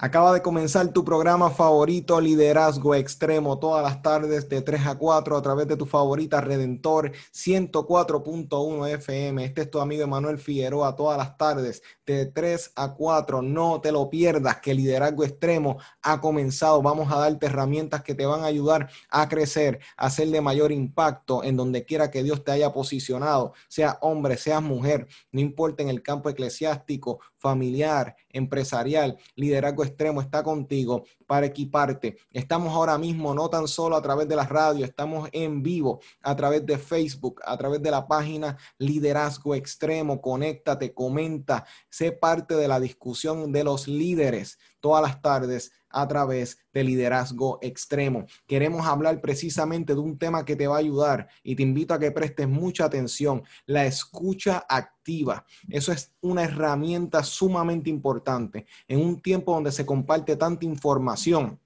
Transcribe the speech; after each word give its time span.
Acaba 0.00 0.32
de 0.32 0.42
comenzar 0.42 0.92
tu 0.92 1.04
programa 1.04 1.50
favorito, 1.50 2.20
Liderazgo 2.20 2.94
Extremo, 2.94 3.58
todas 3.58 3.82
las 3.82 4.00
tardes 4.00 4.48
de 4.48 4.62
3 4.62 4.86
a 4.86 4.96
4 4.96 5.36
a 5.36 5.42
través 5.42 5.66
de 5.66 5.76
tu 5.76 5.86
favorita 5.86 6.40
Redentor 6.40 7.10
104.1 7.34 8.88
FM. 8.90 9.44
Este 9.44 9.62
es 9.62 9.70
tu 9.72 9.80
amigo 9.80 10.04
Emanuel 10.04 10.38
Figueroa, 10.38 10.94
todas 10.94 11.18
las 11.18 11.36
tardes 11.36 11.82
de 12.06 12.26
3 12.26 12.74
a 12.76 12.94
4. 12.94 13.42
No 13.42 13.80
te 13.80 13.90
lo 13.90 14.08
pierdas, 14.08 14.60
que 14.60 14.72
Liderazgo 14.72 15.24
Extremo 15.24 15.78
ha 16.02 16.20
comenzado. 16.20 16.80
Vamos 16.80 17.10
a 17.10 17.18
darte 17.18 17.46
herramientas 17.46 18.04
que 18.04 18.14
te 18.14 18.24
van 18.24 18.42
a 18.42 18.46
ayudar 18.46 18.88
a 19.10 19.28
crecer, 19.28 19.80
a 19.96 20.10
ser 20.10 20.28
de 20.28 20.40
mayor 20.40 20.70
impacto 20.70 21.42
en 21.42 21.56
donde 21.56 21.84
quiera 21.84 22.08
que 22.08 22.22
Dios 22.22 22.44
te 22.44 22.52
haya 22.52 22.72
posicionado, 22.72 23.52
sea 23.66 23.98
hombre, 24.00 24.36
sea 24.36 24.60
mujer, 24.60 25.08
no 25.32 25.40
importa 25.40 25.82
en 25.82 25.88
el 25.88 26.04
campo 26.04 26.30
eclesiástico, 26.30 27.18
familiar, 27.38 28.16
empresarial, 28.30 29.16
liderazgo 29.34 29.84
extremo 29.84 30.20
está 30.20 30.42
contigo 30.42 31.04
para 31.26 31.46
equiparte. 31.46 32.16
Estamos 32.32 32.72
ahora 32.74 32.98
mismo 32.98 33.34
no 33.34 33.48
tan 33.48 33.68
solo 33.68 33.96
a 33.96 34.02
través 34.02 34.28
de 34.28 34.36
la 34.36 34.44
radio, 34.44 34.84
estamos 34.84 35.28
en 35.32 35.62
vivo 35.62 36.00
a 36.22 36.34
través 36.36 36.66
de 36.66 36.78
Facebook, 36.78 37.40
a 37.44 37.56
través 37.56 37.82
de 37.82 37.90
la 37.90 38.06
página 38.06 38.56
Liderazgo 38.78 39.54
Extremo. 39.54 40.20
Conéctate, 40.20 40.92
comenta, 40.92 41.64
sé 41.88 42.12
parte 42.12 42.54
de 42.54 42.68
la 42.68 42.80
discusión 42.80 43.52
de 43.52 43.64
los 43.64 43.88
líderes 43.88 44.58
todas 44.80 45.02
las 45.02 45.20
tardes 45.20 45.72
a 45.90 46.06
través 46.06 46.58
de 46.72 46.84
liderazgo 46.84 47.58
extremo. 47.62 48.26
Queremos 48.46 48.86
hablar 48.86 49.20
precisamente 49.20 49.94
de 49.94 50.00
un 50.00 50.18
tema 50.18 50.44
que 50.44 50.56
te 50.56 50.66
va 50.66 50.76
a 50.76 50.80
ayudar 50.80 51.28
y 51.42 51.56
te 51.56 51.62
invito 51.62 51.94
a 51.94 51.98
que 51.98 52.10
prestes 52.10 52.48
mucha 52.48 52.84
atención, 52.84 53.42
la 53.66 53.86
escucha 53.86 54.64
activa. 54.68 55.44
Eso 55.68 55.92
es 55.92 56.14
una 56.20 56.44
herramienta 56.44 57.22
sumamente 57.22 57.90
importante 57.90 58.66
en 58.86 59.00
un 59.00 59.20
tiempo 59.20 59.54
donde 59.54 59.72
se 59.72 59.86
comparte 59.86 60.36
tanta 60.36 60.64
información 60.64 61.58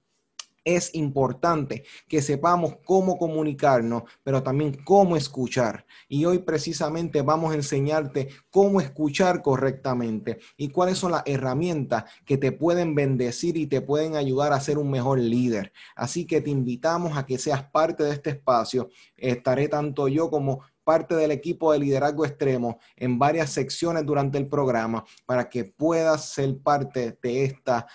es 0.65 0.93
importante 0.95 1.83
que 2.07 2.21
sepamos 2.21 2.77
cómo 2.85 3.17
comunicarnos, 3.17 4.03
pero 4.23 4.43
también 4.43 4.77
cómo 4.83 5.17
escuchar. 5.17 5.85
Y 6.07 6.25
hoy 6.25 6.39
precisamente 6.39 7.21
vamos 7.21 7.51
a 7.51 7.55
enseñarte 7.55 8.29
cómo 8.49 8.81
escuchar 8.81 9.41
correctamente 9.41 10.39
y 10.57 10.69
cuáles 10.69 10.97
son 10.97 11.11
las 11.11 11.23
herramientas 11.25 12.05
que 12.25 12.37
te 12.37 12.51
pueden 12.51 12.95
bendecir 12.95 13.57
y 13.57 13.67
te 13.67 13.81
pueden 13.81 14.15
ayudar 14.15 14.53
a 14.53 14.59
ser 14.59 14.77
un 14.77 14.89
mejor 14.89 15.19
líder. 15.19 15.73
Así 15.95 16.25
que 16.25 16.41
te 16.41 16.49
invitamos 16.49 17.17
a 17.17 17.25
que 17.25 17.37
seas 17.37 17.63
parte 17.63 18.03
de 18.03 18.11
este 18.11 18.31
espacio. 18.31 18.89
Estaré 19.17 19.67
tanto 19.67 20.07
yo 20.07 20.29
como 20.29 20.61
parte 20.83 21.15
del 21.15 21.31
equipo 21.31 21.71
de 21.71 21.79
liderazgo 21.79 22.25
extremo 22.25 22.79
en 22.97 23.17
varias 23.17 23.51
secciones 23.51 24.05
durante 24.05 24.37
el 24.37 24.47
programa 24.47 25.05
para 25.25 25.49
que 25.49 25.63
puedas 25.63 26.29
ser 26.29 26.57
parte 26.57 27.17
de 27.21 27.45
esta 27.45 27.87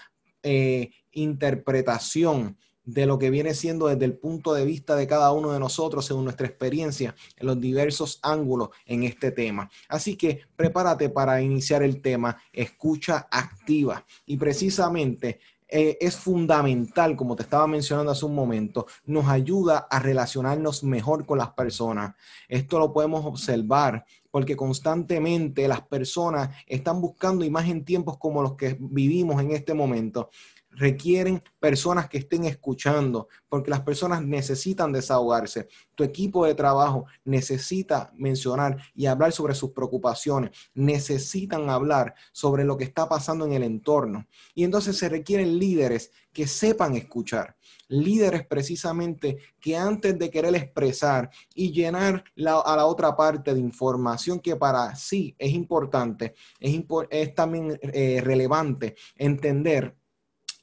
eh, 0.42 0.90
interpretación 1.22 2.56
de 2.88 3.04
lo 3.04 3.18
que 3.18 3.28
viene 3.28 3.52
siendo 3.52 3.86
desde 3.88 4.06
el 4.06 4.16
punto 4.16 4.54
de 4.54 4.64
vista 4.64 4.96
de 4.96 5.06
cada 5.06 5.30
uno 5.32 5.52
de 5.52 5.60
nosotros, 5.60 6.06
según 6.06 6.24
nuestra 6.24 6.46
experiencia, 6.46 7.14
en 7.36 7.46
los 7.46 7.60
diversos 7.60 8.18
ángulos 8.22 8.70
en 8.86 9.02
este 9.02 9.30
tema. 9.30 9.70
Así 9.90 10.16
que 10.16 10.40
prepárate 10.56 11.10
para 11.10 11.42
iniciar 11.42 11.82
el 11.82 12.00
tema, 12.00 12.38
escucha 12.50 13.28
activa. 13.30 14.06
Y 14.24 14.38
precisamente 14.38 15.38
eh, 15.68 15.98
es 16.00 16.16
fundamental, 16.16 17.14
como 17.14 17.36
te 17.36 17.42
estaba 17.42 17.66
mencionando 17.66 18.10
hace 18.10 18.24
un 18.24 18.34
momento, 18.34 18.86
nos 19.04 19.28
ayuda 19.28 19.86
a 19.90 19.98
relacionarnos 19.98 20.82
mejor 20.82 21.26
con 21.26 21.36
las 21.36 21.50
personas. 21.50 22.14
Esto 22.48 22.78
lo 22.78 22.90
podemos 22.94 23.22
observar 23.26 24.06
porque 24.30 24.56
constantemente 24.56 25.68
las 25.68 25.82
personas 25.82 26.50
están 26.66 27.02
buscando, 27.02 27.44
y 27.44 27.50
más 27.50 27.68
en 27.68 27.84
tiempos 27.84 28.16
como 28.16 28.42
los 28.42 28.54
que 28.54 28.78
vivimos 28.80 29.42
en 29.42 29.52
este 29.52 29.74
momento, 29.74 30.30
requieren 30.78 31.42
personas 31.58 32.08
que 32.08 32.18
estén 32.18 32.44
escuchando, 32.44 33.28
porque 33.48 33.70
las 33.70 33.80
personas 33.80 34.24
necesitan 34.24 34.92
desahogarse. 34.92 35.68
Tu 35.96 36.04
equipo 36.04 36.46
de 36.46 36.54
trabajo 36.54 37.06
necesita 37.24 38.12
mencionar 38.16 38.78
y 38.94 39.06
hablar 39.06 39.32
sobre 39.32 39.54
sus 39.54 39.72
preocupaciones, 39.72 40.50
necesitan 40.74 41.68
hablar 41.68 42.14
sobre 42.32 42.64
lo 42.64 42.76
que 42.76 42.84
está 42.84 43.08
pasando 43.08 43.44
en 43.44 43.54
el 43.54 43.64
entorno. 43.64 44.26
Y 44.54 44.62
entonces 44.62 44.96
se 44.96 45.08
requieren 45.08 45.58
líderes 45.58 46.12
que 46.32 46.46
sepan 46.46 46.94
escuchar, 46.94 47.56
líderes 47.88 48.46
precisamente 48.46 49.38
que 49.58 49.76
antes 49.76 50.16
de 50.16 50.30
querer 50.30 50.54
expresar 50.54 51.30
y 51.52 51.72
llenar 51.72 52.22
a 52.36 52.76
la 52.76 52.86
otra 52.86 53.16
parte 53.16 53.52
de 53.52 53.60
información 53.60 54.38
que 54.38 54.54
para 54.54 54.94
sí 54.94 55.34
es 55.36 55.52
importante, 55.52 56.34
es, 56.60 57.34
también 57.34 57.78
eh, 57.82 58.20
relevante 58.22 58.94
entender 59.16 59.96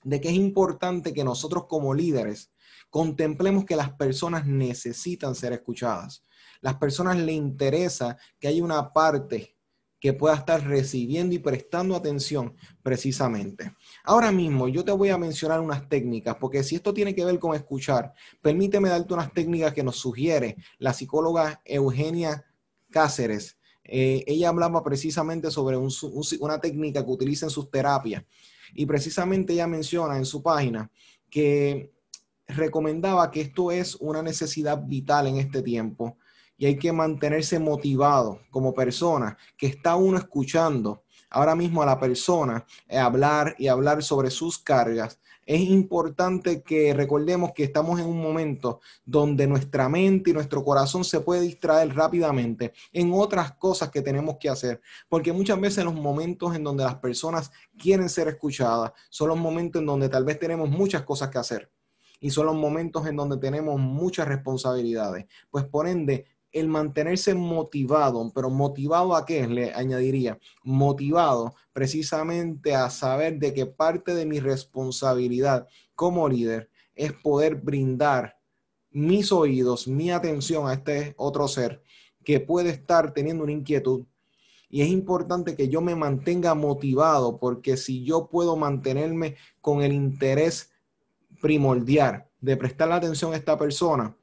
de 0.05 0.21
que 0.21 0.29
es 0.29 0.35
importante 0.35 1.13
que 1.13 1.23
nosotros 1.23 1.65
como 1.67 1.93
líderes 1.93 2.51
contemplemos 2.89 3.65
que 3.65 3.75
las 3.75 3.91
personas 3.91 4.45
necesitan 4.45 5.35
ser 5.35 5.51
escuchadas. 5.51 6.23
Las 6.61 6.75
personas 6.75 7.17
le 7.17 7.33
interesa 7.33 8.15
que 8.39 8.47
haya 8.47 8.63
una 8.63 8.93
parte 8.93 9.57
que 9.99 10.13
pueda 10.13 10.35
estar 10.35 10.63
recibiendo 10.63 11.33
y 11.33 11.39
prestando 11.39 11.95
atención 11.95 12.55
precisamente. 12.83 13.73
Ahora 14.03 14.31
mismo 14.31 14.67
yo 14.67 14.85
te 14.85 14.91
voy 14.91 15.09
a 15.09 15.17
mencionar 15.17 15.59
unas 15.59 15.89
técnicas, 15.89 16.35
porque 16.39 16.63
si 16.63 16.75
esto 16.75 16.93
tiene 16.93 17.15
que 17.15 17.25
ver 17.25 17.39
con 17.39 17.55
escuchar, 17.55 18.13
permíteme 18.41 18.89
darte 18.89 19.13
unas 19.13 19.33
técnicas 19.33 19.73
que 19.73 19.83
nos 19.83 19.95
sugiere 19.97 20.57
la 20.77 20.93
psicóloga 20.93 21.61
Eugenia 21.65 22.45
Cáceres. 22.91 23.57
Eh, 23.83 24.23
ella 24.27 24.49
hablaba 24.49 24.83
precisamente 24.83 25.49
sobre 25.49 25.77
una 25.77 26.61
técnica 26.61 27.03
que 27.03 27.11
utiliza 27.11 27.47
en 27.47 27.51
sus 27.51 27.71
terapias 27.71 28.23
y 28.73 28.85
precisamente 28.85 29.53
ella 29.53 29.67
menciona 29.67 30.17
en 30.17 30.25
su 30.25 30.41
página 30.41 30.89
que 31.29 31.91
recomendaba 32.47 33.31
que 33.31 33.41
esto 33.41 33.71
es 33.71 33.95
una 33.95 34.21
necesidad 34.21 34.83
vital 34.85 35.27
en 35.27 35.37
este 35.37 35.61
tiempo 35.61 36.17
y 36.57 36.65
hay 36.65 36.77
que 36.77 36.91
mantenerse 36.91 37.59
motivado 37.59 38.41
como 38.49 38.73
persona, 38.73 39.37
que 39.57 39.67
está 39.67 39.95
uno 39.95 40.17
escuchando 40.17 41.03
ahora 41.29 41.55
mismo 41.55 41.81
a 41.81 41.85
la 41.85 41.99
persona 41.99 42.65
eh, 42.87 42.97
hablar 42.97 43.55
y 43.57 43.67
hablar 43.67 44.01
sobre 44.03 44.29
sus 44.29 44.57
cargas 44.57 45.19
es 45.45 45.61
importante 45.61 46.63
que 46.63 46.93
recordemos 46.93 47.51
que 47.53 47.63
estamos 47.63 47.99
en 47.99 48.07
un 48.07 48.21
momento 48.21 48.81
donde 49.05 49.47
nuestra 49.47 49.89
mente 49.89 50.31
y 50.31 50.33
nuestro 50.33 50.63
corazón 50.63 51.03
se 51.03 51.19
puede 51.19 51.41
distraer 51.41 51.95
rápidamente 51.95 52.73
en 52.91 53.11
otras 53.13 53.53
cosas 53.53 53.89
que 53.89 54.01
tenemos 54.01 54.37
que 54.39 54.49
hacer, 54.49 54.81
porque 55.07 55.31
muchas 55.31 55.59
veces 55.59 55.85
los 55.85 55.93
momentos 55.93 56.55
en 56.55 56.63
donde 56.63 56.83
las 56.83 56.95
personas 56.95 57.51
quieren 57.77 58.09
ser 58.09 58.27
escuchadas 58.27 58.91
son 59.09 59.29
los 59.29 59.37
momentos 59.37 59.79
en 59.79 59.85
donde 59.85 60.09
tal 60.09 60.25
vez 60.25 60.39
tenemos 60.39 60.69
muchas 60.69 61.03
cosas 61.03 61.29
que 61.29 61.37
hacer 61.37 61.71
y 62.19 62.31
son 62.31 62.47
los 62.47 62.55
momentos 62.55 63.05
en 63.05 63.15
donde 63.15 63.37
tenemos 63.37 63.79
muchas 63.79 64.27
responsabilidades. 64.27 65.25
Pues 65.51 65.65
por 65.65 65.87
ende, 65.87 66.25
el 66.55 66.69
mantenerse 66.69 67.35
motivado, 67.35 68.31
pero 68.33 68.49
motivado 68.49 69.13
a 69.13 69.25
qué, 69.25 69.45
le 69.45 69.73
añadiría, 69.73 70.39
motivado 70.63 71.53
precisamente 71.73 72.73
a 72.73 72.89
saber 72.89 73.39
de 73.39 73.53
que 73.53 73.65
parte 73.65 74.15
de 74.15 74.25
mi 74.25 74.39
responsabilidad 74.39 75.67
como 75.95 76.29
líder 76.29 76.69
es 76.95 77.11
poder 77.11 77.55
brindar 77.55 78.39
mis 78.89 79.33
oídos, 79.33 79.85
mi 79.85 80.11
atención 80.11 80.69
a 80.69 80.73
este 80.73 81.13
otro 81.17 81.49
ser 81.49 81.83
que 82.23 82.39
puede 82.39 82.69
estar 82.69 83.13
teniendo 83.13 83.43
una 83.43 83.51
inquietud. 83.51 84.05
Y 84.69 84.81
es 84.81 84.87
importante 84.87 85.57
que 85.57 85.67
yo 85.67 85.81
me 85.81 85.93
mantenga 85.93 86.55
motivado 86.55 87.37
porque 87.37 87.75
si 87.75 88.05
yo 88.05 88.29
puedo 88.29 88.55
mantenerme 88.55 89.35
con 89.59 89.83
el 89.83 89.91
interés 89.91 90.71
primordial 91.41 92.27
de 92.39 92.55
prestar 92.55 92.87
la 92.87 92.95
atención 92.95 93.33
a 93.33 93.37
esta 93.37 93.57
persona, 93.57 94.15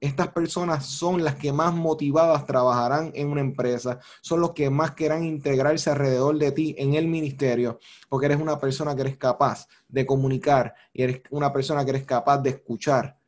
estas 0.00 0.28
personas 0.28 0.86
son 0.86 1.22
las 1.22 1.36
que 1.36 1.52
más 1.52 1.74
motivadas 1.74 2.46
trabajarán 2.46 3.12
en 3.14 3.28
una 3.28 3.42
empresa, 3.42 4.00
son 4.22 4.40
los 4.40 4.52
que 4.52 4.70
más 4.70 4.92
querrán 4.92 5.24
integrarse 5.24 5.90
alrededor 5.90 6.38
de 6.38 6.52
ti 6.52 6.74
en 6.78 6.94
el 6.94 7.06
ministerio, 7.06 7.78
porque 8.08 8.26
eres 8.26 8.40
una 8.40 8.58
persona 8.58 8.94
que 8.94 9.02
eres 9.02 9.16
capaz 9.18 9.68
de 9.88 10.06
comunicar 10.06 10.74
y 10.92 11.02
eres 11.02 11.22
una 11.30 11.52
persona 11.52 11.84
que 11.84 11.90
eres 11.90 12.04
capaz 12.04 12.38
de 12.38 12.50
escuchar 12.50 13.18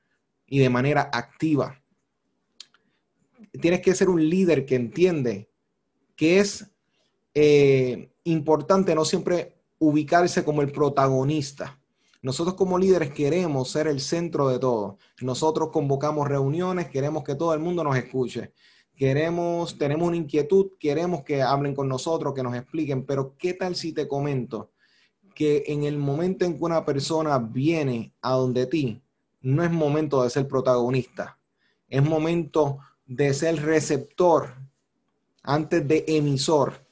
y 0.47 0.59
de 0.59 0.71
manera 0.71 1.11
activa. 1.13 1.79
tienes 3.61 3.81
que 3.81 3.95
ser 3.95 4.09
un 4.09 4.27
líder 4.29 4.65
que 4.65 4.77
entiende 4.77 5.51
que 6.17 6.41
es 6.41 6.67
eh, 7.35 8.13
importante 8.25 8.95
no 8.95 9.05
siempre 9.05 9.57
ubicarse 9.79 10.43
como 10.45 10.63
el 10.63 10.73
protagonista. 10.73 11.82
Nosotros 12.23 12.55
como 12.55 12.79
líderes 12.79 13.11
queremos 13.11 13.69
ser 13.69 13.89
el 13.89 14.01
centro 14.01 14.49
de 14.49 14.61
todo. 14.61 14.99
Nosotros 15.21 15.71
convocamos 15.73 16.29
reuniones, 16.29 16.89
queremos 16.89 17.25
que 17.25 17.35
todo 17.35 17.53
el 17.53 17.59
mundo 17.59 17.83
nos 17.83 17.97
escuche. 17.97 18.53
Queremos, 18.95 19.77
tenemos 19.77 20.07
una 20.07 20.17
inquietud, 20.17 20.73
queremos 20.79 21.25
que 21.25 21.43
hablen 21.43 21.75
con 21.75 21.89
nosotros, 21.89 22.33
que 22.33 22.45
nos 22.45 22.55
expliquen, 22.55 23.05
pero 23.05 23.37
¿qué 23.37 23.55
tal 23.55 23.75
si 23.75 23.93
te 23.93 24.07
comento 24.07 24.71
que 25.35 25.65
en 25.67 25.83
el 25.83 25.99
momento 25.99 26.45
en 26.45 26.57
que 26.57 26.65
una 26.65 26.85
persona 26.85 27.39
viene 27.39 28.15
a 28.23 28.35
donde 28.35 28.67
ti, 28.67 29.03
no 29.41 29.65
es 29.65 29.73
momento 29.73 30.23
de 30.23 30.31
ser 30.31 30.47
protagonista, 30.47 31.41
es 31.89 32.05
momento 32.05 32.79
de 33.05 33.35
ser 33.35 33.61
receptor 33.65 34.55
antes 35.43 35.89
de 35.89 36.05
emisor 36.07 36.87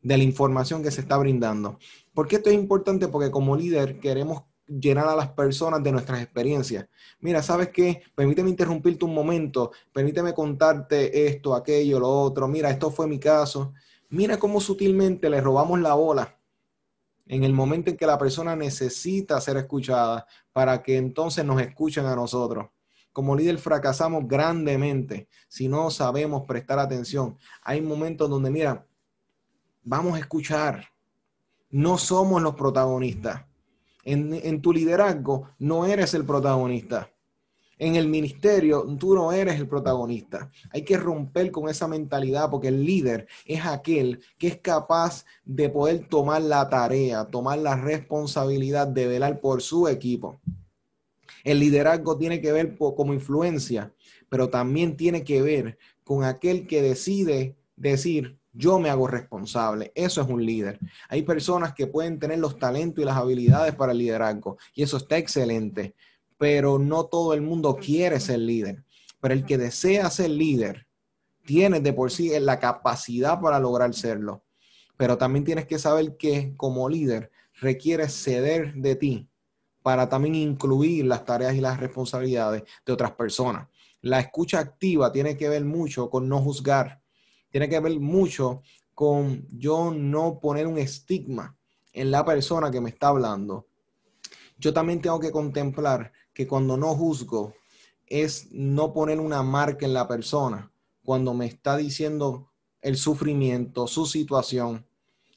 de 0.00 0.16
la 0.16 0.22
información 0.22 0.84
que 0.84 0.92
se 0.92 1.00
está 1.00 1.16
brindando. 1.16 1.78
¿Por 2.14 2.28
qué 2.28 2.36
esto 2.36 2.50
es 2.50 2.54
importante? 2.54 3.08
Porque 3.08 3.32
como 3.32 3.56
líder 3.56 3.98
queremos 3.98 4.44
llenar 4.66 5.08
a 5.08 5.16
las 5.16 5.28
personas 5.28 5.82
de 5.82 5.92
nuestras 5.92 6.20
experiencias. 6.20 6.86
Mira, 7.20 7.42
¿sabes 7.42 7.68
qué? 7.68 8.02
Permíteme 8.14 8.50
interrumpirte 8.50 9.04
un 9.04 9.14
momento, 9.14 9.72
permíteme 9.92 10.34
contarte 10.34 11.26
esto, 11.26 11.54
aquello, 11.54 12.00
lo 12.00 12.08
otro. 12.08 12.48
Mira, 12.48 12.70
esto 12.70 12.90
fue 12.90 13.06
mi 13.06 13.18
caso. 13.18 13.72
Mira 14.08 14.38
cómo 14.38 14.60
sutilmente 14.60 15.30
le 15.30 15.40
robamos 15.40 15.80
la 15.80 15.94
bola 15.94 16.36
en 17.26 17.44
el 17.44 17.52
momento 17.52 17.90
en 17.90 17.96
que 17.96 18.06
la 18.06 18.18
persona 18.18 18.54
necesita 18.54 19.40
ser 19.40 19.56
escuchada 19.56 20.26
para 20.52 20.82
que 20.82 20.96
entonces 20.96 21.44
nos 21.44 21.60
escuchen 21.60 22.06
a 22.06 22.14
nosotros. 22.14 22.68
Como 23.12 23.34
líder 23.34 23.58
fracasamos 23.58 24.28
grandemente 24.28 25.28
si 25.48 25.68
no 25.68 25.90
sabemos 25.90 26.44
prestar 26.44 26.78
atención. 26.78 27.36
Hay 27.62 27.80
momentos 27.80 28.28
donde, 28.28 28.50
mira, 28.50 28.86
vamos 29.82 30.14
a 30.14 30.18
escuchar. 30.18 30.84
No 31.70 31.98
somos 31.98 32.42
los 32.42 32.54
protagonistas. 32.54 33.44
En, 34.08 34.62
tu 34.62 34.72
liderazgo 34.72 35.50
no 35.58 35.84
eres 35.84 36.14
el 36.14 36.24
protagonista 36.24 37.10
en 37.78 37.96
el 37.96 38.08
ministerio, 38.08 38.86
tú 38.98 39.14
no 39.14 39.32
eres 39.32 39.60
el 39.60 39.68
protagonista. 39.68 40.50
Hay 40.70 40.82
que 40.82 40.96
romper 40.96 41.50
con 41.50 41.68
esa 41.68 41.86
mentalidad 41.86 42.50
porque 42.50 42.68
el 42.68 42.84
líder 42.84 43.26
es 43.44 43.66
aquel 43.66 44.20
que 44.38 44.46
es 44.46 44.58
capaz 44.58 45.26
de 45.44 45.68
poder 45.68 46.08
tomar 46.08 46.40
la 46.40 46.68
tarea, 46.70 47.26
tomar 47.26 47.58
la 47.58 47.76
responsabilidad 47.76 48.86
de 48.86 49.06
velar 49.06 49.40
por 49.40 49.60
su 49.60 49.88
equipo. 49.88 50.40
El 51.44 51.60
liderazgo 51.60 52.16
tiene 52.16 52.40
que 52.40 52.52
ver 52.52 52.76
como 52.78 53.12
influencia, 53.12 53.92
pero 54.28 54.48
también 54.48 54.96
tiene 54.96 55.22
que 55.22 55.42
ver 55.42 55.78
con 56.02 56.24
aquel 56.24 56.66
que 56.66 56.80
decide 56.80 57.56
decir, 57.76 58.38
yo 58.56 58.78
me 58.78 58.90
hago 58.90 59.06
responsable. 59.06 59.92
Eso 59.94 60.22
es 60.22 60.28
un 60.28 60.44
líder. 60.44 60.78
Hay 61.08 61.22
personas 61.22 61.74
que 61.74 61.86
pueden 61.86 62.18
tener 62.18 62.38
los 62.38 62.58
talentos 62.58 63.02
y 63.02 63.06
las 63.06 63.16
habilidades 63.16 63.74
para 63.74 63.92
el 63.92 63.98
liderazgo 63.98 64.58
y 64.74 64.82
eso 64.82 64.96
está 64.96 65.18
excelente 65.18 65.94
pero 66.38 66.78
no 66.78 67.06
todo 67.06 67.34
el 67.34 67.42
mundo 67.42 67.76
quiere 67.76 68.20
ser 68.20 68.40
líder. 68.40 68.84
Pero 69.20 69.34
el 69.34 69.44
que 69.44 69.58
desea 69.58 70.10
ser 70.10 70.30
líder 70.30 70.86
tiene 71.44 71.80
de 71.80 71.92
por 71.92 72.10
sí 72.10 72.32
la 72.40 72.58
capacidad 72.58 73.40
para 73.40 73.58
lograr 73.58 73.94
serlo. 73.94 74.44
Pero 74.96 75.16
también 75.18 75.44
tienes 75.44 75.66
que 75.66 75.78
saber 75.78 76.16
que 76.16 76.54
como 76.56 76.88
líder 76.88 77.30
requiere 77.60 78.08
ceder 78.08 78.74
de 78.74 78.96
ti 78.96 79.28
para 79.82 80.08
también 80.08 80.34
incluir 80.34 81.06
las 81.06 81.24
tareas 81.24 81.54
y 81.54 81.60
las 81.60 81.78
responsabilidades 81.78 82.64
de 82.84 82.92
otras 82.92 83.12
personas. 83.12 83.68
La 84.00 84.20
escucha 84.20 84.58
activa 84.58 85.12
tiene 85.12 85.36
que 85.36 85.48
ver 85.48 85.64
mucho 85.64 86.10
con 86.10 86.28
no 86.28 86.40
juzgar, 86.40 87.00
tiene 87.56 87.70
que 87.70 87.80
ver 87.80 87.98
mucho 87.98 88.60
con 88.92 89.46
yo 89.48 89.90
no 89.90 90.40
poner 90.40 90.66
un 90.66 90.76
estigma 90.76 91.56
en 91.94 92.10
la 92.10 92.22
persona 92.22 92.70
que 92.70 92.82
me 92.82 92.90
está 92.90 93.08
hablando. 93.08 93.66
Yo 94.58 94.74
también 94.74 95.00
tengo 95.00 95.18
que 95.18 95.32
contemplar 95.32 96.12
que 96.34 96.46
cuando 96.46 96.76
no 96.76 96.94
juzgo 96.94 97.54
es 98.06 98.52
no 98.52 98.92
poner 98.92 99.20
una 99.20 99.42
marca 99.42 99.86
en 99.86 99.94
la 99.94 100.06
persona 100.06 100.70
cuando 101.02 101.32
me 101.32 101.46
está 101.46 101.78
diciendo 101.78 102.52
el 102.82 102.98
sufrimiento, 102.98 103.86
su 103.86 104.04
situación. 104.04 104.86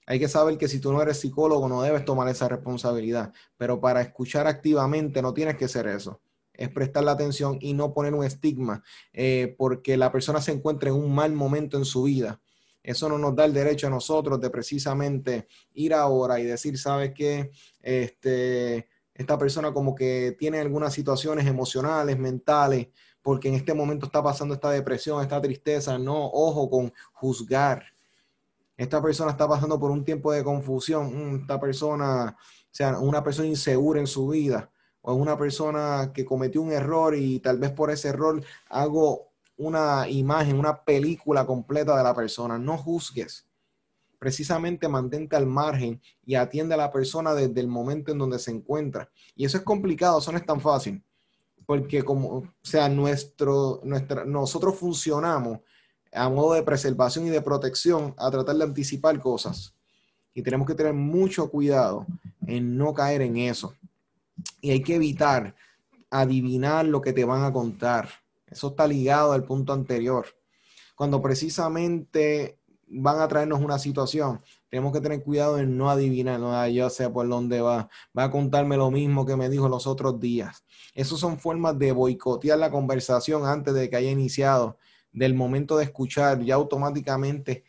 Hay 0.06 0.20
que 0.20 0.28
saber 0.28 0.58
que 0.58 0.68
si 0.68 0.82
tú 0.82 0.92
no 0.92 1.02
eres 1.02 1.22
psicólogo 1.22 1.70
no 1.70 1.84
debes 1.84 2.04
tomar 2.04 2.28
esa 2.28 2.50
responsabilidad, 2.50 3.32
pero 3.56 3.80
para 3.80 4.02
escuchar 4.02 4.46
activamente 4.46 5.22
no 5.22 5.34
tienes 5.34 5.56
que 5.56 5.70
ser 5.70 5.88
eso. 5.88 6.20
Es 6.60 6.70
prestar 6.70 7.06
la 7.06 7.12
atención 7.12 7.58
y 7.62 7.74
no 7.74 7.94
poner 7.94 8.14
un 8.14 8.26
estigma 8.26 8.84
eh, 9.14 9.56
porque 9.58 9.96
la 9.96 10.12
persona 10.12 10.42
se 10.42 10.52
encuentra 10.52 10.90
en 10.90 10.96
un 10.96 11.16
mal 11.16 11.32
momento 11.32 11.78
en 11.78 11.86
su 11.86 12.04
vida. 12.04 12.42
Eso 12.84 13.08
no 13.08 13.18
nos 13.18 13.34
da 13.34 13.46
el 13.46 13.54
derecho 13.54 13.88
a 13.88 13.90
nosotros 13.90 14.42
de 14.42 14.50
precisamente 14.50 15.48
ir 15.74 15.94
ahora 15.94 16.40
y 16.40 16.44
decir, 16.44 16.78
¿sabes 16.78 17.14
qué? 17.16 17.52
Este, 17.82 18.90
esta 19.14 19.38
persona 19.38 19.72
como 19.72 19.96
que 19.96 20.36
tiene 20.38 20.60
algunas 20.60 20.94
situaciones 20.94 21.48
emocionales, 21.48 22.20
mentales, 22.20 22.88
porque 23.22 23.48
en 23.48 23.56
este 23.56 23.74
momento 23.74 24.08
está 24.08 24.22
pasando 24.22 24.54
esta 24.54 24.72
depresión, 24.72 25.22
esta 25.22 25.42
tristeza. 25.42 25.98
No, 25.98 26.26
ojo 26.26 26.70
con 26.70 26.94
juzgar. 27.14 27.84
Esta 28.76 29.02
persona 29.02 29.32
está 29.32 29.48
pasando 29.48 29.80
por 29.80 29.92
un 29.92 30.04
tiempo 30.04 30.32
de 30.32 30.44
confusión. 30.44 31.34
Mm, 31.34 31.42
esta 31.42 31.60
persona, 31.60 32.38
o 32.38 32.68
sea, 32.72 33.00
una 33.00 33.24
persona 33.24 33.48
insegura 33.48 34.00
en 34.00 34.08
su 34.08 34.28
vida, 34.30 34.72
o 35.02 35.14
una 35.14 35.38
persona 35.38 36.12
que 36.14 36.26
cometió 36.26 36.62
un 36.62 36.72
error 36.72 37.16
y 37.16 37.40
tal 37.40 37.58
vez 37.58 37.72
por 37.72 37.92
ese 37.92 38.10
error 38.10 38.44
hago 38.70 39.30
una 39.58 40.08
imagen, 40.10 40.58
una 40.58 40.84
película 40.84 41.46
completa 41.46 41.96
de 41.98 42.04
la 42.04 42.16
persona. 42.16 42.58
No 42.58 42.78
juzgues 42.78 43.46
precisamente 44.20 44.88
mantente 44.90 45.36
al 45.36 45.46
margen 45.48 46.02
y 46.26 46.36
atiende 46.36 46.76
a 46.76 46.78
la 46.78 46.92
persona 46.92 47.34
desde 47.34 47.60
el 47.62 47.68
momento 47.68 48.12
en 48.12 48.18
donde 48.18 48.38
se 48.38 48.52
encuentra. 48.52 49.10
Y 49.36 49.46
eso 49.46 49.58
es 49.58 49.64
complicado, 49.64 50.20
eso 50.20 50.32
no 50.32 50.38
es 50.38 50.46
tan 50.46 50.60
fácil, 50.60 51.02
porque 51.66 52.04
como, 52.04 52.30
o 52.30 52.48
sea, 52.62 52.90
nuestro, 52.90 53.80
nuestra, 53.84 54.26
nosotros 54.26 54.76
funcionamos 54.76 55.60
a 56.12 56.28
modo 56.30 56.54
de 56.54 56.64
preservación 56.64 57.28
y 57.28 57.30
de 57.30 57.42
protección 57.42 58.14
a 58.18 58.30
tratar 58.30 58.58
de 58.58 58.64
anticipar 58.66 59.20
cosas. 59.20 59.74
Y 60.34 60.42
tenemos 60.42 60.68
que 60.68 60.76
tener 60.76 60.94
mucho 60.94 61.50
cuidado 61.50 62.06
en 62.46 62.78
no 62.78 62.94
caer 62.94 63.22
en 63.22 63.38
eso. 63.38 63.74
Y 64.62 64.72
hay 64.72 64.82
que 64.82 64.96
evitar 64.96 65.56
adivinar 66.10 66.86
lo 66.86 67.02
que 67.02 67.14
te 67.14 67.26
van 67.26 67.44
a 67.44 67.54
contar. 67.54 68.10
Eso 68.48 68.70
está 68.70 68.88
ligado 68.88 69.32
al 69.32 69.44
punto 69.44 69.74
anterior. 69.74 70.26
Cuando 70.96 71.22
precisamente 71.22 72.58
van 72.88 73.22
a 73.22 73.28
traernos 73.28 73.62
una 73.62 73.78
situación, 73.78 74.42
tenemos 74.70 74.92
que 74.92 75.02
tener 75.02 75.24
cuidado 75.24 75.60
en 75.60 75.78
no 75.78 75.90
adivinar, 75.90 76.40
no, 76.40 76.68
yo 76.68 76.90
sé 76.90 77.10
por 77.10 77.28
dónde 77.28 77.62
va, 77.62 77.90
va 78.18 78.24
a 78.26 78.32
contarme 78.32 78.78
lo 78.78 78.90
mismo 78.90 79.26
que 79.26 79.36
me 79.36 79.50
dijo 79.50 79.70
los 79.70 79.86
otros 79.86 80.20
días. 80.20 80.64
Esas 80.96 81.20
son 81.20 81.40
formas 81.40 81.78
de 81.78 81.92
boicotear 81.92 82.58
la 82.58 82.72
conversación 82.72 83.46
antes 83.46 83.74
de 83.74 83.90
que 83.90 83.96
haya 83.96 84.10
iniciado, 84.10 84.78
del 85.12 85.34
momento 85.34 85.78
de 85.78 85.86
escuchar, 85.86 86.44
ya 86.44 86.56
automáticamente 86.56 87.64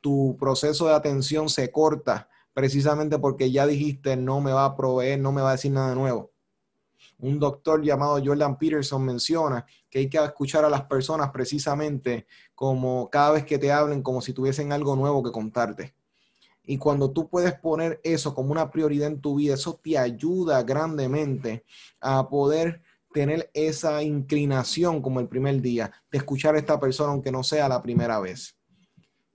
tu 0.00 0.36
proceso 0.38 0.86
de 0.86 0.94
atención 0.94 1.48
se 1.48 1.70
corta 1.70 2.28
precisamente 2.54 3.18
porque 3.18 3.50
ya 3.50 3.66
dijiste 3.66 4.16
no 4.16 4.40
me 4.40 4.52
va 4.52 4.64
a 4.64 4.76
proveer, 4.76 5.18
no 5.18 5.32
me 5.32 5.42
va 5.42 5.50
a 5.50 5.52
decir 5.52 5.72
nada 5.72 5.94
nuevo. 5.94 6.30
Un 7.18 7.38
doctor 7.38 7.82
llamado 7.82 8.22
Jordan 8.24 8.56
Peterson 8.56 9.04
menciona 9.04 9.66
que 9.90 9.98
hay 9.98 10.08
que 10.08 10.18
escuchar 10.18 10.64
a 10.64 10.70
las 10.70 10.84
personas 10.84 11.30
precisamente 11.30 12.26
como 12.54 13.10
cada 13.10 13.32
vez 13.32 13.44
que 13.44 13.58
te 13.58 13.70
hablen, 13.70 14.02
como 14.02 14.20
si 14.20 14.32
tuviesen 14.32 14.72
algo 14.72 14.96
nuevo 14.96 15.22
que 15.22 15.32
contarte. 15.32 15.94
Y 16.66 16.78
cuando 16.78 17.10
tú 17.10 17.28
puedes 17.28 17.54
poner 17.58 18.00
eso 18.02 18.34
como 18.34 18.50
una 18.50 18.70
prioridad 18.70 19.08
en 19.08 19.20
tu 19.20 19.36
vida, 19.36 19.54
eso 19.54 19.78
te 19.82 19.98
ayuda 19.98 20.62
grandemente 20.62 21.64
a 22.00 22.28
poder 22.28 22.82
tener 23.12 23.50
esa 23.52 24.02
inclinación 24.02 25.00
como 25.00 25.20
el 25.20 25.28
primer 25.28 25.60
día 25.60 25.92
de 26.10 26.18
escuchar 26.18 26.54
a 26.54 26.58
esta 26.58 26.80
persona 26.80 27.12
aunque 27.12 27.30
no 27.30 27.44
sea 27.44 27.68
la 27.68 27.82
primera 27.82 28.18
vez. 28.18 28.56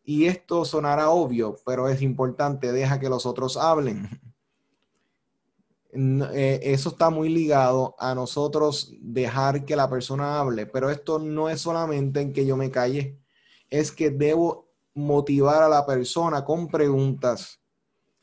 Y 0.09 0.25
esto 0.25 0.65
sonará 0.65 1.11
obvio, 1.11 1.57
pero 1.67 1.87
es 1.87 2.01
importante, 2.01 2.71
deja 2.71 2.99
que 2.99 3.09
los 3.09 3.27
otros 3.27 3.55
hablen. 3.57 4.09
Eh, 5.91 6.59
eso 6.63 6.89
está 6.89 7.11
muy 7.11 7.29
ligado 7.29 7.95
a 7.99 8.15
nosotros 8.15 8.91
dejar 9.01 9.65
que 9.65 9.75
la 9.75 9.87
persona 9.87 10.39
hable, 10.39 10.65
pero 10.65 10.89
esto 10.89 11.19
no 11.19 11.47
es 11.47 11.61
solamente 11.61 12.21
en 12.21 12.33
que 12.33 12.43
yo 12.43 12.57
me 12.57 12.71
calle, 12.71 13.19
es 13.69 13.91
que 13.91 14.09
debo 14.09 14.71
motivar 14.95 15.61
a 15.61 15.69
la 15.69 15.85
persona 15.85 16.43
con 16.43 16.67
preguntas 16.69 17.59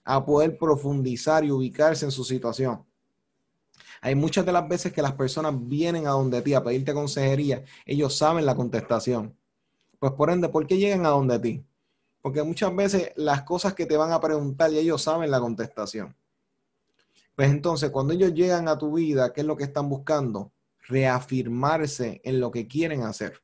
a 0.05 0.27
poder 0.27 0.59
profundizar 0.59 1.45
y 1.45 1.53
ubicarse 1.53 2.05
en 2.05 2.11
su 2.11 2.25
situación. 2.25 2.85
Hay 4.01 4.17
muchas 4.17 4.45
de 4.45 4.51
las 4.51 4.67
veces 4.69 4.93
que 4.93 5.03
las 5.03 5.13
personas 5.13 5.55
vienen 5.57 6.09
a 6.09 6.11
donde 6.11 6.43
ti 6.43 6.53
a 6.53 6.65
pedirte 6.65 6.93
consejería, 6.93 7.63
ellos 7.85 8.19
saben 8.19 8.45
la 8.45 8.57
contestación. 8.57 9.39
Pues 10.01 10.13
por 10.15 10.31
ende, 10.31 10.49
¿por 10.49 10.67
qué 10.67 10.79
llegan 10.79 11.07
a 11.07 11.11
donde 11.11 11.39
ti? 11.39 11.65
Porque 12.27 12.43
muchas 12.43 12.75
veces 12.75 13.13
las 13.15 13.43
cosas 13.43 13.75
que 13.75 13.87
te 13.87 13.97
van 13.97 14.11
a 14.11 14.21
preguntar 14.21 14.73
y 14.73 14.79
ellos 14.79 15.01
saben 15.01 15.31
la 15.31 15.39
contestación. 15.39 16.17
Pues 17.37 17.49
entonces, 17.53 17.91
cuando 17.91 18.15
ellos 18.15 18.35
llegan 18.35 18.67
a 18.67 18.77
tu 18.77 18.95
vida, 18.95 19.33
¿qué 19.33 19.43
es 19.43 19.47
lo 19.47 19.57
que 19.57 19.63
están 19.63 19.89
buscando? 19.89 20.51
Reafirmarse 20.89 22.21
en 22.25 22.41
lo 22.41 22.51
que 22.51 22.67
quieren 22.67 23.05
hacer. 23.05 23.41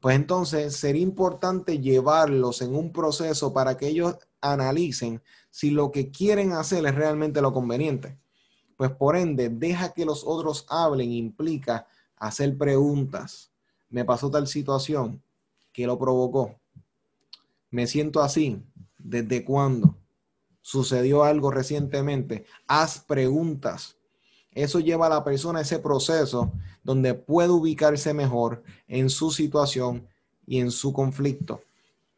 Pues 0.00 0.16
entonces 0.16 0.74
sería 0.74 1.00
importante 1.00 1.78
llevarlos 1.78 2.60
en 2.60 2.74
un 2.74 2.90
proceso 2.90 3.52
para 3.52 3.76
que 3.76 3.86
ellos 3.86 4.16
analicen 4.40 5.22
si 5.50 5.70
lo 5.70 5.92
que 5.92 6.10
quieren 6.10 6.54
hacer 6.54 6.84
es 6.86 6.94
realmente 6.96 7.40
lo 7.40 7.52
conveniente. 7.52 8.18
Pues 8.76 8.90
por 8.90 9.14
ende, 9.14 9.48
deja 9.48 9.92
que 9.92 10.04
los 10.04 10.24
otros 10.26 10.66
hablen 10.68 11.12
implica 11.12 11.86
hacer 12.16 12.58
preguntas. 12.58 13.52
Me 13.90 14.04
pasó 14.04 14.28
tal 14.28 14.48
situación, 14.48 15.22
¿qué 15.72 15.86
lo 15.86 15.96
provocó? 15.96 16.56
Me 17.70 17.86
siento 17.86 18.22
así, 18.22 18.62
¿desde 18.98 19.44
cuándo? 19.44 19.96
¿Sucedió 20.60 21.24
algo 21.24 21.50
recientemente? 21.50 22.44
Haz 22.66 22.98
preguntas. 23.00 23.96
Eso 24.52 24.80
lleva 24.80 25.06
a 25.06 25.10
la 25.10 25.24
persona 25.24 25.58
a 25.58 25.62
ese 25.62 25.78
proceso 25.78 26.52
donde 26.82 27.14
puede 27.14 27.50
ubicarse 27.50 28.14
mejor 28.14 28.62
en 28.88 29.10
su 29.10 29.30
situación 29.30 30.08
y 30.46 30.60
en 30.60 30.70
su 30.70 30.92
conflicto. 30.92 31.60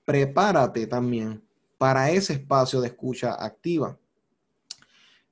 Prepárate 0.04 0.86
también 0.86 1.42
para 1.78 2.10
ese 2.10 2.34
espacio 2.34 2.80
de 2.80 2.88
escucha 2.88 3.34
activa. 3.42 3.98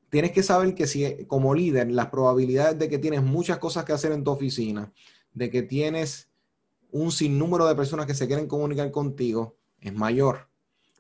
Tienes 0.09 0.33
que 0.33 0.43
saber 0.43 0.75
que 0.75 0.87
si 0.87 1.27
como 1.27 1.55
líder 1.55 1.91
las 1.91 2.07
probabilidades 2.09 2.79
de 2.79 2.89
que 2.89 2.99
tienes 2.99 3.23
muchas 3.23 3.59
cosas 3.59 3.85
que 3.85 3.93
hacer 3.93 4.13
en 4.13 4.25
tu 4.25 4.31
oficina, 4.31 4.93
de 5.35 5.51
que 5.51 5.63
tienes 5.63 6.29
un 6.91 7.13
sinnúmero 7.13 7.67
de 7.67 7.75
personas 7.75 8.07
que 8.07 8.15
se 8.15 8.27
quieren 8.27 8.47
comunicar 8.47 8.91
contigo, 8.91 9.57
es 9.81 9.95
mayor. 9.95 10.49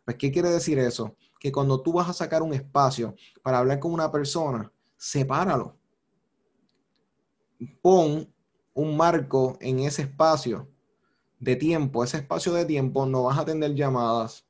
Pues, 0.04 0.16
¿qué 0.16 0.30
quiere 0.30 0.50
decir 0.50 0.78
eso? 0.78 1.16
Que 1.38 1.52
cuando 1.52 1.80
tú 1.80 1.92
vas 1.92 2.08
a 2.08 2.12
sacar 2.12 2.42
un 2.42 2.54
espacio 2.54 3.14
para 3.42 3.58
hablar 3.58 3.80
con 3.80 3.92
una 3.92 4.10
persona, 4.10 4.72
sepáralo. 4.96 5.76
Pon 7.82 8.32
un 8.74 8.96
marco 8.96 9.56
en 9.60 9.80
ese 9.80 10.02
espacio 10.02 10.68
de 11.38 11.56
tiempo. 11.56 12.04
Ese 12.04 12.18
espacio 12.18 12.52
de 12.52 12.64
tiempo 12.64 13.06
no 13.06 13.24
vas 13.24 13.38
a 13.38 13.42
atender 13.42 13.74
llamadas, 13.74 14.46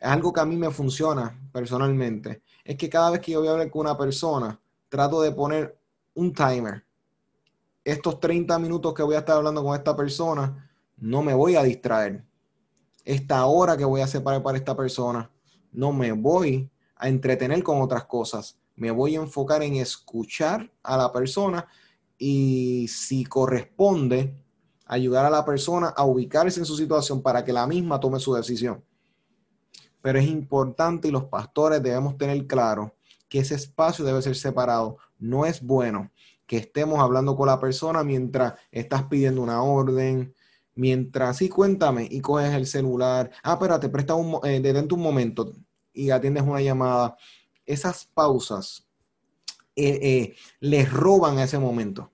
algo 0.00 0.32
que 0.32 0.40
a 0.40 0.44
mí 0.44 0.56
me 0.56 0.70
funciona 0.70 1.38
personalmente, 1.52 2.42
es 2.64 2.76
que 2.76 2.88
cada 2.88 3.10
vez 3.10 3.20
que 3.20 3.32
yo 3.32 3.40
voy 3.40 3.48
a 3.48 3.52
hablar 3.52 3.70
con 3.70 3.80
una 3.80 3.96
persona, 3.96 4.60
trato 4.88 5.20
de 5.20 5.32
poner 5.32 5.78
un 6.14 6.32
timer. 6.32 6.84
Estos 7.84 8.20
30 8.20 8.58
minutos 8.58 8.94
que 8.94 9.02
voy 9.02 9.16
a 9.16 9.20
estar 9.20 9.36
hablando 9.36 9.62
con 9.62 9.74
esta 9.74 9.96
persona, 9.96 10.70
no 10.98 11.22
me 11.22 11.34
voy 11.34 11.56
a 11.56 11.62
distraer. 11.62 12.24
Esta 13.08 13.46
hora 13.46 13.76
que 13.76 13.84
voy 13.84 14.00
a 14.00 14.06
separar 14.06 14.42
para 14.42 14.58
esta 14.58 14.76
persona, 14.76 15.30
no 15.72 15.92
me 15.92 16.12
voy 16.12 16.70
a 16.96 17.08
entretener 17.08 17.62
con 17.62 17.80
otras 17.80 18.04
cosas. 18.04 18.58
Me 18.76 18.90
voy 18.90 19.16
a 19.16 19.20
enfocar 19.20 19.62
en 19.62 19.76
escuchar 19.76 20.70
a 20.82 20.96
la 20.96 21.12
persona 21.12 21.66
y 22.18 22.86
si 22.88 23.24
corresponde, 23.24 24.34
ayudar 24.84 25.24
a 25.24 25.30
la 25.30 25.44
persona 25.44 25.88
a 25.88 26.04
ubicarse 26.04 26.60
en 26.60 26.66
su 26.66 26.76
situación 26.76 27.22
para 27.22 27.44
que 27.44 27.52
la 27.52 27.66
misma 27.66 27.98
tome 27.98 28.18
su 28.18 28.34
decisión 28.34 28.82
pero 30.00 30.18
es 30.18 30.26
importante 30.26 31.08
y 31.08 31.10
los 31.10 31.24
pastores 31.24 31.82
debemos 31.82 32.16
tener 32.16 32.46
claro 32.46 32.94
que 33.28 33.40
ese 33.40 33.54
espacio 33.54 34.04
debe 34.04 34.22
ser 34.22 34.36
separado. 34.36 34.96
No 35.18 35.44
es 35.44 35.62
bueno 35.62 36.10
que 36.46 36.56
estemos 36.56 37.00
hablando 37.00 37.36
con 37.36 37.46
la 37.46 37.60
persona 37.60 38.02
mientras 38.02 38.54
estás 38.70 39.04
pidiendo 39.04 39.42
una 39.42 39.62
orden, 39.62 40.34
mientras 40.78 41.36
sí, 41.36 41.48
cuéntame 41.48 42.08
y 42.10 42.20
coges 42.20 42.54
el 42.54 42.66
celular. 42.66 43.30
Ah, 43.42 43.52
espérate, 43.52 43.88
presta 43.88 44.14
un, 44.14 44.40
eh, 44.44 44.60
detente 44.60 44.94
un 44.94 45.02
momento 45.02 45.52
y 45.92 46.10
atiendes 46.10 46.44
una 46.44 46.60
llamada. 46.60 47.16
Esas 47.66 48.06
pausas 48.06 48.88
eh, 49.76 49.98
eh, 50.02 50.36
les 50.60 50.90
roban 50.90 51.38
ese 51.38 51.58
momento. 51.58 52.10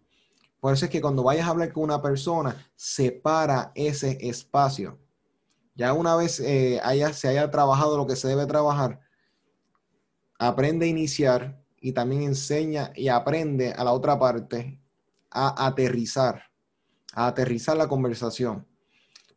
Por 0.58 0.74
eso 0.74 0.86
es 0.86 0.90
que 0.90 1.00
cuando 1.00 1.22
vayas 1.22 1.46
a 1.46 1.50
hablar 1.50 1.72
con 1.72 1.84
una 1.84 2.02
persona, 2.02 2.56
separa 2.74 3.70
ese 3.74 4.18
espacio 4.20 4.98
ya 5.74 5.92
una 5.92 6.14
vez 6.16 6.40
eh, 6.40 6.80
se 7.12 7.28
haya 7.28 7.50
trabajado 7.50 7.96
lo 7.96 8.06
que 8.06 8.16
se 8.16 8.28
debe 8.28 8.46
trabajar, 8.46 9.00
aprende 10.38 10.86
a 10.86 10.88
iniciar 10.88 11.60
y 11.80 11.92
también 11.92 12.22
enseña 12.22 12.92
y 12.94 13.08
aprende 13.08 13.72
a 13.72 13.82
la 13.84 13.92
otra 13.92 14.18
parte 14.18 14.80
a 15.30 15.66
aterrizar, 15.66 16.44
a 17.14 17.26
aterrizar 17.28 17.76
la 17.76 17.88
conversación. 17.88 18.66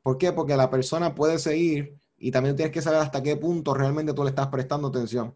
¿Por 0.02 0.18
qué? 0.18 0.32
Porque 0.32 0.58
la 0.58 0.70
persona 0.70 1.14
puede 1.16 1.40
seguir 1.40 1.98
y 2.18 2.32
también 2.32 2.56
tienes 2.56 2.74
que 2.74 2.82
saber 2.82 3.02
hasta 3.02 3.22
qué 3.22 3.36
punto 3.36 3.74
realmente 3.74 4.14
tú 4.14 4.24
le 4.24 4.30
estás 4.30 4.48
prestando 4.48 4.88
atención. 4.88 5.36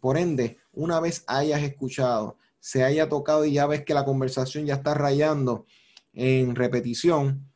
Por 0.00 0.16
ende, 0.16 0.58
una 0.72 1.00
vez 1.00 1.24
hayas 1.26 1.62
escuchado, 1.62 2.36
se 2.60 2.84
haya 2.84 3.08
tocado 3.08 3.44
y 3.44 3.52
ya 3.52 3.66
ves 3.66 3.84
que 3.84 3.94
la 3.94 4.04
conversación 4.04 4.66
ya 4.66 4.74
está 4.74 4.94
rayando 4.94 5.66
en 6.12 6.54
repetición, 6.54 7.48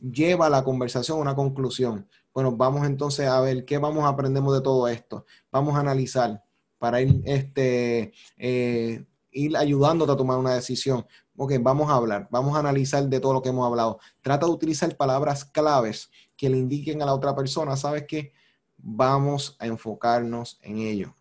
lleva 0.00 0.50
la 0.50 0.64
conversación 0.64 1.18
a 1.18 1.22
una 1.22 1.34
conclusión. 1.34 2.08
Bueno, 2.34 2.56
vamos 2.56 2.86
entonces 2.86 3.26
a 3.28 3.40
ver 3.40 3.64
qué 3.64 3.78
vamos 3.78 4.04
a 4.04 4.08
aprendemos 4.08 4.54
de 4.54 4.62
todo 4.62 4.88
esto. 4.88 5.26
Vamos 5.50 5.74
a 5.74 5.80
analizar 5.80 6.42
para 6.78 7.00
ir, 7.00 7.22
este, 7.24 8.12
eh, 8.36 9.04
ir 9.30 9.56
ayudándote 9.56 10.12
a 10.12 10.16
tomar 10.16 10.38
una 10.38 10.54
decisión. 10.54 11.06
Ok, 11.36 11.54
vamos 11.60 11.90
a 11.90 11.94
hablar, 11.94 12.28
vamos 12.30 12.54
a 12.54 12.58
analizar 12.58 13.08
de 13.08 13.18
todo 13.18 13.32
lo 13.32 13.42
que 13.42 13.48
hemos 13.48 13.66
hablado. 13.66 13.98
Trata 14.20 14.46
de 14.46 14.52
utilizar 14.52 14.94
palabras 14.96 15.44
claves 15.44 16.10
que 16.36 16.50
le 16.50 16.58
indiquen 16.58 17.00
a 17.00 17.06
la 17.06 17.14
otra 17.14 17.34
persona, 17.34 17.74
¿sabes 17.76 18.04
qué? 18.06 18.32
Vamos 18.76 19.56
a 19.58 19.66
enfocarnos 19.66 20.58
en 20.62 20.78
ello. 20.78 21.14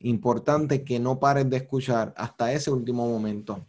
Importante 0.00 0.84
que 0.84 1.00
no 1.00 1.18
pares 1.18 1.48
de 1.48 1.56
escuchar 1.56 2.12
hasta 2.16 2.52
ese 2.52 2.70
último 2.70 3.08
momento. 3.08 3.64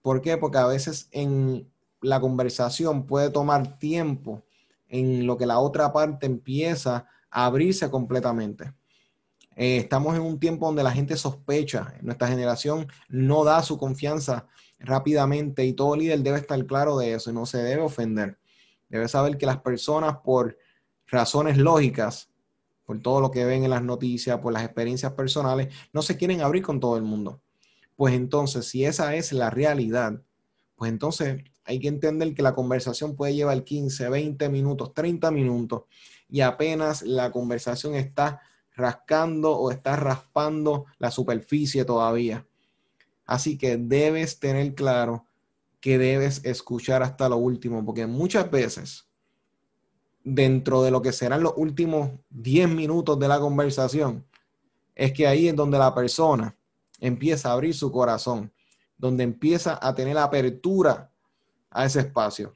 ¿Por 0.00 0.22
qué? 0.22 0.38
Porque 0.38 0.58
a 0.58 0.66
veces 0.66 1.08
en 1.12 1.70
la 2.00 2.18
conversación 2.20 3.06
puede 3.06 3.30
tomar 3.30 3.78
tiempo 3.78 4.42
en 4.88 5.26
lo 5.26 5.36
que 5.36 5.46
la 5.46 5.58
otra 5.58 5.92
parte 5.92 6.26
empieza 6.26 7.06
a 7.30 7.46
abrirse 7.46 7.90
completamente. 7.90 8.72
Eh, 9.56 9.78
estamos 9.78 10.16
en 10.16 10.22
un 10.22 10.38
tiempo 10.40 10.66
donde 10.66 10.82
la 10.82 10.90
gente 10.90 11.16
sospecha, 11.16 11.94
nuestra 12.02 12.28
generación 12.28 12.88
no 13.08 13.44
da 13.44 13.62
su 13.62 13.78
confianza 13.78 14.46
rápidamente 14.78 15.64
y 15.64 15.72
todo 15.72 15.96
líder 15.96 16.20
debe 16.20 16.38
estar 16.38 16.64
claro 16.66 16.98
de 16.98 17.14
eso 17.14 17.30
y 17.30 17.34
no 17.34 17.46
se 17.46 17.58
debe 17.58 17.82
ofender. 17.82 18.38
Debe 18.88 19.08
saber 19.08 19.38
que 19.38 19.46
las 19.46 19.60
personas 19.60 20.18
por 20.18 20.58
razones 21.06 21.56
lógicas, 21.56 22.30
por 22.84 23.00
todo 23.00 23.20
lo 23.20 23.30
que 23.30 23.44
ven 23.44 23.64
en 23.64 23.70
las 23.70 23.82
noticias, 23.82 24.38
por 24.38 24.52
las 24.52 24.64
experiencias 24.64 25.12
personales, 25.12 25.72
no 25.92 26.02
se 26.02 26.16
quieren 26.16 26.40
abrir 26.40 26.62
con 26.62 26.80
todo 26.80 26.96
el 26.96 27.02
mundo. 27.02 27.40
Pues 27.96 28.14
entonces, 28.14 28.66
si 28.66 28.84
esa 28.84 29.14
es 29.14 29.32
la 29.32 29.50
realidad, 29.50 30.20
pues 30.76 30.90
entonces 30.90 31.42
hay 31.64 31.80
que 31.80 31.88
entender 31.88 32.34
que 32.34 32.42
la 32.42 32.54
conversación 32.54 33.16
puede 33.16 33.34
llevar 33.34 33.64
15, 33.64 34.08
20 34.08 34.48
minutos, 34.48 34.92
30 34.92 35.30
minutos 35.30 35.82
y 36.28 36.40
apenas 36.40 37.02
la 37.02 37.30
conversación 37.30 37.94
está 37.94 38.42
rascando 38.74 39.52
o 39.52 39.70
está 39.70 39.96
raspando 39.96 40.86
la 40.98 41.10
superficie 41.10 41.84
todavía. 41.84 42.46
Así 43.24 43.56
que 43.56 43.76
debes 43.76 44.38
tener 44.38 44.74
claro 44.74 45.26
que 45.80 45.98
debes 45.98 46.44
escuchar 46.44 47.02
hasta 47.02 47.28
lo 47.28 47.36
último, 47.36 47.84
porque 47.84 48.06
muchas 48.06 48.50
veces 48.50 49.06
dentro 50.22 50.82
de 50.82 50.90
lo 50.90 51.02
que 51.02 51.12
serán 51.12 51.42
los 51.42 51.52
últimos 51.56 52.10
10 52.30 52.70
minutos 52.70 53.18
de 53.18 53.28
la 53.28 53.38
conversación, 53.38 54.26
es 54.94 55.12
que 55.12 55.26
ahí 55.26 55.48
es 55.48 55.56
donde 55.56 55.78
la 55.78 55.94
persona 55.94 56.56
empieza 57.00 57.50
a 57.50 57.52
abrir 57.52 57.74
su 57.74 57.92
corazón, 57.92 58.52
donde 58.96 59.24
empieza 59.24 59.78
a 59.80 59.94
tener 59.94 60.16
apertura 60.16 61.10
a 61.70 61.84
ese 61.84 62.00
espacio. 62.00 62.54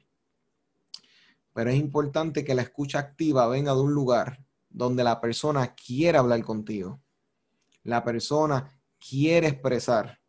Pero 1.53 1.69
es 1.69 1.77
importante 1.77 2.43
que 2.43 2.55
la 2.55 2.63
escucha 2.63 2.99
activa 2.99 3.47
venga 3.47 3.73
de 3.73 3.81
un 3.81 3.93
lugar 3.93 4.39
donde 4.69 5.03
la 5.03 5.19
persona 5.19 5.73
quiere 5.73 6.17
hablar 6.17 6.43
contigo. 6.43 6.99
La 7.83 8.03
persona 8.03 8.71
quiere 8.99 9.47
expresar 9.47 10.19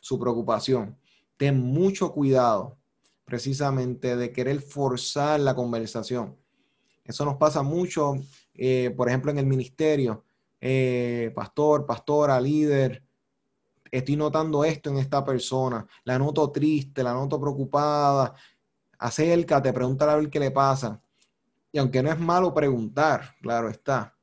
su 0.00 0.18
preocupación. 0.18 0.98
Ten 1.36 1.60
mucho 1.60 2.12
cuidado 2.12 2.78
precisamente 3.24 4.16
de 4.16 4.32
querer 4.32 4.60
forzar 4.60 5.40
la 5.40 5.54
conversación. 5.54 6.36
Eso 7.04 7.24
nos 7.24 7.36
pasa 7.36 7.62
mucho, 7.62 8.14
eh, 8.54 8.92
por 8.96 9.08
ejemplo, 9.08 9.30
en 9.30 9.38
el 9.38 9.46
ministerio. 9.46 10.24
Eh, 10.60 11.32
pastor, 11.34 11.84
pastora, 11.86 12.40
líder, 12.40 13.02
estoy 13.90 14.16
notando 14.16 14.64
esto 14.64 14.90
en 14.90 14.98
esta 14.98 15.24
persona, 15.24 15.86
la 16.04 16.18
noto 16.18 16.50
triste, 16.50 17.02
la 17.02 17.12
noto 17.12 17.40
preocupada, 17.40 18.34
acércate, 18.98 19.72
pregúntale 19.72 20.12
a 20.12 20.16
ver 20.16 20.30
qué 20.30 20.40
le 20.40 20.50
pasa. 20.50 21.00
Y 21.74 21.78
aunque 21.80 22.04
no 22.04 22.12
es 22.12 22.20
malo 22.20 22.54
preguntar, 22.54 23.34
claro 23.42 23.68
está, 23.68 24.16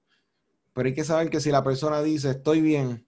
pero 0.72 0.88
hay 0.88 0.94
que 0.94 1.04
saber 1.04 1.30
que 1.30 1.42
si 1.42 1.52
la 1.52 1.62
persona 1.62 2.02
dice, 2.02 2.30
estoy 2.30 2.62
bien, 2.62 3.06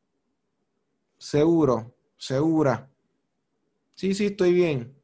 seguro, 1.17 1.95
segura, 2.17 2.91
sí, 3.93 4.13
sí, 4.13 4.25
estoy 4.25 4.51
bien, 4.51 5.01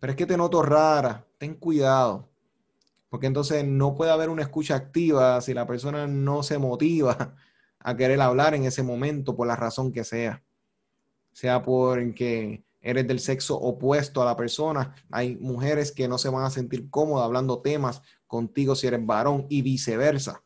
pero 0.00 0.12
es 0.12 0.16
que 0.16 0.24
te 0.24 0.38
noto 0.38 0.62
rara, 0.62 1.26
ten 1.36 1.56
cuidado, 1.56 2.30
porque 3.10 3.26
entonces 3.26 3.62
no 3.62 3.94
puede 3.94 4.10
haber 4.10 4.30
una 4.30 4.40
escucha 4.40 4.76
activa 4.76 5.38
si 5.42 5.52
la 5.52 5.66
persona 5.66 6.06
no 6.06 6.42
se 6.42 6.56
motiva 6.56 7.36
a 7.80 7.94
querer 7.94 8.18
hablar 8.22 8.54
en 8.54 8.64
ese 8.64 8.82
momento 8.82 9.36
por 9.36 9.46
la 9.46 9.56
razón 9.56 9.92
que 9.92 10.02
sea. 10.02 10.42
Sea 11.32 11.62
porque 11.62 12.64
eres 12.80 13.06
del 13.06 13.20
sexo 13.20 13.54
opuesto 13.58 14.22
a 14.22 14.24
la 14.24 14.34
persona. 14.36 14.94
Hay 15.10 15.36
mujeres 15.36 15.92
que 15.92 16.08
no 16.08 16.16
se 16.16 16.30
van 16.30 16.44
a 16.44 16.50
sentir 16.50 16.88
cómodas 16.88 17.26
hablando 17.26 17.60
temas 17.60 18.00
contigo 18.28 18.76
si 18.76 18.86
eres 18.86 19.04
varón 19.04 19.46
y 19.48 19.62
viceversa. 19.62 20.44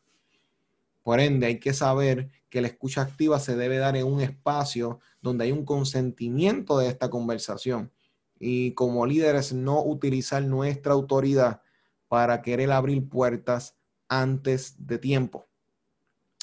Por 1.03 1.19
ende, 1.19 1.45
hay 1.47 1.59
que 1.59 1.73
saber 1.73 2.31
que 2.49 2.61
la 2.61 2.67
escucha 2.67 3.01
activa 3.01 3.39
se 3.39 3.55
debe 3.55 3.77
dar 3.77 3.95
en 3.97 4.07
un 4.07 4.21
espacio 4.21 4.99
donde 5.21 5.43
hay 5.43 5.51
un 5.51 5.65
consentimiento 5.65 6.79
de 6.79 6.87
esta 6.87 7.09
conversación. 7.09 7.91
Y 8.39 8.71
como 8.71 9.05
líderes, 9.05 9.53
no 9.53 9.83
utilizar 9.83 10.41
nuestra 10.43 10.93
autoridad 10.93 11.61
para 12.07 12.41
querer 12.41 12.71
abrir 12.71 13.07
puertas 13.07 13.75
antes 14.07 14.75
de 14.77 14.97
tiempo. 14.97 15.47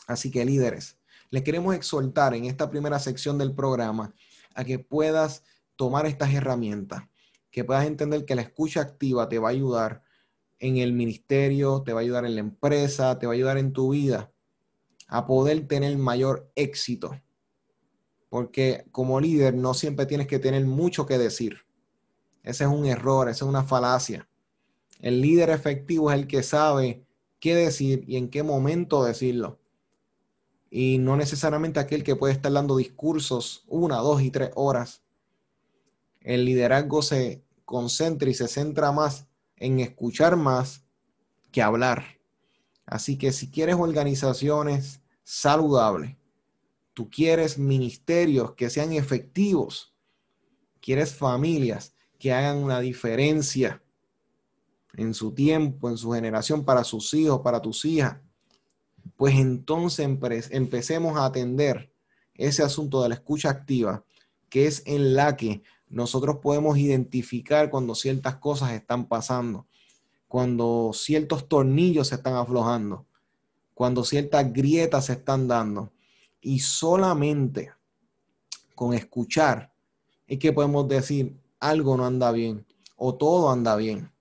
Así 0.06 0.30
que 0.30 0.44
líderes, 0.44 0.99
les 1.30 1.42
queremos 1.42 1.75
exhortar 1.75 2.35
en 2.35 2.44
esta 2.44 2.68
primera 2.68 2.99
sección 2.99 3.38
del 3.38 3.54
programa 3.54 4.14
a 4.54 4.64
que 4.64 4.78
puedas 4.78 5.44
tomar 5.76 6.04
estas 6.06 6.35
herramientas, 6.35 7.04
que 7.50 7.64
puedas 7.64 7.87
entender 7.87 8.25
que 8.25 8.35
la 8.35 8.42
escucha 8.42 8.80
activa 8.80 9.28
te 9.28 9.38
va 9.38 9.49
a 9.49 9.52
ayudar 9.52 10.02
en 10.61 10.76
el 10.76 10.93
ministerio, 10.93 11.83
te 11.83 11.93
va 11.93 12.00
a 12.00 12.02
ayudar 12.02 12.25
en 12.25 12.35
la 12.35 12.40
empresa, 12.40 13.19
te 13.19 13.26
va 13.26 13.33
a 13.33 13.35
ayudar 13.35 13.59
en 13.59 13.73
tu 13.73 13.90
vida 13.90 14.33
a 15.09 15.26
poder 15.26 15.67
tener 15.67 15.97
mayor 15.99 16.50
éxito. 16.55 17.21
Porque 18.29 18.87
como 18.93 19.21
líder 19.21 19.55
no 19.55 19.75
siempre 19.75 20.07
tienes 20.07 20.29
que 20.29 20.38
tener 20.38 20.64
mucho 20.64 21.07
que 21.07 21.19
decir. 21.19 21.59
Ese 22.45 22.64
es 22.64 22.71
un 22.71 22.87
error, 22.87 23.29
esa 23.29 23.45
es 23.45 23.49
una 23.49 23.64
falacia. 23.64 24.29
El 25.00 25.21
líder 25.21 25.50
efectivo 25.50 26.12
es 26.12 26.19
el 26.19 26.29
que 26.29 26.43
sabe 26.43 27.05
qué 27.40 27.57
decir 27.57 28.05
y 28.07 28.17
en 28.17 28.29
qué 28.29 28.43
momento 28.43 29.02
decirlo. 29.02 29.59
Y 30.71 30.99
no 30.99 31.17
necesariamente 31.17 31.81
aquel 31.81 32.05
que 32.05 32.14
puede 32.14 32.35
estar 32.35 32.52
dando 32.52 32.76
discursos 32.76 33.64
una, 33.67 33.97
dos 33.97 34.23
y 34.23 34.31
tres 34.31 34.50
horas 34.55 35.02
el 36.21 36.45
liderazgo 36.45 37.02
se 37.02 37.43
concentra 37.64 38.29
y 38.29 38.35
se 38.35 38.49
centra 38.49 38.93
más 38.93 39.26
en 39.61 39.79
escuchar 39.79 40.37
más 40.37 40.85
que 41.52 41.62
hablar. 41.62 42.19
Así 42.87 43.17
que 43.17 43.31
si 43.31 43.50
quieres 43.50 43.76
organizaciones 43.76 45.00
saludables, 45.23 46.17
tú 46.95 47.09
quieres 47.09 47.57
ministerios 47.57 48.55
que 48.55 48.69
sean 48.69 48.93
efectivos, 48.93 49.95
quieres 50.81 51.14
familias 51.14 51.95
que 52.19 52.33
hagan 52.33 52.59
una 52.59 52.81
diferencia 52.81 53.83
en 54.95 55.14
su 55.14 55.33
tiempo, 55.33 55.88
en 55.88 55.97
su 55.97 56.11
generación, 56.11 56.64
para 56.64 56.83
sus 56.83 57.14
hijos, 57.14 57.40
para 57.43 57.62
tus 57.62 57.85
hijas, 57.85 58.19
pues 59.17 59.35
entonces 59.37 60.09
empecemos 60.50 61.17
a 61.17 61.26
atender 61.26 61.93
ese 62.35 62.62
asunto 62.62 63.02
de 63.02 63.11
la 63.11 63.14
escucha 63.14 63.50
activa, 63.50 64.05
que 64.49 64.67
es 64.67 64.83
en 64.87 65.14
la 65.14 65.37
que 65.37 65.62
nosotros 65.90 66.37
podemos 66.37 66.78
identificar 66.78 67.68
cuando 67.68 67.97
ciertas 67.97 68.37
cosas 68.37 68.70
están 68.73 69.06
pasando, 69.06 69.66
cuando 70.28 70.92
ciertos 70.94 71.49
tornillos 71.49 72.09
se 72.09 72.14
están 72.14 72.35
aflojando, 72.35 73.06
cuando 73.75 74.04
ciertas 74.04 74.52
grietas 74.52 75.06
se 75.06 75.14
están 75.14 75.49
dando. 75.49 75.92
Y 76.40 76.61
solamente 76.61 77.73
con 78.76 78.94
escuchar 78.94 79.73
es 80.28 80.38
que 80.38 80.52
podemos 80.52 80.87
decir 80.87 81.37
algo 81.59 81.97
no 81.97 82.06
anda 82.06 82.30
bien 82.30 82.64
o 82.97 83.16
todo 83.16 83.50
anda 83.50 83.75
bien. 83.75 84.12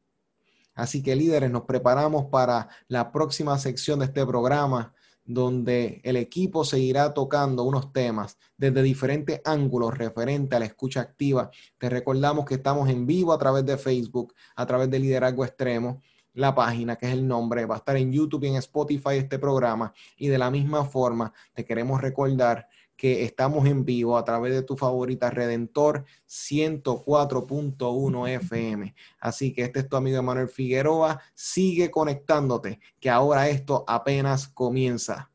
Así 0.73 1.03
que 1.03 1.15
líderes, 1.15 1.51
nos 1.51 1.63
preparamos 1.63 2.25
para 2.25 2.67
la 2.87 3.11
próxima 3.11 3.59
sección 3.59 3.99
de 3.99 4.05
este 4.05 4.25
programa 4.25 4.93
donde 5.29 6.01
el 6.03 6.15
equipo 6.15 6.65
seguirá 6.65 7.13
tocando 7.13 7.63
unos 7.63 7.93
temas 7.93 8.39
desde 8.57 8.81
diferentes 8.81 9.41
ángulos 9.45 9.95
referente 9.95 10.55
a 10.55 10.59
la 10.59 10.65
escucha 10.65 11.01
activa. 11.01 11.51
Te 11.77 11.87
recordamos 11.87 12.45
que 12.45 12.55
estamos 12.55 12.89
en 12.89 13.05
vivo 13.05 13.31
a 13.31 13.37
través 13.37 13.63
de 13.63 13.77
Facebook, 13.77 14.33
a 14.55 14.65
través 14.65 14.89
de 14.89 14.97
Liderazgo 14.97 15.45
Extremo, 15.45 16.01
la 16.33 16.55
página 16.55 16.95
que 16.95 17.05
es 17.05 17.13
el 17.13 17.27
nombre, 17.27 17.67
va 17.67 17.75
a 17.75 17.77
estar 17.77 17.95
en 17.97 18.11
YouTube 18.11 18.45
y 18.45 18.47
en 18.47 18.55
Spotify 18.55 19.17
este 19.17 19.37
programa. 19.37 19.93
Y 20.17 20.29
de 20.29 20.39
la 20.39 20.49
misma 20.49 20.83
forma, 20.83 21.31
te 21.53 21.63
queremos 21.63 22.01
recordar 22.01 22.67
que 22.99 23.23
estamos 23.23 23.65
en 23.65 23.85
vivo 23.85 24.17
a 24.17 24.25
través 24.25 24.53
de 24.53 24.61
tu 24.61 24.75
favorita 24.75 25.29
Redentor 25.29 26.03
104.1 26.27 28.27
FM. 28.27 28.93
Así 29.21 29.53
que 29.53 29.63
este 29.63 29.79
es 29.79 29.87
tu 29.87 29.95
amigo 29.95 30.17
Emanuel 30.17 30.49
Figueroa. 30.49 31.21
Sigue 31.33 31.89
conectándote, 31.89 32.81
que 32.99 33.09
ahora 33.09 33.47
esto 33.47 33.85
apenas 33.87 34.49
comienza. 34.49 35.31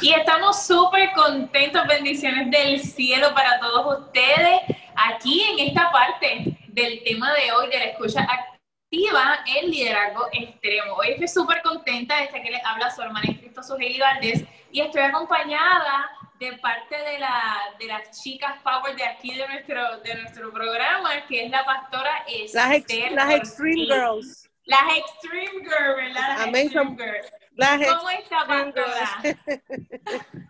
Y 0.00 0.14
estamos 0.14 0.64
súper 0.64 1.10
contentos, 1.14 1.86
bendiciones 1.86 2.50
del 2.50 2.80
cielo 2.80 3.34
para 3.34 3.60
todos 3.60 4.00
ustedes 4.00 4.62
aquí 4.96 5.42
en 5.42 5.68
esta 5.68 5.92
parte 5.92 6.58
del 6.68 7.04
tema 7.04 7.34
de 7.34 7.52
hoy 7.52 7.68
de 7.68 7.80
la 7.80 7.84
escucha 7.84 8.22
activa, 8.22 8.57
el 8.90 9.70
liderazgo 9.70 10.26
extremo. 10.32 10.94
Hoy 10.94 11.10
estoy 11.10 11.28
súper 11.28 11.62
contenta 11.62 12.16
de 12.16 12.24
estar 12.24 12.42
que 12.42 12.50
les 12.50 12.64
habla 12.64 12.90
su 12.90 13.02
hermana 13.02 13.26
en 13.28 13.38
Cristo, 13.38 13.62
Sujeli 13.62 13.98
Valdés, 13.98 14.44
y 14.70 14.80
estoy 14.80 15.02
acompañada 15.02 16.10
de 16.38 16.52
parte 16.58 16.96
de, 16.96 17.18
la, 17.18 17.58
de 17.78 17.86
las 17.86 18.22
chicas 18.22 18.60
Power 18.62 18.94
de 18.96 19.04
aquí 19.04 19.34
de 19.34 19.46
nuestro, 19.48 20.00
de 20.00 20.14
nuestro 20.14 20.52
programa, 20.52 21.26
que 21.26 21.44
es 21.44 21.50
la 21.50 21.64
pastora 21.64 22.24
Esther. 22.28 23.12
Las, 23.12 23.34
Extreme 23.34 23.86
Girls. 23.86 24.48
Las 24.64 24.96
Extreme 24.96 25.64
Girls, 25.64 25.96
¿verdad? 25.96 26.46
Las 26.46 26.54
Extreme 26.54 26.96
Girls. 26.96 27.96
¿Cómo 27.96 28.10
está, 28.10 28.46
pastora? 28.46 29.22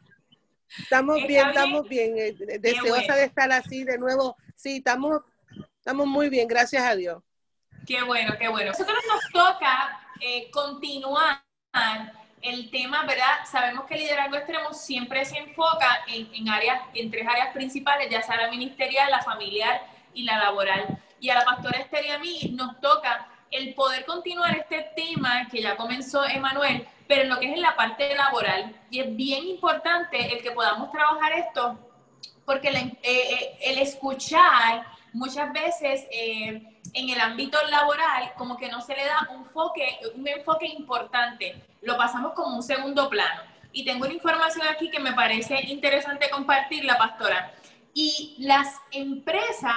estamos 0.78 1.26
bien, 1.26 1.48
estamos 1.48 1.88
bien. 1.88 2.18
Eh, 2.18 2.58
deseosa 2.60 3.16
de 3.16 3.24
estar 3.24 3.50
así 3.50 3.84
de 3.84 3.96
nuevo. 3.96 4.36
Sí, 4.56 4.76
estamos, 4.78 5.22
estamos 5.78 6.06
muy 6.06 6.28
bien, 6.28 6.46
gracias 6.46 6.82
a 6.82 6.94
Dios. 6.94 7.22
Qué 7.88 8.02
bueno, 8.02 8.34
qué 8.38 8.48
bueno. 8.48 8.72
Nosotros 8.72 8.98
nos 9.08 9.32
toca 9.32 9.98
eh, 10.20 10.50
continuar 10.50 11.42
el 12.42 12.70
tema, 12.70 13.06
¿verdad? 13.06 13.46
Sabemos 13.50 13.86
que 13.86 13.94
el 13.94 14.00
liderazgo 14.00 14.36
extremo 14.36 14.74
siempre 14.74 15.24
se 15.24 15.38
enfoca 15.38 16.04
en, 16.06 16.50
áreas, 16.50 16.82
en 16.92 17.10
tres 17.10 17.26
áreas 17.26 17.48
principales, 17.54 18.10
ya 18.10 18.20
sea 18.20 18.36
la 18.36 18.50
ministerial, 18.50 19.10
la 19.10 19.22
familiar 19.22 19.86
y 20.12 20.24
la 20.24 20.36
laboral. 20.36 20.98
Y 21.18 21.30
a 21.30 21.36
la 21.36 21.46
pastora 21.46 21.78
Esther 21.78 22.04
y 22.04 22.10
a 22.10 22.18
mí 22.18 22.54
nos 22.54 22.78
toca 22.82 23.26
el 23.50 23.72
poder 23.72 24.04
continuar 24.04 24.54
este 24.54 24.90
tema 24.94 25.48
que 25.50 25.62
ya 25.62 25.74
comenzó 25.74 26.26
Emanuel, 26.26 26.86
pero 27.06 27.22
en 27.22 27.30
lo 27.30 27.40
que 27.40 27.46
es 27.46 27.54
en 27.54 27.62
la 27.62 27.74
parte 27.74 28.14
laboral. 28.14 28.78
Y 28.90 29.00
es 29.00 29.16
bien 29.16 29.46
importante 29.46 30.30
el 30.30 30.42
que 30.42 30.50
podamos 30.50 30.92
trabajar 30.92 31.32
esto, 31.32 31.78
porque 32.44 32.68
eh, 32.68 32.98
eh, 33.02 33.58
el 33.62 33.78
escuchar 33.78 34.84
muchas 35.14 35.50
veces 35.54 36.06
eh, 36.10 36.77
en 36.94 37.08
el 37.08 37.20
ámbito 37.20 37.58
laboral 37.70 38.32
como 38.36 38.56
que 38.56 38.68
no 38.68 38.80
se 38.80 38.94
le 38.94 39.04
da 39.04 39.28
un 39.30 39.40
enfoque, 39.40 39.98
un 40.14 40.26
enfoque 40.26 40.66
importante, 40.66 41.62
lo 41.82 41.96
pasamos 41.96 42.32
como 42.34 42.56
un 42.56 42.62
segundo 42.62 43.08
plano. 43.08 43.42
Y 43.72 43.84
tengo 43.84 44.04
una 44.04 44.14
información 44.14 44.66
aquí 44.66 44.90
que 44.90 44.98
me 44.98 45.12
parece 45.12 45.60
interesante 45.66 46.30
compartir, 46.30 46.84
la 46.84 46.96
pastora. 46.96 47.52
Y 47.94 48.36
las 48.38 48.76
empresas 48.90 49.72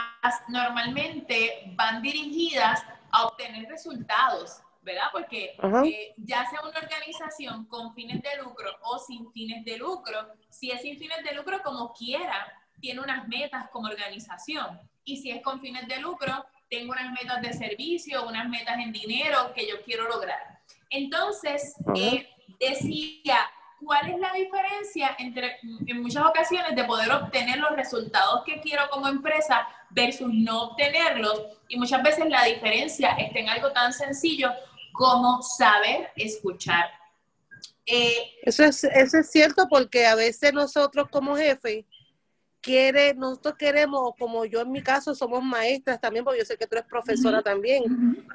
normalmente 0.47 1.74
van 1.76 2.02
dirigidas 2.02 2.84
a 3.12 3.26
obtener 3.26 3.67
resultados, 3.67 4.62
¿verdad? 4.82 5.08
Porque 5.12 5.56
eh, 5.86 6.13
ya 6.17 6.50
sea 6.50 6.62
una 6.62 6.80
organización 6.80 7.65
con 7.65 7.93
fines 7.93 8.21
de 8.21 8.41
lucro 8.41 8.69
o 8.84 9.00
sin 9.00 9.32
fines 9.32 9.65
de 9.65 9.78
lucro, 9.78 10.28
si 10.50 10.71
es 10.71 10.82
sin 10.82 10.97
fines 10.97 11.24
de 11.24 11.34
lucro 11.34 11.62
como 11.63 11.93
quiera, 11.93 12.47
tiene 12.80 13.02
unas 13.02 13.28
metas 13.28 13.69
como 13.71 13.88
organización 13.88 14.80
y 15.04 15.17
si 15.17 15.32
es 15.32 15.41
con 15.41 15.60
fines 15.60 15.88
de 15.88 16.00
lucro, 16.00 16.45
tengo 16.71 16.93
unas 16.93 17.12
metas 17.12 17.41
de 17.41 17.53
servicio, 17.53 18.25
unas 18.25 18.47
metas 18.47 18.79
en 18.79 18.93
dinero 18.93 19.51
que 19.53 19.67
yo 19.67 19.84
quiero 19.84 20.07
lograr. 20.07 20.39
Entonces, 20.89 21.75
eh, 21.95 22.29
decía, 22.60 23.39
¿cuál 23.84 24.10
es 24.10 24.17
la 24.17 24.31
diferencia 24.31 25.15
entre, 25.19 25.57
en 25.86 26.01
muchas 26.01 26.25
ocasiones, 26.25 26.73
de 26.75 26.86
poder 26.86 27.12
obtener 27.12 27.57
los 27.57 27.75
resultados 27.75 28.43
que 28.45 28.62
quiero 28.62 28.89
como 28.89 29.10
empresa 29.10 29.67
versus 29.89 30.34
no 30.34 30.69
obtenerlos? 30.69 31.41
Y 31.67 31.77
muchas 31.77 32.01
veces 32.03 32.25
la 32.29 32.45
diferencia 32.45 33.12
está 33.12 33.39
en 33.39 33.49
algo 33.49 33.73
tan 33.73 33.91
sencillo 33.91 34.49
como 34.93 35.41
saber 35.41 36.10
escuchar. 36.15 36.86
Eh, 37.86 38.31
eso, 38.43 38.63
es, 38.63 38.86
eso 38.86 39.17
es 39.17 39.29
cierto 39.29 39.67
porque 39.69 40.05
a 40.05 40.15
veces 40.15 40.53
nosotros 40.53 41.10
como 41.10 41.36
jefe 41.36 41.86
quiere, 42.62 43.13
nosotros 43.15 43.56
queremos, 43.58 44.13
como 44.17 44.45
yo 44.45 44.62
en 44.62 44.71
mi 44.71 44.82
caso 44.82 45.15
somos 45.15 45.43
maestras 45.43 46.00
también, 46.00 46.24
porque 46.24 46.39
yo 46.39 46.45
sé 46.45 46.58
que 46.58 46.67
tú 46.67 46.76
eres 46.76 46.88
profesora 46.88 47.41
también, 47.41 47.84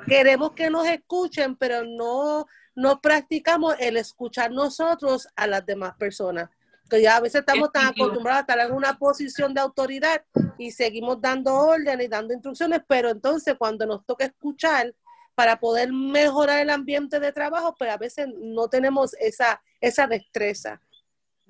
queremos 0.06 0.52
que 0.52 0.68
nos 0.68 0.86
escuchen, 0.86 1.56
pero 1.56 1.84
no, 1.84 2.46
no 2.74 3.00
practicamos 3.00 3.74
el 3.78 3.96
escuchar 3.96 4.50
nosotros 4.50 5.28
a 5.36 5.46
las 5.46 5.64
demás 5.64 5.94
personas. 5.96 6.50
Que 6.90 7.02
ya 7.02 7.16
a 7.16 7.20
veces 7.20 7.40
estamos 7.40 7.72
tan 7.72 7.86
acostumbrados 7.86 8.38
a 8.38 8.40
estar 8.42 8.60
en 8.60 8.72
una 8.72 8.96
posición 8.96 9.52
de 9.54 9.60
autoridad 9.60 10.22
y 10.56 10.70
seguimos 10.70 11.20
dando 11.20 11.52
órdenes 11.54 12.06
y 12.06 12.08
dando 12.08 12.32
instrucciones, 12.32 12.80
pero 12.86 13.10
entonces 13.10 13.56
cuando 13.58 13.86
nos 13.86 14.04
toca 14.06 14.24
escuchar 14.24 14.94
para 15.34 15.58
poder 15.58 15.92
mejorar 15.92 16.60
el 16.60 16.70
ambiente 16.70 17.20
de 17.20 17.32
trabajo, 17.32 17.74
pues 17.76 17.90
a 17.90 17.98
veces 17.98 18.28
no 18.38 18.68
tenemos 18.68 19.14
esa, 19.14 19.60
esa 19.80 20.06
destreza. 20.06 20.80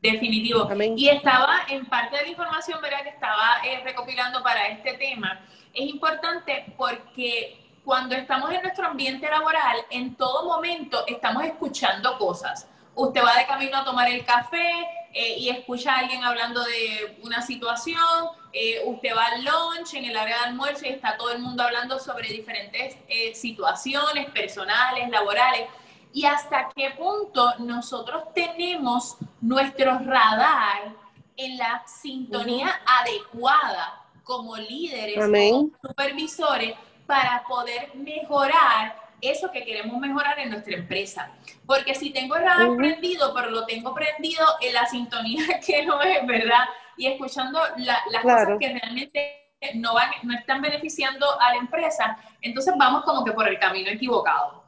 Definitivo. 0.02 0.68
Y 0.96 1.08
estaba 1.08 1.62
en 1.68 1.86
parte 1.86 2.16
de 2.16 2.22
la 2.24 2.28
información 2.28 2.80
¿verdad? 2.82 3.02
que 3.02 3.08
estaba 3.08 3.60
eh, 3.64 3.80
recopilando 3.82 4.42
para 4.42 4.68
este 4.68 4.94
tema. 4.94 5.40
Es 5.72 5.88
importante 5.88 6.66
porque 6.76 7.64
cuando 7.84 8.14
estamos 8.14 8.50
en 8.52 8.62
nuestro 8.62 8.88
ambiente 8.88 9.28
laboral, 9.28 9.78
en 9.90 10.14
todo 10.16 10.44
momento 10.44 11.04
estamos 11.06 11.44
escuchando 11.44 12.18
cosas. 12.18 12.68
Usted 12.94 13.22
va 13.22 13.36
de 13.38 13.46
camino 13.46 13.78
a 13.78 13.84
tomar 13.84 14.08
el 14.08 14.24
café 14.24 14.70
eh, 15.12 15.38
y 15.38 15.48
escucha 15.48 15.94
a 15.94 15.98
alguien 16.00 16.22
hablando 16.24 16.62
de 16.62 17.18
una 17.22 17.40
situación, 17.40 18.28
eh, 18.52 18.82
usted 18.84 19.14
va 19.14 19.26
al 19.26 19.44
lunch 19.44 19.94
en 19.94 20.04
el 20.06 20.16
área 20.16 20.38
de 20.38 20.44
almuerzo 20.44 20.86
y 20.86 20.90
está 20.90 21.16
todo 21.16 21.30
el 21.30 21.40
mundo 21.40 21.62
hablando 21.62 21.98
sobre 21.98 22.28
diferentes 22.28 22.96
situaciones 23.34 24.30
personales, 24.30 25.08
laborales 25.10 25.68
y 26.12 26.24
hasta 26.24 26.68
qué 26.74 26.90
punto 26.96 27.54
nosotros 27.58 28.24
tenemos 28.34 29.16
nuestro 29.40 29.98
radar 29.98 30.94
en 31.36 31.58
la 31.58 31.82
sintonía 31.86 32.80
adecuada 32.86 34.02
como 34.24 34.56
líderes, 34.56 35.16
como 35.16 35.70
supervisores, 35.82 36.74
para 37.06 37.44
poder 37.46 37.94
mejorar 37.94 38.96
eso 39.20 39.50
que 39.50 39.64
queremos 39.64 39.98
mejorar 40.00 40.38
en 40.38 40.50
nuestra 40.50 40.74
empresa. 40.74 41.30
Porque 41.66 41.94
si 41.94 42.10
tengo 42.10 42.36
el 42.36 42.42
radar 42.42 42.76
prendido, 42.76 43.32
pero 43.34 43.50
lo 43.50 43.64
tengo 43.66 43.94
prendido 43.94 44.44
en 44.60 44.74
la 44.74 44.86
sintonía 44.86 45.60
que 45.66 45.84
no 45.84 46.00
es, 46.02 46.26
¿verdad? 46.26 46.64
Y 46.96 47.06
escuchando 47.06 47.60
las 47.76 48.22
cosas 48.22 48.58
que 48.58 48.78
realmente 48.78 49.52
no, 49.74 49.94
van, 49.94 50.10
no 50.22 50.34
están 50.34 50.60
beneficiando 50.60 51.26
a 51.40 51.50
la 51.52 51.56
empresa, 51.56 52.18
entonces 52.40 52.74
vamos 52.78 53.04
como 53.04 53.24
que 53.24 53.32
por 53.32 53.48
el 53.48 53.58
camino 53.58 53.90
equivocado. 53.90 54.65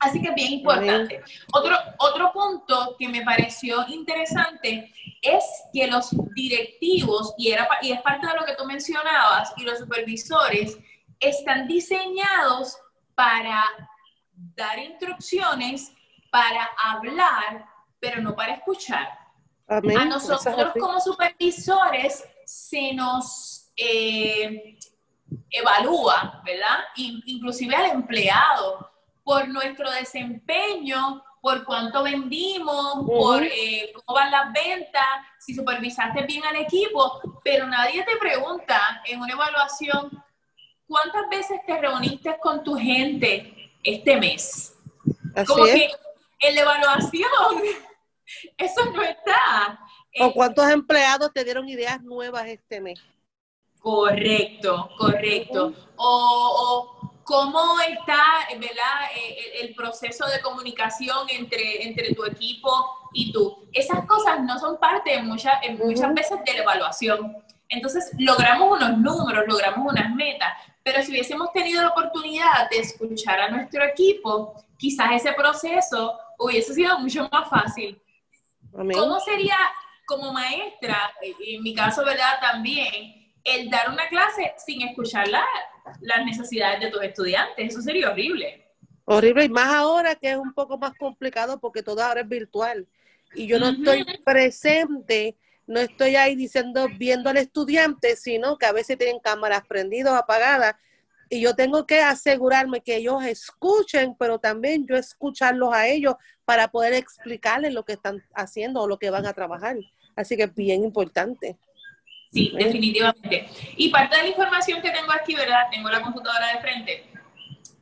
Así 0.00 0.20
que 0.20 0.28
es 0.28 0.34
bien 0.34 0.52
importante. 0.54 1.22
Otro, 1.52 1.76
otro 1.98 2.32
punto 2.32 2.96
que 2.98 3.08
me 3.08 3.22
pareció 3.22 3.84
interesante 3.88 4.92
es 5.22 5.44
que 5.72 5.86
los 5.88 6.10
directivos, 6.34 7.34
y, 7.36 7.50
era, 7.50 7.68
y 7.82 7.92
es 7.92 8.00
parte 8.02 8.26
de 8.26 8.34
lo 8.34 8.46
que 8.46 8.54
tú 8.54 8.64
mencionabas, 8.64 9.52
y 9.56 9.64
los 9.64 9.78
supervisores 9.78 10.78
están 11.18 11.66
diseñados 11.66 12.76
para 13.14 13.64
dar 14.32 14.78
instrucciones, 14.78 15.92
para 16.30 16.68
hablar, 16.84 17.66
pero 17.98 18.22
no 18.22 18.36
para 18.36 18.54
escuchar. 18.54 19.08
A 19.66 19.80
nosotros 20.04 20.72
como 20.78 21.00
supervisores 21.00 22.24
se 22.46 22.94
nos 22.94 23.70
eh, 23.76 24.78
evalúa, 25.50 26.40
¿verdad? 26.44 26.78
Inclusive 26.96 27.74
al 27.74 27.90
empleado 27.90 28.90
por 29.28 29.46
nuestro 29.46 29.90
desempeño, 29.90 31.22
por 31.42 31.62
cuánto 31.66 32.02
vendimos, 32.02 33.04
por 33.06 33.42
eh, 33.42 33.92
cómo 33.92 34.16
van 34.18 34.30
las 34.30 34.50
ventas, 34.54 35.04
si 35.38 35.54
supervisaste 35.54 36.22
bien 36.22 36.42
al 36.46 36.56
equipo, 36.56 37.20
pero 37.44 37.66
nadie 37.66 38.02
te 38.04 38.16
pregunta 38.16 39.02
en 39.04 39.20
una 39.20 39.34
evaluación 39.34 40.24
cuántas 40.86 41.28
veces 41.28 41.60
te 41.66 41.78
reuniste 41.78 42.38
con 42.40 42.64
tu 42.64 42.74
gente 42.76 43.70
este 43.84 44.16
mes. 44.16 44.74
Como 45.46 45.64
que 45.64 45.90
en 46.40 46.54
la 46.54 46.62
evaluación 46.62 47.62
eso 48.56 48.86
no 48.86 49.02
está. 49.02 49.78
O 50.20 50.32
cuántos 50.32 50.66
empleados 50.70 51.30
te 51.34 51.44
dieron 51.44 51.68
ideas 51.68 52.00
nuevas 52.00 52.46
este 52.46 52.80
mes. 52.80 52.98
Correcto, 53.78 54.88
correcto. 54.96 55.74
o 55.96 57.17
¿Cómo 57.28 57.78
está 57.80 58.48
¿verdad? 58.58 59.12
Eh, 59.14 59.60
el, 59.60 59.74
proceso 59.74 60.26
de 60.28 60.40
comunicación 60.40 61.28
entre, 61.28 61.86
entre 61.86 62.14
tu 62.14 62.24
equipo 62.24 62.70
y 63.12 63.30
tú? 63.32 63.68
Esas 63.70 64.06
cosas 64.06 64.40
no 64.40 64.58
son 64.58 64.78
parte 64.78 65.10
de 65.10 65.22
muchas, 65.22 65.52
muchas 65.78 66.14
veces 66.14 66.38
de 66.42 66.54
la 66.54 66.62
evaluación. 66.62 67.36
Entonces, 67.68 68.10
logramos 68.18 68.80
unos 68.80 68.96
números, 68.96 69.44
logramos 69.46 69.92
unas 69.92 70.14
metas, 70.14 70.54
pero 70.82 71.02
si 71.02 71.10
hubiésemos 71.10 71.52
tenido 71.52 71.82
la 71.82 71.90
oportunidad 71.90 72.70
de 72.70 72.78
escuchar 72.78 73.38
a 73.40 73.50
nuestro 73.50 73.84
equipo, 73.84 74.54
quizás 74.78 75.08
ese 75.12 75.34
proceso 75.34 76.18
hubiese 76.38 76.72
sido 76.72 76.98
mucho 76.98 77.28
más 77.30 77.46
fácil. 77.50 78.00
¿Cómo 78.72 79.20
sería 79.20 79.58
como 80.06 80.32
maestra, 80.32 81.12
en 81.20 81.62
mi 81.62 81.74
caso, 81.74 82.02
¿verdad? 82.06 82.40
También, 82.40 83.17
el 83.54 83.70
dar 83.70 83.90
una 83.90 84.08
clase 84.08 84.52
sin 84.64 84.82
escucharla 84.82 85.44
las 86.00 86.24
necesidades 86.24 86.80
de 86.80 86.90
tus 86.90 87.02
estudiantes. 87.02 87.72
Eso 87.72 87.82
sería 87.82 88.10
horrible. 88.10 88.64
Horrible, 89.04 89.44
y 89.44 89.48
más 89.48 89.68
ahora 89.68 90.14
que 90.14 90.30
es 90.30 90.36
un 90.36 90.52
poco 90.52 90.76
más 90.76 90.92
complicado 90.98 91.58
porque 91.58 91.82
todo 91.82 92.02
ahora 92.02 92.20
es 92.20 92.28
virtual. 92.28 92.86
Y 93.34 93.46
yo 93.46 93.58
no 93.58 93.68
estoy 93.68 94.04
presente, 94.24 95.36
no 95.66 95.80
estoy 95.80 96.16
ahí 96.16 96.34
diciendo, 96.34 96.88
viendo 96.98 97.30
al 97.30 97.38
estudiante, 97.38 98.16
sino 98.16 98.58
que 98.58 98.66
a 98.66 98.72
veces 98.72 98.98
tienen 98.98 99.20
cámaras 99.20 99.66
prendidas 99.66 100.12
o 100.12 100.16
apagadas. 100.16 100.76
Y 101.30 101.40
yo 101.40 101.54
tengo 101.54 101.86
que 101.86 102.00
asegurarme 102.00 102.82
que 102.82 102.96
ellos 102.96 103.22
escuchen, 103.24 104.14
pero 104.18 104.38
también 104.38 104.86
yo 104.86 104.96
escucharlos 104.96 105.74
a 105.74 105.86
ellos 105.86 106.14
para 106.44 106.68
poder 106.68 106.94
explicarles 106.94 107.74
lo 107.74 107.84
que 107.84 107.92
están 107.94 108.22
haciendo 108.34 108.80
o 108.80 108.88
lo 108.88 108.98
que 108.98 109.10
van 109.10 109.26
a 109.26 109.34
trabajar. 109.34 109.76
Así 110.16 110.36
que 110.36 110.44
es 110.44 110.54
bien 110.54 110.84
importante. 110.84 111.58
Sí, 112.30 112.52
definitivamente. 112.54 113.48
Y 113.76 113.88
parte 113.88 114.16
de 114.16 114.22
la 114.24 114.28
información 114.28 114.82
que 114.82 114.90
tengo 114.90 115.12
aquí, 115.12 115.34
¿verdad? 115.34 115.68
Tengo 115.70 115.88
la 115.88 116.02
computadora 116.02 116.52
de 116.52 116.60
frente 116.60 117.08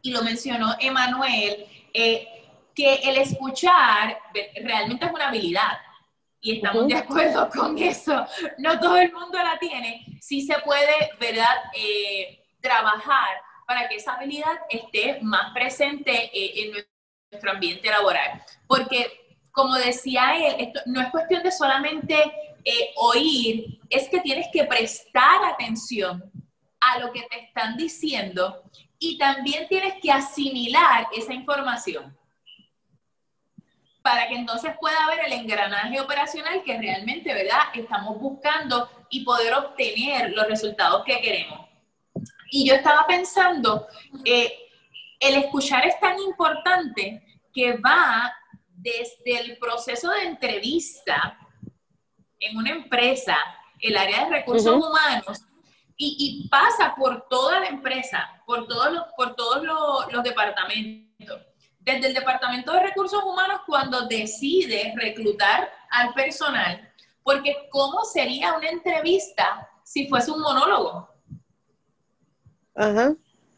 y 0.06 0.12
lo 0.12 0.22
mencionó 0.22 0.76
Emanuel, 0.78 1.66
eh, 1.92 2.28
que 2.74 2.94
el 2.96 3.16
escuchar 3.16 4.16
realmente 4.62 5.04
es 5.04 5.12
una 5.12 5.28
habilidad. 5.28 5.78
Y 6.40 6.56
estamos 6.56 6.87
de 6.87 6.94
acuerdo 6.94 7.48
con 7.54 7.76
eso. 7.76 8.24
No 8.59 8.78
todo 8.78 8.98
el 8.98 9.12
mundo 9.12 9.37
la 9.38 9.59
tiene. 9.59 10.06
Sí 10.20 10.42
se 10.42 10.59
puede, 10.61 11.11
¿verdad? 11.18 11.56
Eh, 11.74 12.40
trabajar 12.61 13.40
para 13.66 13.88
que 13.88 13.96
esa 13.96 14.14
habilidad 14.14 14.52
esté 14.70 15.18
más 15.22 15.52
presente 15.52 16.12
eh, 16.32 16.66
en 16.66 16.85
nuestro 17.32 17.50
ambiente 17.50 17.90
laboral. 17.90 18.44
Porque, 18.68 19.37
como 19.50 19.74
decía 19.74 20.37
él, 20.37 20.54
esto 20.59 20.80
no 20.87 21.00
es 21.00 21.09
cuestión 21.11 21.42
de 21.42 21.50
solamente 21.50 22.16
eh, 22.68 22.90
oír 22.96 23.79
es 23.88 24.09
que 24.09 24.20
tienes 24.20 24.48
que 24.52 24.64
prestar 24.64 25.44
atención 25.44 26.33
a 26.81 26.98
lo 26.98 27.12
que 27.12 27.22
te 27.31 27.44
están 27.44 27.76
diciendo 27.76 28.64
y 28.98 29.16
también 29.16 29.68
tienes 29.68 29.94
que 30.02 30.11
asimilar 30.11 31.07
esa 31.16 31.33
información 31.33 32.18
para 34.02 34.26
que 34.26 34.35
entonces 34.35 34.72
pueda 34.81 34.96
haber 35.05 35.26
el 35.26 35.33
engranaje 35.33 36.00
operacional 36.00 36.64
que 36.64 36.76
realmente, 36.76 37.33
¿verdad?, 37.33 37.61
estamos 37.72 38.18
buscando 38.18 38.90
y 39.11 39.24
poder 39.24 39.55
obtener 39.55 40.33
los 40.33 40.48
resultados 40.48 41.05
que 41.05 41.20
queremos. 41.20 41.68
Y 42.50 42.68
yo 42.68 42.74
estaba 42.74 43.07
pensando, 43.07 43.87
eh, 44.24 44.52
el 45.20 45.37
escuchar 45.37 45.87
es 45.87 46.00
tan 46.00 46.18
importante 46.18 47.22
que 47.52 47.76
va 47.76 48.35
desde 48.74 49.40
el 49.40 49.57
proceso 49.59 50.11
de 50.11 50.22
entrevista 50.22 51.38
en 52.40 52.57
una 52.57 52.70
empresa, 52.70 53.37
el 53.81 53.96
área 53.96 54.25
de 54.25 54.31
recursos 54.31 54.75
humanos, 54.75 55.42
y, 55.99 56.46
pasa 56.51 56.94
por 56.94 57.27
toda 57.29 57.61
la 57.61 57.68
empresa, 57.68 58.29
por 58.44 58.66
todos 58.66 58.92
los, 58.92 59.05
por 59.16 59.35
todos 59.35 59.62
los, 59.64 60.22
departamentos. 60.22 61.40
Desde 61.81 62.09
el 62.09 62.14
departamento 62.14 62.72
de 62.72 62.81
recursos 62.81 63.22
humanos 63.22 63.61
cuando 63.66 64.07
decide 64.07 64.92
reclutar 64.96 65.70
al 65.90 66.12
personal, 66.12 66.92
porque 67.22 67.68
¿cómo 67.70 68.05
sería 68.05 68.55
una 68.55 68.68
entrevista 68.68 69.70
si 69.85 70.09
fuese 70.09 70.33
un 70.33 70.40
monólogo? 70.40 71.09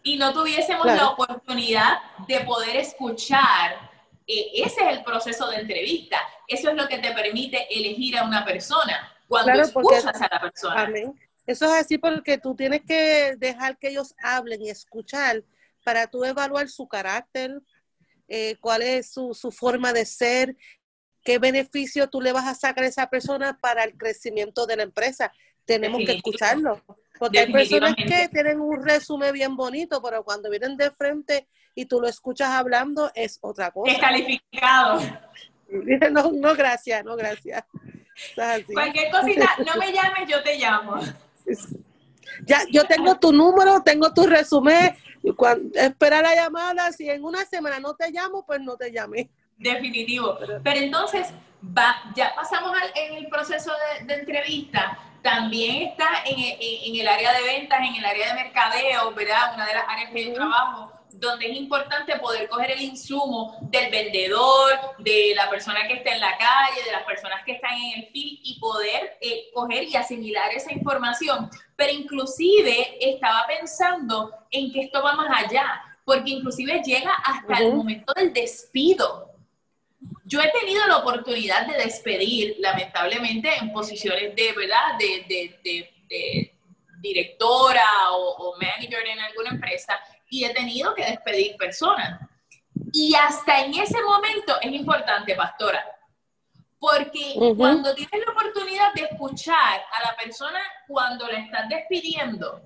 Y 0.02 0.16
no 0.16 0.32
tuviésemos 0.32 0.86
la 0.86 1.08
oportunidad 1.08 1.98
de 2.28 2.40
poder 2.40 2.76
escuchar. 2.76 3.87
Eh, 4.28 4.62
ese 4.62 4.82
es 4.82 4.98
el 4.98 5.02
proceso 5.02 5.48
de 5.48 5.56
entrevista. 5.56 6.18
Eso 6.46 6.68
es 6.68 6.76
lo 6.76 6.86
que 6.86 6.98
te 6.98 7.12
permite 7.12 7.66
elegir 7.70 8.18
a 8.18 8.24
una 8.24 8.44
persona 8.44 9.10
cuando 9.26 9.52
escuchas 9.60 10.04
a 10.04 10.28
la 10.30 10.40
persona. 10.40 10.92
Eso 11.46 11.64
es 11.64 11.72
así 11.72 11.96
porque 11.96 12.36
tú 12.36 12.54
tienes 12.54 12.82
que 12.86 13.34
dejar 13.38 13.78
que 13.78 13.88
ellos 13.88 14.14
hablen 14.22 14.60
y 14.60 14.68
escuchar 14.68 15.42
para 15.82 16.06
tú 16.06 16.22
evaluar 16.24 16.68
su 16.68 16.86
carácter, 16.86 17.62
eh, 18.28 18.56
cuál 18.60 18.82
es 18.82 19.10
su, 19.10 19.32
forma 19.50 19.94
de 19.94 20.04
ser, 20.04 20.54
qué 21.24 21.38
beneficio 21.38 22.10
tú 22.10 22.20
le 22.20 22.32
vas 22.32 22.46
a 22.46 22.54
sacar 22.54 22.84
a 22.84 22.88
esa 22.88 23.08
persona 23.08 23.58
para 23.58 23.84
el 23.84 23.96
crecimiento 23.96 24.66
de 24.66 24.76
la 24.76 24.82
empresa. 24.82 25.32
Tenemos 25.64 26.02
que 26.04 26.12
escucharlo. 26.12 26.84
Porque 27.18 27.38
hay 27.38 27.50
personas 27.50 27.94
que 27.96 28.28
tienen 28.28 28.60
un 28.60 28.84
resumen 28.84 29.32
bien 29.32 29.56
bonito, 29.56 30.02
pero 30.02 30.22
cuando 30.22 30.50
vienen 30.50 30.76
de 30.76 30.90
frente 30.90 31.48
y 31.78 31.86
tú 31.86 32.00
lo 32.00 32.08
escuchas 32.08 32.48
hablando, 32.48 33.08
es 33.14 33.38
otra 33.40 33.70
cosa. 33.70 33.92
Descalificado. 33.92 35.00
No, 36.10 36.32
no, 36.32 36.54
gracias, 36.56 37.04
no, 37.04 37.14
gracias. 37.14 37.64
Cualquier 38.72 39.12
cosita, 39.12 39.48
no 39.64 39.76
me 39.78 39.92
llames, 39.92 40.28
yo 40.28 40.42
te 40.42 40.58
llamo. 40.58 40.98
Ya, 42.44 42.62
yo 42.72 42.82
tengo 42.84 43.16
tu 43.16 43.32
número, 43.32 43.80
tengo 43.84 44.12
tu 44.12 44.26
resumen. 44.26 44.96
Espera 45.74 46.20
la 46.20 46.34
llamada. 46.34 46.90
Si 46.90 47.08
en 47.08 47.22
una 47.22 47.44
semana 47.44 47.78
no 47.78 47.94
te 47.94 48.10
llamo, 48.10 48.44
pues 48.44 48.60
no 48.60 48.76
te 48.76 48.90
llamé. 48.90 49.30
Definitivo. 49.56 50.36
Pero 50.64 50.80
entonces, 50.80 51.32
va, 51.62 52.02
ya 52.16 52.34
pasamos 52.34 52.72
en 52.96 53.18
el 53.18 53.28
proceso 53.28 53.70
de, 54.04 54.14
entrevista, 54.14 54.98
también 55.22 55.90
está 55.90 56.24
en, 56.24 56.96
el 56.96 57.06
área 57.06 57.32
de 57.34 57.42
ventas, 57.44 57.78
en 57.78 57.94
el 57.94 58.04
área 58.04 58.34
de 58.34 58.42
mercadeo, 58.42 59.14
¿verdad? 59.14 59.54
Una 59.54 59.66
de 59.66 59.74
las 59.74 59.84
áreas 59.88 60.10
que 60.10 60.26
yo 60.26 60.34
trabajo, 60.34 60.97
donde 61.12 61.50
es 61.50 61.56
importante 61.56 62.16
poder 62.18 62.48
coger 62.48 62.72
el 62.72 62.82
insumo 62.82 63.56
del 63.62 63.90
vendedor, 63.90 64.72
de 64.98 65.32
la 65.34 65.48
persona 65.50 65.86
que 65.86 65.94
está 65.94 66.14
en 66.14 66.20
la 66.20 66.36
calle, 66.36 66.84
de 66.84 66.92
las 66.92 67.04
personas 67.04 67.44
que 67.44 67.52
están 67.52 67.74
en 67.74 68.00
el 68.00 68.06
field 68.10 68.40
y 68.42 68.58
poder 68.60 69.16
eh, 69.20 69.50
coger 69.52 69.84
y 69.84 69.96
asimilar 69.96 70.52
esa 70.52 70.72
información. 70.72 71.50
Pero 71.76 71.92
inclusive 71.92 72.98
estaba 73.00 73.46
pensando 73.46 74.32
en 74.50 74.72
que 74.72 74.82
esto 74.82 75.02
va 75.02 75.14
más 75.14 75.44
allá, 75.44 75.82
porque 76.04 76.30
inclusive 76.30 76.82
llega 76.84 77.12
hasta 77.24 77.58
el 77.58 77.74
momento 77.74 78.12
del 78.14 78.32
despido. 78.32 79.28
Yo 80.24 80.40
he 80.40 80.50
tenido 80.50 80.86
la 80.86 80.98
oportunidad 80.98 81.66
de 81.66 81.84
despedir, 81.84 82.56
lamentablemente, 82.58 83.50
en 83.60 83.72
posiciones 83.72 84.36
de, 84.36 84.52
¿verdad?, 84.52 84.98
de, 84.98 85.94
directora 87.00 87.84
o, 88.12 88.56
manager 88.60 89.06
en 89.06 89.20
alguna 89.20 89.50
empresa, 89.50 89.98
y 90.28 90.44
he 90.44 90.54
tenido 90.54 90.94
que 90.94 91.04
despedir 91.04 91.56
personas. 91.56 92.20
Y 92.92 93.14
hasta 93.14 93.60
en 93.60 93.74
ese 93.74 94.00
momento 94.02 94.56
es 94.60 94.72
importante, 94.72 95.34
pastora, 95.34 95.84
porque 96.78 97.34
cuando 97.56 97.94
tienes 97.94 98.24
la 98.24 98.32
oportunidad 98.32 98.92
de 98.94 99.02
escuchar 99.02 99.82
a 99.92 100.10
la 100.10 100.16
persona 100.16 100.60
cuando 100.86 101.26
la 101.26 101.40
estás 101.40 101.68
despidiendo, 101.68 102.62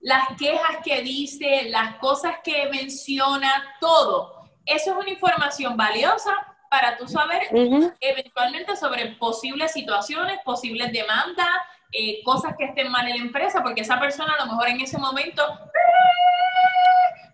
las 0.00 0.28
quejas 0.38 0.78
que 0.84 1.02
dice, 1.02 1.68
las 1.68 1.96
cosas 1.96 2.36
que 2.42 2.68
menciona, 2.70 3.76
todo, 3.80 4.42
eso 4.64 4.92
es 4.92 4.96
una 4.96 5.10
información 5.10 5.76
valiosa 5.76 6.32
para 6.70 6.96
tú 6.96 7.06
saber 7.06 7.42
eventualmente 8.00 8.74
sobre 8.76 9.08
posibles 9.16 9.72
situaciones, 9.72 10.38
posibles 10.44 10.90
demandas, 10.92 11.48
eh, 11.92 12.22
cosas 12.24 12.54
que 12.58 12.64
estén 12.64 12.90
mal 12.90 13.06
en 13.08 13.18
la 13.18 13.24
empresa, 13.24 13.62
porque 13.62 13.82
esa 13.82 14.00
persona 14.00 14.34
a 14.34 14.44
lo 14.44 14.52
mejor 14.52 14.68
en 14.68 14.80
ese 14.80 14.98
momento 14.98 15.42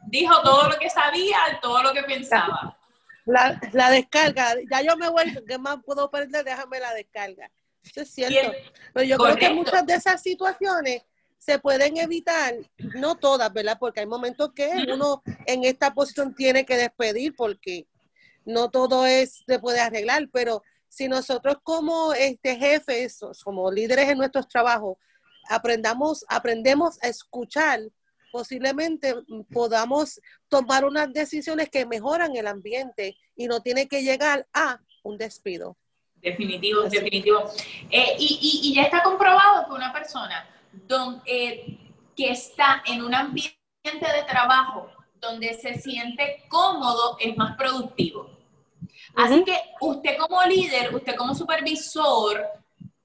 dijo 0.06 0.42
todo 0.42 0.68
lo 0.68 0.78
que 0.78 0.90
sabía, 0.90 1.38
todo 1.62 1.82
lo 1.82 1.92
que 1.92 2.02
pensaba. 2.02 2.76
La, 3.24 3.60
la 3.72 3.90
descarga, 3.90 4.54
ya 4.70 4.82
yo 4.82 4.96
me 4.96 5.08
voy, 5.08 5.36
¿qué 5.46 5.58
más 5.58 5.78
puedo 5.84 6.10
perder? 6.10 6.44
Déjame 6.44 6.80
la 6.80 6.94
descarga. 6.94 7.50
Eso 7.84 8.00
es 8.02 8.10
cierto. 8.10 8.52
Pero 8.92 9.06
yo 9.06 9.18
creo 9.18 9.36
que 9.36 9.50
muchas 9.50 9.86
de 9.86 9.94
esas 9.94 10.22
situaciones 10.22 11.02
se 11.38 11.58
pueden 11.58 11.96
evitar, 11.96 12.54
no 12.96 13.16
todas, 13.16 13.52
¿verdad? 13.52 13.76
Porque 13.78 14.00
hay 14.00 14.06
momentos 14.06 14.52
que 14.54 14.70
uno 14.92 15.22
en 15.46 15.64
esta 15.64 15.94
posición 15.94 16.34
tiene 16.34 16.64
que 16.64 16.76
despedir 16.76 17.34
porque 17.36 17.86
no 18.44 18.70
todo 18.70 19.06
es, 19.06 19.44
se 19.46 19.58
puede 19.58 19.80
arreglar, 19.80 20.28
pero 20.32 20.62
si 20.88 21.08
nosotros 21.08 21.56
como 21.62 22.12
este 22.12 22.56
jefes, 22.56 23.20
como 23.44 23.70
líderes 23.70 24.08
en 24.08 24.18
nuestros 24.18 24.48
trabajos, 24.48 24.96
aprendamos, 25.48 26.24
aprendemos 26.28 26.98
a 27.02 27.08
escuchar, 27.08 27.80
posiblemente 28.32 29.14
podamos 29.52 30.20
tomar 30.48 30.84
unas 30.84 31.12
decisiones 31.12 31.70
que 31.70 31.86
mejoran 31.86 32.36
el 32.36 32.46
ambiente 32.46 33.16
y 33.36 33.46
no 33.46 33.60
tiene 33.60 33.88
que 33.88 34.02
llegar 34.02 34.46
a 34.52 34.80
un 35.02 35.16
despido. 35.16 35.76
Definitivo, 36.16 36.82
definitivo. 36.82 37.50
Eh, 37.90 38.16
y, 38.18 38.72
ya 38.74 38.82
está 38.82 39.02
comprobado 39.02 39.66
que 39.66 39.72
una 39.72 39.92
persona 39.92 40.48
eh, 41.26 41.78
que 42.16 42.30
está 42.30 42.82
en 42.86 43.02
un 43.02 43.14
ambiente 43.14 43.52
de 43.84 44.24
trabajo 44.28 44.90
donde 45.20 45.54
se 45.54 45.74
siente 45.80 46.44
cómodo 46.48 47.16
es 47.20 47.36
más 47.36 47.56
productivo. 47.56 48.37
Así 49.16 49.44
que 49.44 49.56
usted 49.80 50.16
como 50.16 50.42
líder, 50.44 50.94
usted 50.94 51.16
como 51.16 51.34
supervisor, 51.34 52.46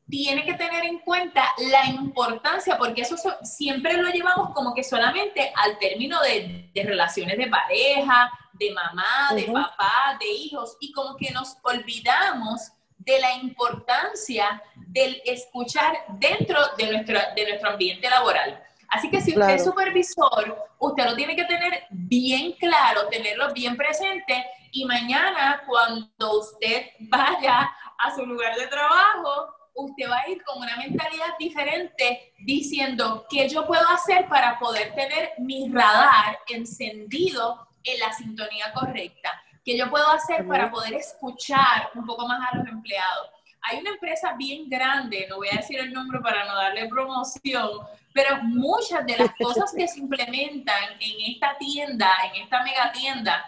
tiene 0.09 0.45
que 0.45 0.53
tener 0.53 0.85
en 0.85 0.99
cuenta 0.99 1.43
la 1.71 1.87
importancia, 1.87 2.77
porque 2.77 3.01
eso 3.01 3.15
siempre 3.41 3.93
lo 3.93 4.09
llevamos 4.09 4.51
como 4.53 4.73
que 4.73 4.83
solamente 4.83 5.51
al 5.55 5.79
término 5.79 6.21
de, 6.21 6.69
relaciones 6.75 7.37
de 7.37 7.47
pareja, 7.47 8.31
de 8.53 8.71
mamá, 8.71 9.33
de 9.35 9.45
papá, 9.45 10.17
de 10.19 10.29
hijos, 10.29 10.77
y 10.79 10.91
como 10.91 11.15
que 11.15 11.31
nos 11.31 11.57
olvidamos 11.63 12.71
de 12.97 13.19
la 13.19 13.33
importancia 13.33 14.61
del 14.75 15.19
escuchar 15.25 15.97
dentro 16.19 16.59
de 16.77 16.91
nuestro, 16.91 17.19
de 17.35 17.47
nuestro 17.47 17.71
ambiente 17.71 18.09
laboral. 18.09 18.63
Así 18.89 19.09
que 19.09 19.19
si 19.19 19.31
usted 19.31 19.55
es 19.55 19.63
supervisor, 19.63 20.55
usted 20.77 21.05
lo 21.05 21.15
tiene 21.15 21.35
que 21.35 21.45
tener 21.45 21.85
bien 21.89 22.51
claro, 22.59 23.07
tenerlo 23.07 23.51
bien 23.51 23.75
presente 23.75 24.45
y 24.73 24.85
mañana, 24.85 25.61
cuando 25.67 26.39
usted 26.39 26.87
vaya 27.01 27.71
a 27.99 28.15
su 28.15 28.25
lugar 28.25 28.55
de 28.57 28.65
trabajo, 28.67 29.53
usted 29.75 30.09
va 30.09 30.19
a 30.19 30.29
ir 30.29 30.43
con 30.43 30.57
una 30.57 30.75
mentalidad 30.77 31.37
diferente 31.37 32.33
diciendo 32.39 33.25
qué 33.29 33.47
yo 33.47 33.67
puedo 33.67 33.87
hacer 33.89 34.27
para 34.27 34.57
poder 34.57 34.95
tener 34.95 35.33
mi 35.37 35.69
radar 35.69 36.39
encendido 36.47 37.67
en 37.83 37.99
la 37.99 38.13
sintonía 38.13 38.73
correcta, 38.73 39.29
qué 39.63 39.77
yo 39.77 39.91
puedo 39.91 40.09
hacer 40.09 40.47
para 40.47 40.71
poder 40.71 40.95
escuchar 40.95 41.91
un 41.93 42.07
poco 42.07 42.27
más 42.27 42.51
a 42.51 42.57
los 42.57 42.67
empleados. 42.67 43.29
Hay 43.61 43.77
una 43.77 43.91
empresa 43.91 44.33
bien 44.33 44.67
grande, 44.69 45.27
no 45.29 45.37
voy 45.37 45.49
a 45.49 45.57
decir 45.57 45.79
el 45.79 45.93
nombre 45.93 46.19
para 46.19 46.45
no 46.45 46.55
darle 46.55 46.87
promoción, 46.87 47.69
pero 48.11 48.41
muchas 48.41 49.05
de 49.05 49.17
las 49.17 49.35
cosas 49.39 49.71
que 49.77 49.87
se 49.87 49.99
implementan 49.99 50.93
en 50.99 51.31
esta 51.31 51.55
tienda, 51.59 52.09
en 52.33 52.41
esta 52.41 52.63
mega 52.63 52.91
tienda, 52.91 53.45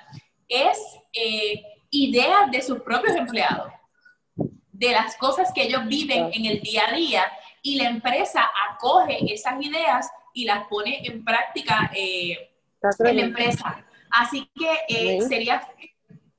es 0.47 0.77
eh, 1.13 1.63
ideas 1.89 2.51
de 2.51 2.61
sus 2.61 2.81
propios 2.81 3.15
empleados, 3.15 3.71
de 4.71 4.91
las 4.91 5.15
cosas 5.17 5.51
que 5.53 5.63
ellos 5.63 5.85
viven 5.87 6.31
en 6.33 6.45
el 6.45 6.61
día 6.61 6.83
a 6.89 6.95
día 6.95 7.31
y 7.61 7.77
la 7.77 7.89
empresa 7.89 8.49
acoge 8.69 9.33
esas 9.33 9.61
ideas 9.61 10.11
y 10.33 10.45
las 10.45 10.67
pone 10.67 11.05
en 11.05 11.23
práctica 11.23 11.91
eh, 11.95 12.51
en 12.99 13.15
la 13.15 13.23
empresa. 13.23 13.85
Así 14.11 14.49
que 14.53 14.77
eh, 14.89 15.21
sería 15.21 15.67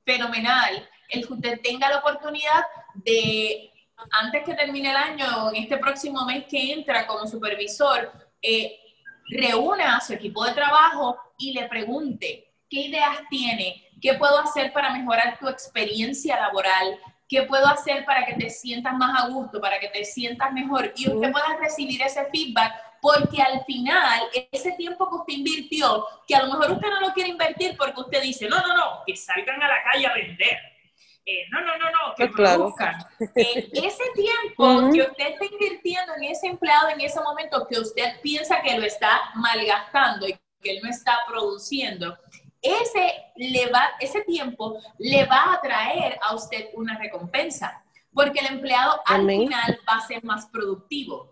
fenomenal 0.05 0.87
el 1.09 1.27
que 1.27 1.33
usted 1.33 1.61
tenga 1.61 1.89
la 1.89 1.99
oportunidad 1.99 2.63
de, 2.95 3.71
antes 4.11 4.43
que 4.43 4.53
termine 4.53 4.91
el 4.91 4.95
año, 4.95 5.49
en 5.49 5.63
este 5.63 5.77
próximo 5.77 6.25
mes 6.25 6.45
que 6.49 6.73
entra 6.73 7.07
como 7.07 7.27
supervisor, 7.27 8.11
reúna 9.29 9.97
a 9.97 10.01
su 10.01 10.13
equipo 10.13 10.45
de 10.45 10.53
trabajo 10.53 11.17
y 11.37 11.53
le 11.53 11.67
pregunte 11.67 12.53
qué 12.69 12.81
ideas 12.81 13.19
tiene, 13.29 13.86
¿Qué 14.01 14.13
puedo 14.15 14.37
hacer 14.39 14.71
para 14.73 14.93
mejorar 14.93 15.37
tu 15.39 15.47
experiencia 15.47 16.39
laboral? 16.39 16.99
¿Qué 17.27 17.43
puedo 17.43 17.67
hacer 17.67 18.05
para 18.05 18.25
que 18.25 18.35
te 18.35 18.49
sientas 18.49 18.93
más 18.93 19.23
a 19.23 19.27
gusto, 19.27 19.59
para 19.59 19.79
que 19.79 19.89
te 19.89 20.05
sientas 20.05 20.51
mejor? 20.53 20.93
Y 20.95 21.09
usted 21.09 21.31
pueda 21.31 21.57
recibir 21.59 22.01
ese 22.01 22.25
feedback 22.31 22.73
porque 23.01 23.41
al 23.41 23.63
final 23.65 24.21
ese 24.51 24.71
tiempo 24.73 25.09
que 25.09 25.15
usted 25.15 25.33
invirtió, 25.33 26.05
que 26.27 26.35
a 26.35 26.43
lo 26.43 26.53
mejor 26.53 26.71
usted 26.71 26.89
no 26.89 27.01
lo 27.01 27.13
quiere 27.13 27.29
invertir 27.29 27.75
porque 27.77 28.01
usted 28.01 28.21
dice, 28.21 28.47
no, 28.47 28.59
no, 28.61 28.75
no, 28.75 29.03
que 29.05 29.15
salgan 29.15 29.61
a 29.61 29.67
la 29.67 29.83
calle 29.83 30.07
a 30.07 30.13
vender. 30.13 30.57
Eh, 31.25 31.45
no, 31.51 31.59
no, 31.59 31.77
no, 31.77 31.85
no, 31.91 32.15
que 32.15 32.27
pues 32.27 32.31
produzcan. 32.37 32.95
Eh, 33.35 33.69
ese 33.73 34.03
tiempo 34.15 34.91
que 34.93 35.01
usted 35.01 35.27
está 35.27 35.45
invirtiendo 35.45 36.15
en 36.15 36.23
ese 36.23 36.47
empleado 36.47 36.89
en 36.89 37.01
ese 37.01 37.19
momento 37.19 37.67
que 37.67 37.79
usted 37.79 38.21
piensa 38.21 38.61
que 38.61 38.79
lo 38.79 38.85
está 38.85 39.31
malgastando 39.35 40.27
y 40.27 40.33
que 40.61 40.71
él 40.71 40.79
no 40.81 40.89
está 40.89 41.19
produciendo, 41.27 42.17
ese, 42.61 43.13
le 43.35 43.69
va, 43.69 43.89
ese 43.99 44.21
tiempo 44.21 44.79
le 44.97 45.25
va 45.25 45.53
a 45.53 45.61
traer 45.61 46.19
a 46.21 46.35
usted 46.35 46.69
una 46.73 46.97
recompensa, 46.97 47.83
porque 48.13 48.39
el 48.39 48.47
empleado 48.47 48.99
al 49.05 49.27
final 49.27 49.79
va 49.87 49.97
a 49.97 50.07
ser 50.07 50.23
más 50.23 50.47
productivo. 50.47 51.31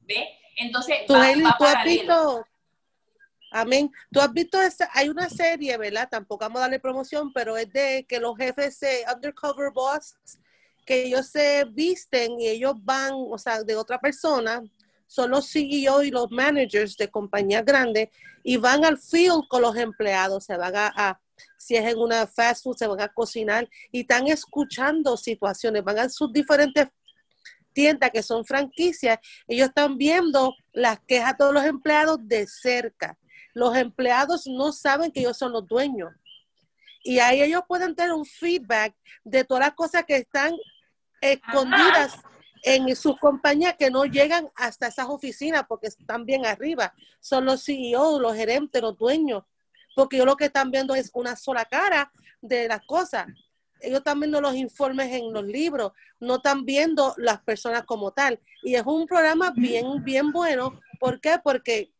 ¿Ve? 0.00 0.28
Entonces, 0.56 1.06
¿Tú, 1.06 1.14
va, 1.14 1.28
has 1.28 1.84
visto, 1.84 2.44
Amén. 3.52 3.92
Tú 4.10 4.20
has 4.20 4.32
visto, 4.32 4.60
esa, 4.60 4.88
hay 4.94 5.10
una 5.10 5.28
serie, 5.28 5.76
¿verdad? 5.76 6.08
Tampoco 6.10 6.44
vamos 6.44 6.58
a 6.58 6.62
darle 6.62 6.80
promoción, 6.80 7.32
pero 7.32 7.56
es 7.56 7.70
de 7.70 8.06
que 8.08 8.18
los 8.18 8.36
jefes 8.36 8.80
de 8.80 9.04
Undercover 9.14 9.70
Boss, 9.72 10.14
que 10.86 11.04
ellos 11.04 11.26
se 11.26 11.64
visten 11.66 12.40
y 12.40 12.48
ellos 12.48 12.74
van, 12.78 13.12
o 13.14 13.36
sea, 13.36 13.62
de 13.62 13.76
otra 13.76 14.00
persona, 14.00 14.62
son 15.12 15.30
los 15.30 15.46
CEO 15.46 16.02
y 16.02 16.10
los 16.10 16.30
managers 16.30 16.96
de 16.96 17.10
compañías 17.10 17.66
grandes 17.66 18.08
y 18.42 18.56
van 18.56 18.82
al 18.82 18.96
field 18.96 19.46
con 19.46 19.60
los 19.60 19.76
empleados, 19.76 20.44
se 20.44 20.56
van 20.56 20.72
a, 20.74 21.20
si 21.58 21.76
es 21.76 21.84
en 21.84 21.98
una 21.98 22.26
fast 22.26 22.64
food, 22.64 22.78
se 22.78 22.86
van 22.86 22.98
a 22.98 23.08
cocinar 23.08 23.68
y 23.90 24.00
están 24.00 24.26
escuchando 24.28 25.18
situaciones, 25.18 25.84
van 25.84 25.98
a 25.98 26.08
sus 26.08 26.32
diferentes 26.32 26.88
tiendas 27.74 28.10
que 28.10 28.22
son 28.22 28.46
franquicias, 28.46 29.18
ellos 29.46 29.68
están 29.68 29.98
viendo 29.98 30.54
las 30.72 30.98
quejas 31.00 31.32
de 31.32 31.38
todos 31.38 31.52
los 31.52 31.64
empleados 31.64 32.18
de 32.22 32.46
cerca. 32.46 33.18
Los 33.52 33.76
empleados 33.76 34.46
no 34.46 34.72
saben 34.72 35.12
que 35.12 35.20
ellos 35.20 35.36
son 35.36 35.52
los 35.52 35.66
dueños. 35.68 36.10
Y 37.04 37.18
ahí 37.18 37.42
ellos 37.42 37.62
pueden 37.68 37.94
tener 37.94 38.12
un 38.12 38.24
feedback 38.24 38.94
de 39.24 39.44
todas 39.44 39.66
las 39.66 39.74
cosas 39.74 40.04
que 40.06 40.16
están 40.16 40.54
escondidas 41.20 42.14
en 42.62 42.94
sus 42.94 43.18
compañías 43.18 43.74
que 43.76 43.90
no 43.90 44.04
llegan 44.04 44.48
hasta 44.54 44.86
esas 44.86 45.08
oficinas 45.08 45.64
porque 45.68 45.88
están 45.88 46.24
bien 46.24 46.46
arriba. 46.46 46.94
Son 47.20 47.44
los 47.44 47.64
CEOs, 47.64 48.20
los 48.20 48.34
gerentes, 48.34 48.80
los 48.80 48.96
dueños, 48.96 49.44
porque 49.96 50.16
ellos 50.16 50.26
lo 50.26 50.36
que 50.36 50.46
están 50.46 50.70
viendo 50.70 50.94
es 50.94 51.10
una 51.14 51.36
sola 51.36 51.64
cara 51.64 52.12
de 52.40 52.68
las 52.68 52.80
cosas. 52.86 53.26
ellos 53.80 53.98
están 53.98 54.20
viendo 54.20 54.40
los 54.40 54.54
informes 54.54 55.12
en 55.12 55.32
los 55.32 55.44
libros, 55.44 55.92
no 56.20 56.36
están 56.36 56.64
viendo 56.64 57.14
las 57.16 57.40
personas 57.42 57.82
como 57.84 58.12
tal. 58.12 58.38
Y 58.62 58.76
es 58.76 58.84
un 58.86 59.06
programa 59.06 59.50
bien, 59.50 60.04
bien 60.04 60.30
bueno. 60.30 60.80
¿Por 61.00 61.20
qué? 61.20 61.40
Porque 61.42 61.92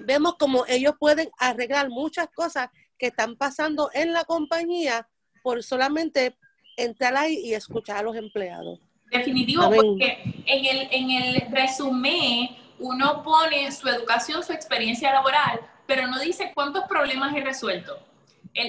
vemos 0.00 0.36
como 0.36 0.66
ellos 0.66 0.94
pueden 1.00 1.30
arreglar 1.38 1.88
muchas 1.88 2.28
cosas 2.28 2.68
que 2.98 3.06
están 3.06 3.36
pasando 3.36 3.90
en 3.94 4.12
la 4.12 4.24
compañía 4.24 5.08
por 5.42 5.62
solamente 5.62 6.36
entrar 6.76 7.16
ahí 7.16 7.36
y 7.36 7.54
escuchar 7.54 7.98
a 7.98 8.02
los 8.02 8.16
empleados. 8.16 8.80
Definitivo, 9.10 9.70
porque 9.70 10.22
en 10.44 10.64
el, 10.64 10.88
en 10.90 11.10
el 11.10 11.50
resumen 11.50 12.56
uno 12.78 13.22
pone 13.22 13.70
su 13.72 13.88
educación, 13.88 14.42
su 14.42 14.52
experiencia 14.52 15.12
laboral, 15.12 15.60
pero 15.86 16.06
no 16.06 16.18
dice 16.18 16.52
cuántos 16.54 16.84
problemas 16.84 17.34
he 17.34 17.40
resuelto. 17.40 17.98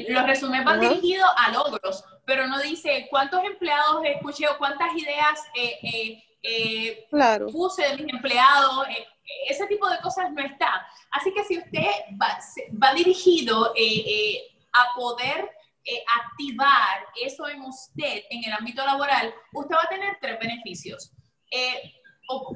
los 0.08 0.25
resúmenes 0.25 0.65
van 0.65 0.80
dirigidos 0.80 1.30
a 1.36 1.52
logros, 1.52 2.04
pero 2.25 2.47
no 2.47 2.60
dice 2.60 3.08
cuántos 3.10 3.43
empleados 3.43 4.02
escuché 4.06 4.47
o 4.47 4.58
cuántas 4.58 4.95
ideas 4.95 5.39
eh, 5.56 5.78
eh, 5.84 6.23
eh, 6.43 7.08
puse 7.52 7.84
de 7.84 7.97
mis 7.97 8.13
empleados. 8.13 8.88
ese 9.47 9.67
tipo 9.67 9.89
de 9.89 9.99
cosas 9.99 10.32
no 10.32 10.41
está. 10.41 10.88
Así 11.12 11.34
que 11.34 11.43
si 11.43 11.58
usted 11.58 11.88
va, 12.21 12.39
va 12.82 12.93
dirigido 12.93 13.73
a 14.73 14.95
poder 14.95 15.49
activar 16.21 17.05
eso 17.21 17.47
en 17.47 17.61
usted 17.61 18.23
en 18.29 18.43
el 18.43 18.53
ámbito 18.53 18.85
laboral, 18.85 19.33
usted 19.53 19.75
va 19.75 19.83
a 19.83 19.89
tener 19.89 20.17
tres 20.21 20.39
beneficios. 20.39 21.11
O, 22.31 22.55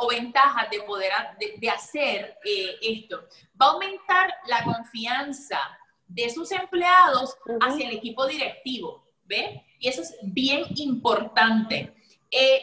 o, 0.00 0.08
ventajas 0.08 0.70
de 0.70 0.82
poder 0.82 1.10
de, 1.58 1.68
hacer 1.68 2.38
esto. 2.80 3.24
Va 3.60 3.66
a 3.66 3.70
aumentar 3.70 4.32
la 4.46 4.62
confianza 4.62 5.58
de 6.06 6.30
sus 6.30 6.52
empleados 6.52 7.36
hacia 7.60 7.88
el 7.88 7.96
equipo 7.96 8.26
directivo, 8.26 9.04
¿ve? 9.24 9.64
Y 9.80 9.88
eso 9.88 10.02
es 10.02 10.16
bien 10.22 10.64
importante. 10.76 11.92
Eh, 12.30 12.62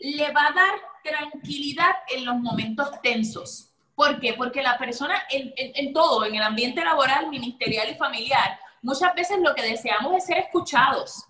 le 0.00 0.30
va 0.32 0.48
a 0.48 0.52
dar 0.52 0.74
tranquilidad 1.02 1.94
en 2.08 2.24
los 2.24 2.36
momentos 2.36 2.90
tensos. 3.02 3.72
¿Por 3.94 4.20
qué? 4.20 4.34
Porque 4.34 4.62
la 4.62 4.78
persona 4.78 5.22
en, 5.30 5.52
en, 5.56 5.92
todo, 5.92 6.24
en 6.24 6.34
el 6.34 6.42
ambiente 6.42 6.84
laboral, 6.84 7.28
ministerial 7.28 7.90
y 7.90 7.94
familiar, 7.94 8.58
muchas 8.82 9.14
veces 9.14 9.38
lo 9.40 9.54
que 9.54 9.62
deseamos 9.62 10.16
es 10.16 10.26
ser 10.26 10.38
escuchados. 10.38 11.24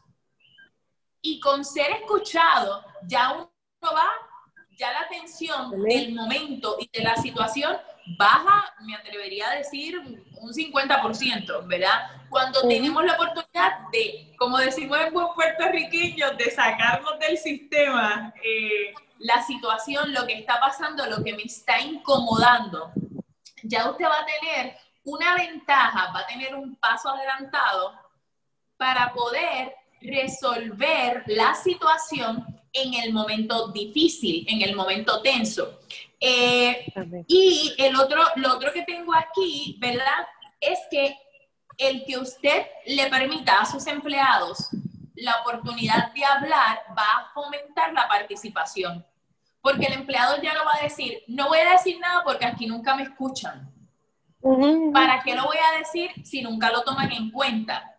Y 1.20 1.38
con 1.38 1.64
ser 1.64 1.90
escuchado, 1.92 2.84
ya 3.06 3.32
uno 3.32 3.50
va, 3.82 4.10
ya 4.76 4.92
la 4.92 5.08
tensión 5.08 5.70
del 5.82 6.14
momento 6.14 6.76
y 6.80 6.90
de 6.92 7.04
la 7.04 7.16
situación 7.16 7.76
baja, 8.18 8.74
me 8.80 8.96
atrevería 8.96 9.50
a 9.50 9.54
decir, 9.56 9.96
un 9.98 10.52
50%, 10.52 11.66
¿verdad? 11.68 12.10
Cuando 12.28 12.66
tenemos 12.66 13.04
la 13.04 13.14
oportunidad 13.14 13.88
de, 13.92 14.34
como 14.36 14.58
decimos 14.58 14.98
en 14.98 15.12
buen 15.12 15.28
puertorriqueño, 15.34 16.32
de 16.32 16.50
sacarnos 16.50 17.18
del 17.20 17.38
sistema 17.38 18.34
eh, 18.42 18.92
la 19.18 19.42
situación, 19.44 20.12
lo 20.12 20.26
que 20.26 20.34
está 20.34 20.58
pasando, 20.58 21.06
lo 21.06 21.22
que 21.22 21.32
me 21.34 21.44
está 21.44 21.80
incomodando, 21.80 22.92
ya 23.62 23.88
usted 23.88 24.04
va 24.04 24.20
a 24.20 24.26
tener 24.26 24.76
una 25.04 25.34
ventaja, 25.34 26.12
va 26.12 26.20
a 26.20 26.26
tener 26.26 26.54
un 26.54 26.76
paso 26.76 27.10
adelantado 27.10 27.92
para 28.76 29.12
poder 29.12 29.74
resolver 30.00 31.24
la 31.26 31.54
situación 31.54 32.44
en 32.72 32.94
el 32.94 33.12
momento 33.12 33.68
difícil, 33.68 34.46
en 34.48 34.62
el 34.62 34.74
momento 34.74 35.20
tenso. 35.22 35.80
Eh, 36.18 36.92
y 37.26 37.74
el 37.78 37.96
otro, 37.96 38.22
lo 38.36 38.54
otro 38.54 38.72
que 38.72 38.82
tengo 38.82 39.14
aquí, 39.14 39.76
¿verdad? 39.80 40.26
Es 40.60 40.78
que 40.90 41.16
el 41.78 42.04
que 42.04 42.18
usted 42.18 42.66
le 42.86 43.08
permita 43.08 43.60
a 43.60 43.66
sus 43.66 43.86
empleados 43.86 44.70
la 45.16 45.40
oportunidad 45.40 46.12
de 46.12 46.24
hablar 46.24 46.80
va 46.96 47.02
a 47.02 47.30
fomentar 47.32 47.92
la 47.92 48.08
participación. 48.08 49.04
Porque 49.60 49.86
el 49.86 49.92
empleado 49.92 50.42
ya 50.42 50.54
no 50.54 50.64
va 50.64 50.74
a 50.80 50.82
decir, 50.82 51.22
no 51.28 51.48
voy 51.48 51.58
a 51.58 51.72
decir 51.72 51.98
nada 52.00 52.22
porque 52.24 52.44
aquí 52.44 52.66
nunca 52.66 52.96
me 52.96 53.04
escuchan. 53.04 53.71
¿Para 54.92 55.22
qué 55.22 55.34
lo 55.34 55.44
voy 55.44 55.56
a 55.56 55.78
decir 55.78 56.10
si 56.24 56.42
nunca 56.42 56.70
lo 56.70 56.82
toman 56.82 57.12
en 57.12 57.30
cuenta? 57.30 57.96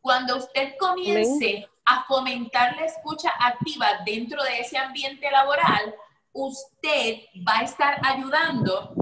Cuando 0.00 0.36
usted 0.36 0.74
comience 0.78 1.68
a 1.84 2.04
fomentar 2.04 2.74
la 2.76 2.86
escucha 2.86 3.30
activa 3.38 3.86
dentro 4.04 4.42
de 4.42 4.60
ese 4.60 4.78
ambiente 4.78 5.30
laboral, 5.30 5.94
usted 6.32 7.20
va 7.46 7.58
a 7.58 7.62
estar 7.62 8.00
ayudando 8.02 8.94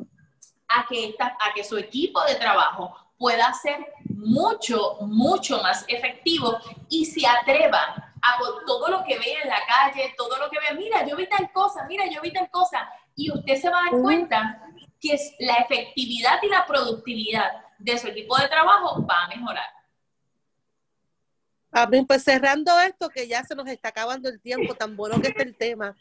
a 0.68 0.87
que, 0.88 1.11
esta, 1.11 1.37
a 1.40 1.55
que 1.55 1.62
su 1.62 1.77
equipo 1.77 2.23
de 2.25 2.35
trabajo 2.35 2.95
pueda 3.16 3.53
ser 3.55 3.87
mucho, 4.09 4.99
mucho 5.03 5.62
más 5.62 5.85
efectivo 5.88 6.59
y 6.88 7.05
se 7.05 7.27
atreva 7.27 8.12
a 8.23 8.38
todo 8.66 8.88
lo 8.88 9.05
que 9.05 9.18
vea 9.18 9.42
en 9.42 9.49
la 9.49 9.61
calle, 9.66 10.14
todo 10.16 10.37
lo 10.38 10.49
que 10.51 10.59
vea, 10.59 10.75
mira, 10.75 11.07
yo 11.07 11.16
vi 11.16 11.29
tal 11.29 11.51
cosa, 11.53 11.85
mira, 11.88 12.07
yo 12.07 12.21
vi 12.21 12.33
tal 12.33 12.49
cosa, 12.51 12.88
y 13.16 13.31
usted 13.33 13.57
se 13.57 13.68
va 13.68 13.81
a 13.81 13.90
dar 13.90 14.01
cuenta 14.01 14.71
que 15.03 15.19
la 15.41 15.55
efectividad 15.55 16.38
y 16.43 16.49
la 16.49 16.65
productividad 16.65 17.51
de 17.79 17.99
su 17.99 18.07
equipo 18.07 18.37
de 18.38 18.49
trabajo 18.49 19.05
va 19.05 19.25
a 19.25 19.29
mejorar. 19.29 19.67
A 21.73 21.87
mí, 21.87 22.05
pues 22.05 22.23
cerrando 22.23 22.79
esto, 22.81 23.09
que 23.09 23.27
ya 23.27 23.43
se 23.43 23.57
nos 23.57 23.67
está 23.67 23.88
acabando 23.88 24.29
el 24.29 24.41
tiempo, 24.41 24.75
tan 24.75 24.97
bueno 24.97 25.21
que 25.21 25.29
está 25.29 25.43
el 25.43 25.57
tema. 25.57 25.97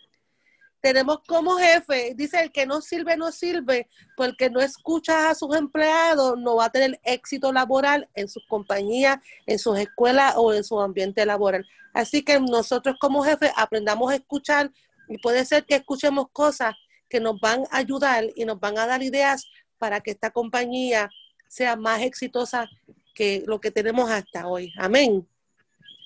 Tenemos 0.81 1.19
como 1.27 1.57
jefe, 1.57 2.13
dice 2.15 2.41
el 2.41 2.51
que 2.51 2.65
no 2.65 2.81
sirve, 2.81 3.15
no 3.15 3.31
sirve, 3.31 3.87
porque 4.17 4.49
no 4.49 4.59
escucha 4.59 5.29
a 5.29 5.35
sus 5.35 5.55
empleados, 5.55 6.37
no 6.37 6.57
va 6.57 6.65
a 6.65 6.71
tener 6.71 6.99
éxito 7.03 7.53
laboral 7.53 8.09
en 8.15 8.27
sus 8.27 8.45
compañías, 8.47 9.17
en 9.45 9.59
sus 9.59 9.79
escuelas 9.79 10.33
o 10.37 10.53
en 10.53 10.63
su 10.63 10.79
ambiente 10.79 11.25
laboral. 11.25 11.65
Así 11.93 12.23
que 12.23 12.39
nosotros 12.39 12.95
como 12.99 13.23
jefe 13.23 13.51
aprendamos 13.55 14.11
a 14.11 14.15
escuchar 14.15 14.71
y 15.07 15.17
puede 15.19 15.45
ser 15.45 15.65
que 15.65 15.75
escuchemos 15.75 16.27
cosas 16.31 16.75
que 17.11 17.19
nos 17.19 17.39
van 17.39 17.65
a 17.69 17.77
ayudar 17.77 18.23
y 18.35 18.45
nos 18.45 18.59
van 18.59 18.79
a 18.79 18.87
dar 18.87 19.03
ideas 19.03 19.45
para 19.77 19.99
que 19.99 20.11
esta 20.11 20.31
compañía 20.31 21.09
sea 21.49 21.75
más 21.75 22.01
exitosa 22.01 22.69
que 23.13 23.43
lo 23.45 23.59
que 23.59 23.69
tenemos 23.69 24.09
hasta 24.09 24.47
hoy. 24.47 24.73
Amén. 24.77 25.27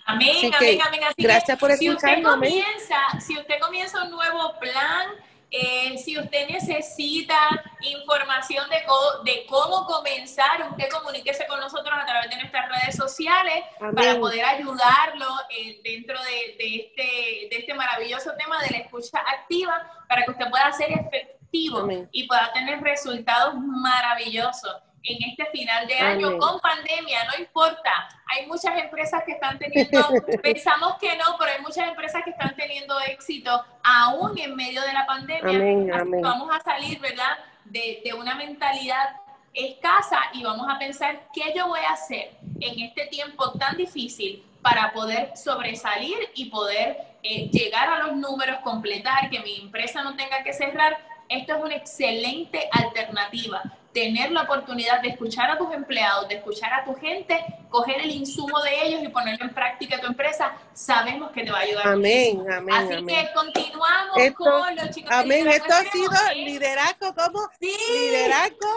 Amén, 0.07 0.51
amén, 0.53 0.79
amén. 0.85 1.03
Así 1.03 1.15
gracias 1.23 1.59
por 1.59 1.71
si 1.73 1.89
usted 1.89 2.23
comienza, 2.23 2.97
si 3.19 3.37
usted 3.37 3.55
comienza 3.59 4.03
un 4.03 4.11
nuevo 4.11 4.53
plan, 4.59 5.09
eh, 5.57 5.97
si 5.97 6.19
usted 6.19 6.49
necesita 6.49 7.37
información 7.79 8.69
de, 8.69 8.83
de 9.31 9.45
cómo 9.45 9.85
comenzar, 9.85 10.67
usted 10.69 10.89
comuníquese 10.89 11.47
con 11.47 11.59
nosotros 11.61 11.97
a 11.97 12.05
través 12.05 12.29
de 12.29 12.37
nuestras 12.37 12.69
redes 12.69 12.95
sociales 12.95 13.63
para 13.79 14.19
poder 14.19 14.43
ayudarlo 14.43 15.27
eh, 15.49 15.79
dentro 15.81 16.17
de, 16.23 16.55
de, 16.57 16.75
este, 16.75 17.47
de 17.49 17.57
este 17.61 17.73
maravilloso 17.73 18.31
tema 18.37 18.61
de 18.63 18.71
la 18.71 18.77
escucha 18.79 19.19
activa 19.19 19.89
para 20.09 20.25
que 20.25 20.31
usted 20.31 20.49
pueda 20.49 20.71
ser 20.73 20.91
efectivo 20.91 21.87
y 22.11 22.27
pueda 22.27 22.51
tener 22.51 22.81
resultados 22.81 23.55
maravillosos 23.55 24.75
en 25.05 25.29
este 25.29 25.45
final 25.51 25.87
de 25.87 25.95
año 25.95 26.37
con 26.37 26.59
pandemia, 26.59 27.25
no 27.25 27.39
importa. 27.39 28.09
Hay 28.25 28.45
muchas 28.47 28.77
empresas 28.77 29.23
que 29.23 29.33
están 29.33 29.57
teniendo, 29.59 30.07
pensamos 30.43 30.95
que 30.99 31.15
no, 31.15 31.35
pero 31.37 31.51
hay 31.51 31.61
muchas 31.61 31.87
empresas 31.87 32.23
que 32.23 32.31
están 32.31 32.55
teniendo 32.55 32.99
éxito 33.01 33.63
aún 33.83 34.37
en 34.37 34.55
medio 34.55 34.81
de 34.81 34.93
la 34.93 35.05
pandemia. 35.05 36.03
vamos 36.21 36.49
a 36.53 36.59
salir, 36.61 36.99
¿verdad? 36.99 37.37
De, 37.65 38.01
de 38.03 38.13
una 38.13 38.35
mentalidad 38.35 39.21
escasa 39.53 40.19
y 40.33 40.43
vamos 40.43 40.67
a 40.69 40.77
pensar 40.77 41.27
qué 41.33 41.53
yo 41.55 41.67
voy 41.67 41.79
a 41.79 41.93
hacer 41.93 42.31
en 42.59 42.79
este 42.81 43.07
tiempo 43.07 43.51
tan 43.53 43.77
difícil 43.77 44.43
para 44.61 44.91
poder 44.91 45.31
sobresalir 45.37 46.17
y 46.33 46.49
poder 46.49 46.97
eh, 47.23 47.49
llegar 47.49 47.87
a 47.87 47.99
los 47.99 48.17
números, 48.17 48.59
completar, 48.63 49.29
que 49.29 49.39
mi 49.39 49.61
empresa 49.61 50.03
no 50.03 50.15
tenga 50.15 50.43
que 50.43 50.53
cerrar. 50.53 50.97
Esto 51.29 51.55
es 51.55 51.63
una 51.63 51.75
excelente 51.75 52.67
alternativa 52.71 53.63
tener 53.95 54.29
la 54.33 54.41
oportunidad 54.41 55.01
de 55.01 55.07
escuchar 55.07 55.49
a 55.49 55.57
tus 55.57 55.73
empleados, 55.73 56.27
de 56.27 56.35
escuchar 56.35 56.73
a 56.73 56.83
tu 56.83 56.93
gente, 56.95 57.39
coger 57.69 58.01
el 58.01 58.11
insumo 58.11 58.61
de 58.61 58.87
ellos 58.87 59.01
y 59.01 59.07
ponerlo 59.07 59.45
en 59.45 59.53
práctica 59.53 59.95
en 59.95 60.01
tu 60.01 60.07
empresa, 60.07 60.53
sabemos 60.73 61.31
que 61.31 61.45
te 61.45 61.51
va 61.51 61.59
a 61.59 61.61
ayudar. 61.61 61.87
Amén, 61.87 62.45
amén. 62.51 62.75
Así 62.75 63.05
que 63.05 63.29
continuamos 63.33 64.33
con 64.35 64.75
los 64.75 64.89
chicos. 64.89 65.11
Amén, 65.11 65.47
esto 65.47 65.73
ha 65.73 65.83
sido 65.83 66.11
liderazgo, 66.35 67.15
¿cómo? 67.15 67.39
Sí. 67.57 67.71
Liderazgo 67.89 68.67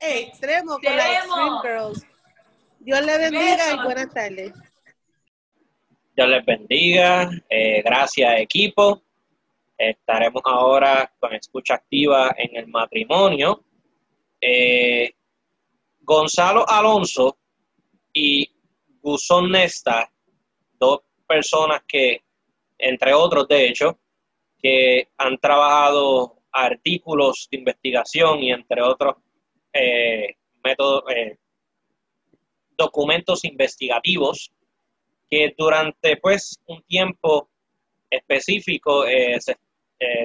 extremo 0.00 0.78
con 0.82 0.96
las 0.96 1.06
Extreme 1.06 1.60
Girls. 1.62 2.06
Dios 2.80 3.06
les 3.06 3.18
bendiga 3.18 3.72
y 3.72 3.84
buenas 3.84 4.12
tardes. 4.12 4.52
Dios 6.16 6.28
les 6.28 6.44
bendiga, 6.44 7.30
eh, 7.48 7.82
gracias 7.82 8.40
equipo. 8.40 9.00
Estaremos 9.78 10.42
ahora 10.44 11.10
con 11.20 11.32
escucha 11.34 11.74
activa 11.74 12.34
en 12.36 12.56
el 12.56 12.66
matrimonio. 12.66 13.64
Eh, 14.40 15.12
Gonzalo 16.00 16.66
Alonso 16.66 17.36
y 18.12 18.50
Guzón 19.02 19.50
Nesta, 19.50 20.10
dos 20.78 21.00
personas 21.26 21.82
que, 21.86 22.22
entre 22.78 23.12
otros 23.12 23.46
de 23.48 23.68
hecho, 23.68 23.98
que 24.58 25.08
han 25.18 25.38
trabajado 25.38 26.42
artículos 26.52 27.48
de 27.50 27.58
investigación 27.58 28.42
y 28.42 28.50
entre 28.50 28.82
otros 28.82 29.16
eh, 29.72 30.36
eh, 30.64 31.36
documentos 32.76 33.44
investigativos 33.44 34.50
que 35.28 35.54
durante 35.56 36.16
pues 36.16 36.60
un 36.66 36.82
tiempo 36.82 37.50
específico 38.10 39.04
se 39.04 39.56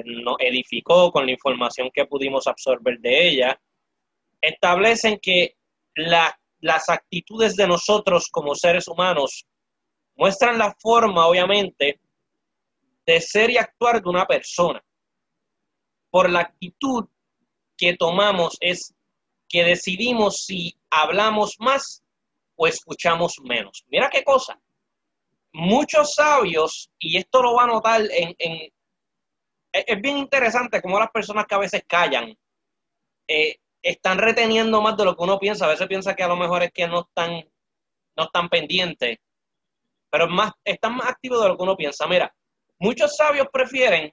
nos 0.04 0.36
edificó 0.40 1.12
con 1.12 1.26
la 1.26 1.32
información 1.32 1.90
que 1.94 2.06
pudimos 2.06 2.48
absorber 2.48 2.98
de 2.98 3.28
ella, 3.28 3.60
establecen 4.40 5.18
que 5.20 5.56
las 5.94 6.88
actitudes 6.88 7.56
de 7.56 7.66
nosotros 7.66 8.28
como 8.30 8.54
seres 8.54 8.88
humanos 8.88 9.46
muestran 10.14 10.58
la 10.58 10.74
forma, 10.80 11.26
obviamente, 11.26 12.00
de 13.06 13.20
ser 13.20 13.50
y 13.50 13.58
actuar 13.58 14.02
de 14.02 14.08
una 14.08 14.26
persona. 14.26 14.82
Por 16.10 16.30
la 16.30 16.40
actitud 16.40 17.06
que 17.76 17.96
tomamos 17.96 18.56
es 18.60 18.94
que 19.48 19.64
decidimos 19.64 20.44
si 20.44 20.76
hablamos 20.90 21.56
más 21.60 22.02
o 22.56 22.66
escuchamos 22.66 23.36
menos. 23.44 23.84
Mira 23.88 24.08
qué 24.10 24.24
cosa. 24.24 24.58
Muchos 25.52 26.14
sabios, 26.14 26.90
y 26.98 27.16
esto 27.16 27.42
lo 27.42 27.54
va 27.54 27.64
a 27.64 27.68
notar 27.68 28.02
en, 28.10 28.34
es 29.72 30.00
bien 30.00 30.18
interesante 30.18 30.80
cómo 30.80 30.98
las 30.98 31.10
personas 31.10 31.46
que 31.46 31.54
a 31.54 31.58
veces 31.58 31.84
callan 31.86 32.36
eh, 33.28 33.58
están 33.86 34.18
reteniendo 34.18 34.82
más 34.82 34.96
de 34.96 35.04
lo 35.04 35.16
que 35.16 35.22
uno 35.22 35.38
piensa. 35.38 35.64
A 35.64 35.68
veces 35.68 35.86
piensa 35.86 36.16
que 36.16 36.24
a 36.24 36.28
lo 36.28 36.36
mejor 36.36 36.64
es 36.64 36.72
que 36.72 36.88
no 36.88 37.02
están, 37.02 37.48
no 38.16 38.24
están 38.24 38.48
pendientes, 38.48 39.18
pero 40.10 40.26
más, 40.28 40.52
están 40.64 40.96
más 40.96 41.08
activos 41.08 41.40
de 41.40 41.48
lo 41.48 41.56
que 41.56 41.62
uno 41.62 41.76
piensa. 41.76 42.08
Mira, 42.08 42.34
muchos 42.80 43.16
sabios 43.16 43.46
prefieren 43.52 44.12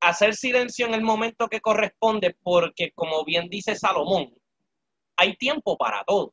hacer 0.00 0.34
silencio 0.34 0.86
en 0.86 0.94
el 0.94 1.02
momento 1.02 1.46
que 1.48 1.60
corresponde 1.60 2.34
porque, 2.42 2.92
como 2.92 3.22
bien 3.24 3.50
dice 3.50 3.76
Salomón, 3.76 4.34
hay 5.16 5.36
tiempo 5.36 5.76
para 5.76 6.02
todo. 6.04 6.32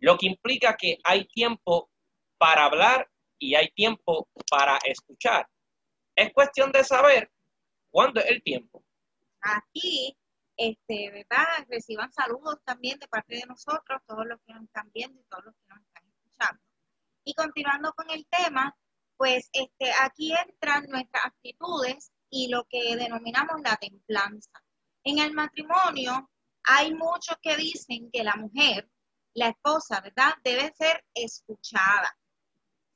Lo 0.00 0.18
que 0.18 0.26
implica 0.26 0.76
que 0.76 0.98
hay 1.04 1.28
tiempo 1.28 1.90
para 2.38 2.64
hablar 2.64 3.08
y 3.38 3.54
hay 3.54 3.68
tiempo 3.68 4.26
para 4.50 4.78
escuchar. 4.78 5.46
Es 6.16 6.32
cuestión 6.32 6.72
de 6.72 6.82
saber 6.82 7.30
cuándo 7.88 8.20
es 8.20 8.30
el 8.30 8.42
tiempo. 8.42 8.82
Aquí, 9.42 10.16
este, 10.60 11.10
¿verdad? 11.10 11.46
Reciban 11.70 12.12
saludos 12.12 12.58
también 12.66 12.98
de 12.98 13.08
parte 13.08 13.36
de 13.36 13.46
nosotros, 13.46 14.02
todos 14.06 14.26
los 14.26 14.38
que 14.46 14.52
nos 14.52 14.64
están 14.64 14.90
viendo 14.92 15.18
y 15.18 15.24
todos 15.24 15.46
los 15.46 15.54
que 15.54 15.68
nos 15.68 15.80
están 15.80 16.04
escuchando. 16.06 16.62
Y 17.24 17.34
continuando 17.34 17.92
con 17.94 18.10
el 18.10 18.26
tema, 18.26 18.76
pues 19.16 19.48
este, 19.54 19.90
aquí 20.02 20.34
entran 20.34 20.84
nuestras 20.90 21.24
actitudes 21.24 22.12
y 22.28 22.48
lo 22.48 22.66
que 22.68 22.94
denominamos 22.96 23.62
la 23.64 23.76
templanza. 23.76 24.50
En 25.02 25.18
el 25.20 25.32
matrimonio 25.32 26.30
hay 26.64 26.92
muchos 26.92 27.38
que 27.40 27.56
dicen 27.56 28.10
que 28.12 28.22
la 28.22 28.36
mujer, 28.36 28.86
la 29.32 29.48
esposa, 29.48 30.02
¿verdad?, 30.02 30.34
debe 30.44 30.74
ser 30.76 31.06
escuchada. 31.14 32.14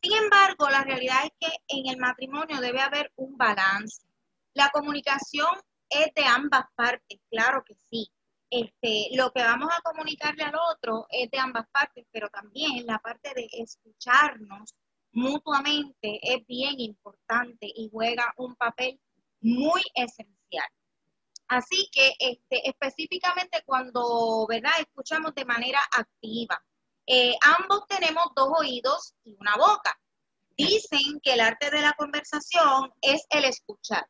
Sin 0.03 0.13
embargo, 0.13 0.69
la 0.69 0.85
realidad 0.85 1.25
es 1.25 1.33
que 1.41 1.57
en 1.69 1.89
el 1.89 1.97
matrimonio 1.97 2.61
debe 2.61 2.83
haber 2.83 3.11
un 3.17 3.39
balance. 3.39 4.03
La 4.53 4.69
comunicación 4.69 5.49
es 6.03 6.15
de 6.15 6.25
ambas 6.25 6.65
partes, 6.75 7.21
claro 7.31 7.63
que 7.65 7.75
sí. 7.91 8.11
Este, 8.51 9.09
lo 9.15 9.33
que 9.33 9.43
vamos 9.43 9.69
a 9.77 9.83
comunicarle 9.83 10.45
al 10.45 10.55
otro 10.73 11.07
es 11.11 11.31
de 11.31 11.39
ambas 11.39 11.67
partes, 11.71 12.07
pero 12.13 12.29
también 12.29 12.87
la 12.87 12.99
parte 12.99 13.33
de 13.35 13.49
escucharnos 13.53 14.75
mutuamente 15.13 16.21
es 16.23 16.47
bien 16.47 16.79
importante 16.79 17.67
y 17.67 17.89
juega 17.91 18.33
un 18.37 18.55
papel 18.57 19.01
muy 19.41 19.83
esencial. 19.95 20.69
Así 21.49 21.89
que 21.93 22.13
este, 22.19 22.69
específicamente 22.69 23.63
cuando 23.65 24.47
¿verdad? 24.49 24.73
escuchamos 24.81 25.35
de 25.35 25.45
manera 25.45 25.81
activa, 25.93 26.63
eh, 27.07 27.35
ambos 27.43 27.87
tenemos 27.87 28.27
dos 28.35 28.49
oídos 28.59 29.15
y 29.25 29.37
una 29.39 29.57
boca. 29.57 29.99
Dicen 30.57 31.21
que 31.23 31.35
el 31.35 31.41
arte 31.41 31.71
de 31.71 31.83
la 31.83 31.93
conversación 31.95 32.93
es 33.03 33.27
el 33.31 33.45
escuchar. 33.45 34.07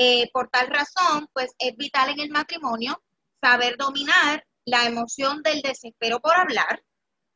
Eh, 0.00 0.30
por 0.32 0.48
tal 0.48 0.68
razón, 0.68 1.28
pues 1.32 1.52
es 1.58 1.76
vital 1.76 2.10
en 2.10 2.20
el 2.20 2.30
matrimonio 2.30 3.02
saber 3.42 3.76
dominar 3.76 4.46
la 4.64 4.84
emoción 4.84 5.42
del 5.42 5.60
desespero 5.60 6.20
por 6.20 6.36
hablar 6.36 6.84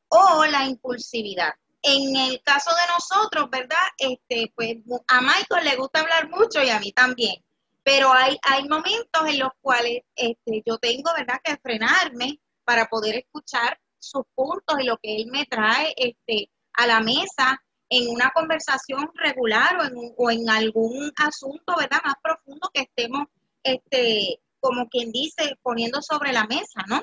o 0.06 0.44
la 0.44 0.66
impulsividad. 0.66 1.54
En 1.82 2.14
el 2.14 2.40
caso 2.44 2.70
de 2.70 2.92
nosotros, 2.94 3.50
¿verdad? 3.50 3.82
Este, 3.98 4.52
pues 4.54 4.76
a 5.08 5.20
Michael 5.20 5.64
le 5.64 5.74
gusta 5.74 6.02
hablar 6.02 6.30
mucho 6.30 6.62
y 6.62 6.70
a 6.70 6.78
mí 6.78 6.92
también. 6.92 7.34
Pero 7.82 8.12
hay, 8.12 8.38
hay 8.44 8.68
momentos 8.68 9.26
en 9.26 9.40
los 9.40 9.50
cuales 9.60 10.02
este, 10.14 10.62
yo 10.64 10.78
tengo, 10.78 11.10
¿verdad?, 11.16 11.40
que 11.42 11.56
frenarme 11.56 12.38
para 12.64 12.86
poder 12.86 13.16
escuchar 13.16 13.76
sus 13.98 14.22
puntos 14.36 14.78
y 14.78 14.84
lo 14.84 14.98
que 14.98 15.16
él 15.16 15.26
me 15.32 15.46
trae 15.46 15.94
este, 15.96 16.48
a 16.74 16.86
la 16.86 17.00
mesa 17.00 17.60
en 17.94 18.08
una 18.08 18.30
conversación 18.30 19.10
regular 19.14 19.76
o 19.78 19.84
en, 19.84 20.14
o 20.16 20.30
en 20.30 20.48
algún 20.48 21.12
asunto, 21.16 21.76
¿verdad?, 21.76 22.00
más 22.02 22.14
profundo 22.22 22.70
que 22.72 22.82
estemos, 22.82 23.26
este, 23.62 24.40
como 24.60 24.88
quien 24.88 25.12
dice, 25.12 25.58
poniendo 25.62 26.00
sobre 26.00 26.32
la 26.32 26.46
mesa, 26.46 26.84
¿no? 26.88 27.02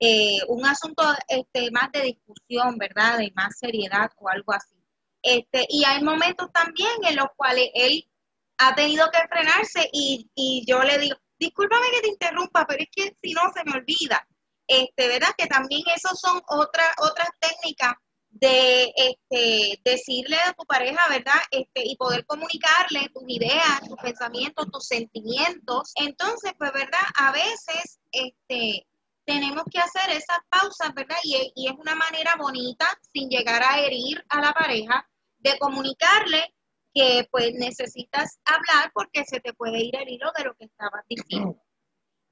Eh, 0.00 0.38
un 0.48 0.64
asunto 0.64 1.02
este, 1.28 1.70
más 1.70 1.92
de 1.92 2.04
discusión, 2.04 2.78
¿verdad?, 2.78 3.18
de 3.18 3.30
más 3.34 3.58
seriedad 3.58 4.10
o 4.16 4.30
algo 4.30 4.54
así. 4.54 4.76
Este, 5.22 5.66
y 5.68 5.84
hay 5.84 6.02
momentos 6.02 6.50
también 6.54 6.92
en 7.06 7.16
los 7.16 7.26
cuales 7.36 7.68
él 7.74 8.08
ha 8.56 8.74
tenido 8.74 9.10
que 9.10 9.28
frenarse 9.28 9.90
y, 9.92 10.30
y 10.34 10.64
yo 10.66 10.82
le 10.82 10.96
digo, 10.96 11.16
discúlpame 11.38 11.86
que 11.92 12.00
te 12.00 12.08
interrumpa, 12.08 12.64
pero 12.66 12.82
es 12.82 12.88
que 12.90 13.14
si 13.22 13.34
no 13.34 13.42
se 13.54 13.62
me 13.64 13.72
olvida. 13.72 14.26
Este, 14.66 15.06
¿verdad? 15.08 15.34
Que 15.36 15.48
también 15.48 15.82
esos 15.94 16.18
son 16.18 16.40
otras 16.48 16.94
otras 16.98 17.28
técnicas 17.40 17.92
de 18.30 18.92
este, 18.96 19.80
decirle 19.84 20.36
a 20.36 20.52
tu 20.52 20.64
pareja, 20.64 21.00
¿verdad? 21.08 21.40
Este, 21.50 21.82
y 21.84 21.96
poder 21.96 22.24
comunicarle 22.26 23.10
tus 23.12 23.24
ideas, 23.26 23.80
tus 23.86 23.98
pensamientos, 23.98 24.70
tus 24.70 24.86
sentimientos. 24.86 25.92
Entonces, 25.96 26.52
pues, 26.58 26.72
¿verdad? 26.72 27.00
A 27.16 27.32
veces, 27.32 28.00
este, 28.12 28.86
tenemos 29.24 29.64
que 29.70 29.80
hacer 29.80 30.10
esas 30.10 30.38
pausas, 30.48 30.94
¿verdad? 30.94 31.18
Y, 31.24 31.52
y 31.54 31.66
es 31.68 31.74
una 31.76 31.94
manera 31.94 32.36
bonita, 32.38 32.86
sin 33.12 33.28
llegar 33.28 33.62
a 33.62 33.80
herir 33.80 34.24
a 34.28 34.40
la 34.40 34.52
pareja, 34.52 35.08
de 35.38 35.58
comunicarle 35.58 36.54
que 36.94 37.26
pues 37.30 37.52
necesitas 37.54 38.40
hablar 38.44 38.90
porque 38.92 39.24
se 39.24 39.40
te 39.40 39.52
puede 39.52 39.80
ir 39.80 39.96
el 39.96 40.08
hilo 40.08 40.30
de 40.36 40.44
lo 40.44 40.54
que 40.54 40.64
estabas 40.64 41.04
diciendo. 41.08 41.56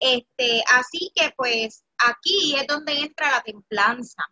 Este, 0.00 0.62
así 0.76 1.10
que 1.12 1.32
pues 1.36 1.84
aquí 1.98 2.54
es 2.54 2.68
donde 2.68 2.92
entra 3.00 3.32
la 3.32 3.42
templanza. 3.42 4.22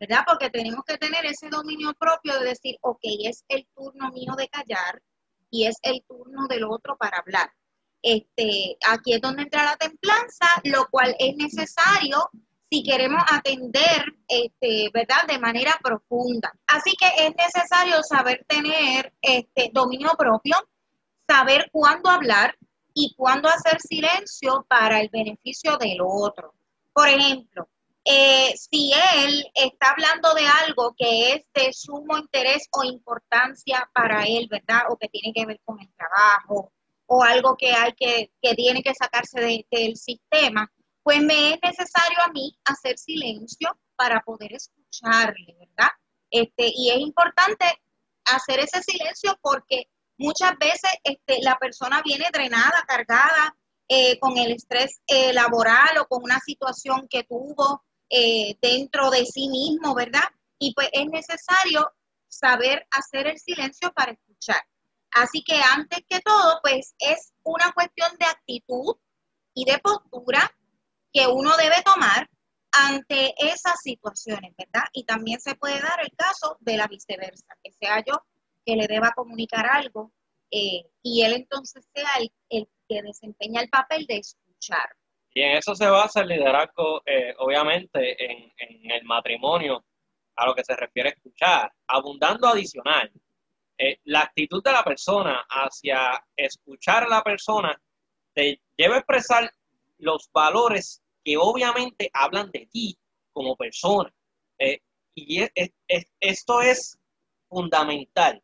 ¿Verdad? 0.00 0.24
Porque 0.26 0.48
tenemos 0.48 0.82
que 0.84 0.96
tener 0.96 1.26
ese 1.26 1.50
dominio 1.50 1.92
propio 1.92 2.38
de 2.38 2.46
decir, 2.46 2.78
ok, 2.80 3.00
es 3.24 3.44
el 3.48 3.68
turno 3.76 4.10
mío 4.10 4.34
de 4.36 4.48
callar 4.48 5.02
y 5.50 5.66
es 5.66 5.76
el 5.82 6.02
turno 6.08 6.46
del 6.48 6.64
otro 6.64 6.96
para 6.96 7.18
hablar. 7.18 7.52
Este, 8.02 8.78
aquí 8.88 9.12
es 9.12 9.20
donde 9.20 9.42
entra 9.42 9.64
la 9.64 9.76
templanza, 9.76 10.46
lo 10.64 10.86
cual 10.90 11.14
es 11.18 11.36
necesario 11.36 12.30
si 12.70 12.82
queremos 12.84 13.22
atender, 13.30 14.04
este, 14.28 14.90
¿verdad? 14.94 15.26
De 15.26 15.38
manera 15.38 15.78
profunda. 15.82 16.52
Así 16.66 16.94
que 16.98 17.26
es 17.26 17.34
necesario 17.36 18.02
saber 18.02 18.46
tener 18.48 19.12
este 19.20 19.70
dominio 19.72 20.12
propio, 20.16 20.56
saber 21.28 21.68
cuándo 21.72 22.08
hablar 22.08 22.56
y 22.94 23.12
cuándo 23.16 23.48
hacer 23.48 23.80
silencio 23.80 24.64
para 24.68 25.00
el 25.00 25.10
beneficio 25.10 25.76
del 25.78 25.98
otro. 26.00 26.54
Por 26.92 27.08
ejemplo, 27.08 27.68
eh, 28.04 28.54
si 28.56 28.92
él 28.92 29.46
está 29.54 29.90
hablando 29.90 30.32
de 30.34 30.46
algo 30.46 30.94
que 30.96 31.32
es 31.32 31.44
de 31.54 31.72
sumo 31.72 32.16
interés 32.18 32.66
o 32.72 32.84
importancia 32.84 33.88
para 33.92 34.24
él, 34.24 34.48
¿verdad? 34.50 34.82
O 34.88 34.96
que 34.96 35.08
tiene 35.08 35.32
que 35.34 35.46
ver 35.46 35.60
con 35.64 35.78
el 35.80 35.92
trabajo 35.94 36.72
o 37.06 37.22
algo 37.22 37.56
que 37.56 37.72
hay 37.72 37.92
que, 37.94 38.30
que 38.40 38.54
tiene 38.54 38.82
que 38.82 38.94
sacarse 38.94 39.64
del 39.70 39.96
sistema, 39.96 40.70
pues 41.02 41.20
me 41.22 41.54
es 41.54 41.58
necesario 41.62 42.18
a 42.24 42.28
mí 42.32 42.56
hacer 42.64 42.96
silencio 42.98 43.76
para 43.96 44.20
poder 44.20 44.52
escucharle, 44.54 45.56
¿verdad? 45.58 45.90
Este, 46.30 46.70
y 46.72 46.90
es 46.90 46.98
importante 46.98 47.66
hacer 48.24 48.60
ese 48.60 48.82
silencio 48.82 49.36
porque 49.42 49.88
muchas 50.18 50.52
veces 50.58 50.90
este, 51.02 51.38
la 51.42 51.56
persona 51.58 52.00
viene 52.02 52.26
drenada, 52.32 52.84
cargada, 52.86 53.56
eh, 53.88 54.20
con 54.20 54.38
el 54.38 54.52
estrés 54.52 55.00
eh, 55.08 55.32
laboral 55.32 55.98
o 55.98 56.06
con 56.06 56.22
una 56.22 56.38
situación 56.38 57.08
que 57.10 57.24
tuvo 57.24 57.82
eh, 58.10 58.56
dentro 58.60 59.10
de 59.10 59.24
sí 59.24 59.48
mismo, 59.48 59.94
¿verdad? 59.94 60.28
Y 60.58 60.74
pues 60.74 60.88
es 60.92 61.06
necesario 61.06 61.90
saber 62.28 62.86
hacer 62.90 63.26
el 63.28 63.38
silencio 63.38 63.92
para 63.92 64.12
escuchar. 64.12 64.62
Así 65.12 65.42
que 65.42 65.60
antes 65.74 66.00
que 66.08 66.20
todo, 66.20 66.60
pues 66.62 66.94
es 66.98 67.32
una 67.42 67.72
cuestión 67.72 68.10
de 68.18 68.26
actitud 68.26 68.96
y 69.54 69.64
de 69.64 69.78
postura 69.78 70.50
que 71.12 71.26
uno 71.26 71.56
debe 71.56 71.82
tomar 71.84 72.28
ante 72.72 73.34
esas 73.38 73.80
situaciones, 73.82 74.54
¿verdad? 74.56 74.84
Y 74.92 75.04
también 75.04 75.40
se 75.40 75.56
puede 75.56 75.80
dar 75.80 76.00
el 76.02 76.14
caso 76.16 76.56
de 76.60 76.76
la 76.76 76.86
viceversa, 76.86 77.46
que 77.62 77.72
sea 77.72 78.04
yo 78.06 78.24
que 78.64 78.76
le 78.76 78.86
deba 78.86 79.12
comunicar 79.12 79.66
algo 79.66 80.12
eh, 80.50 80.84
y 81.02 81.22
él 81.22 81.32
entonces 81.32 81.84
sea 81.94 82.10
el, 82.18 82.32
el 82.48 82.68
que 82.88 83.02
desempeña 83.02 83.62
el 83.62 83.68
papel 83.68 84.06
de 84.06 84.18
escuchar. 84.18 84.96
Y 85.32 85.42
en 85.42 85.56
eso 85.56 85.74
se 85.74 85.88
basa 85.88 86.22
el 86.22 86.28
liderazgo, 86.28 87.02
eh, 87.06 87.34
obviamente, 87.38 88.16
en, 88.24 88.90
el 88.90 89.04
matrimonio, 89.04 89.84
a 90.36 90.46
lo 90.46 90.54
que 90.54 90.64
se 90.64 90.74
refiere 90.74 91.10
a 91.10 91.12
escuchar, 91.12 91.72
abundando 91.86 92.48
adicional. 92.48 93.10
eh, 93.78 93.98
la 94.04 94.20
actitud 94.20 94.62
de 94.62 94.72
la 94.72 94.84
persona 94.84 95.46
hacia 95.48 96.22
escuchar 96.36 97.04
a 97.04 97.08
la 97.08 97.22
persona 97.22 97.80
te 98.34 98.60
lleva 98.76 98.96
a 98.96 98.98
expresar 98.98 99.50
los 99.98 100.30
valores 100.32 101.02
que 101.24 101.36
obviamente 101.38 102.10
hablan 102.12 102.50
de 102.50 102.66
ti 102.66 102.98
como 103.32 103.56
persona. 103.56 104.12
Eh, 104.58 104.80
y 105.14 105.46
esto 106.20 106.62
es 106.62 106.98
fundamental. 107.48 108.42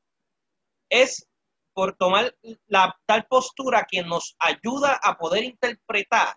Es 0.89 1.29
por 1.75 1.97
tomar 1.97 2.35
la 2.69 2.99
tal 3.05 3.27
postura 3.27 3.87
que 3.91 4.03
nos 4.03 4.37
ayuda 4.39 4.99
a 5.03 5.19
poder 5.19 5.45
interpretar 5.45 6.37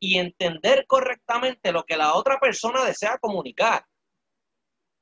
y 0.00 0.18
entender 0.18 0.86
correctamente 0.86 1.72
lo 1.72 1.84
que 1.84 1.96
la 1.96 2.14
otra 2.14 2.38
persona 2.38 2.84
desea 2.84 3.18
comunicar. 3.18 3.84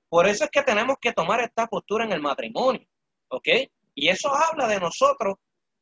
Por 0.08 0.26
eso 0.26 0.44
es 0.44 0.50
que 0.50 0.62
tenemos 0.62 0.96
que 1.00 1.12
tomar 1.12 1.40
esta 1.40 1.66
postura 1.66 2.04
en 2.04 2.12
el 2.12 2.22
matrimonio, 2.22 2.86
¿ok? 3.28 3.48
Y 3.94 4.08
eso 4.08 4.34
habla 4.34 4.68
de 4.68 4.80
nosotros 4.80 5.36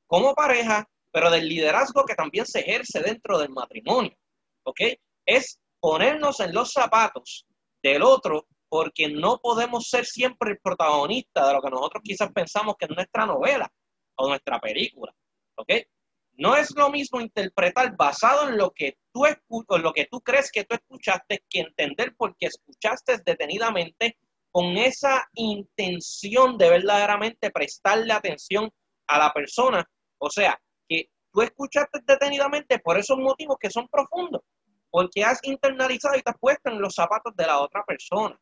como 0.07 0.35
pareja, 0.35 0.89
pero 1.13 1.31
del 1.31 1.49
liderazgo 1.49 2.05
que 2.05 2.15
también 2.15 2.47
se 2.47 2.61
ejerce 2.61 3.01
dentro 3.01 3.39
del 3.39 3.51
matrimonio, 3.51 4.17
¿ok? 4.65 4.81
Es 5.27 5.61
ponernos 5.81 6.41
en 6.41 6.55
los 6.55 6.73
zapatos 6.73 7.47
del 7.83 8.03
otro 8.03 8.47
porque 8.69 9.09
no 9.09 9.39
podemos 9.39 9.89
ser 9.89 10.05
siempre 10.07 10.53
el 10.53 10.59
protagonista 10.59 11.47
de 11.47 11.53
lo 11.53 11.63
que 11.63 11.71
nosotros 11.71 12.03
quizás 12.03 12.33
pensamos 12.33 12.75
que 12.77 12.87
es 12.87 12.91
nuestra 12.91 13.27
novela 13.27 13.71
o 14.17 14.29
nuestra 14.29 14.59
película, 14.59 15.15
¿ok? 15.57 15.71
No 16.37 16.57
es 16.57 16.75
lo 16.77 16.91
mismo 16.91 17.21
interpretar 17.21 17.97
basado 17.97 18.49
en 18.49 18.59
lo 18.59 18.71
que 18.71 18.99
tú 19.13 19.27
en 19.27 19.37
lo 19.83 19.93
que 19.93 20.07
tú 20.07 20.21
crees 20.21 20.51
que 20.51 20.65
tú 20.65 20.75
escuchaste 20.75 21.45
que 21.49 21.61
entender 21.61 22.15
porque 22.17 22.47
escuchaste 22.47 23.19
detenidamente 23.25 24.19
con 24.51 24.77
esa 24.77 25.29
intención 25.35 26.59
de 26.59 26.71
verdaderamente 26.71 27.51
prestarle 27.51 28.13
atención 28.13 28.71
a 29.07 29.19
la 29.19 29.33
persona. 29.33 29.85
O 30.19 30.31
sea, 30.31 30.61
que 30.89 31.09
tú 31.33 31.43
escuchaste 31.43 32.01
detenidamente 32.07 32.79
por 32.79 32.99
esos 32.99 33.19
motivos 33.19 33.57
que 33.61 33.71
son 33.71 33.89
profundos, 33.89 34.43
porque 34.91 35.25
has 35.25 35.41
internalizado 35.43 36.17
y 36.17 36.23
te 36.23 36.31
has 36.31 36.39
puesto 36.39 36.71
en 36.71 36.81
los 36.81 36.95
zapatos 36.95 37.35
de 37.37 37.47
la 37.47 37.61
otra 37.61 37.85
persona. 37.85 38.39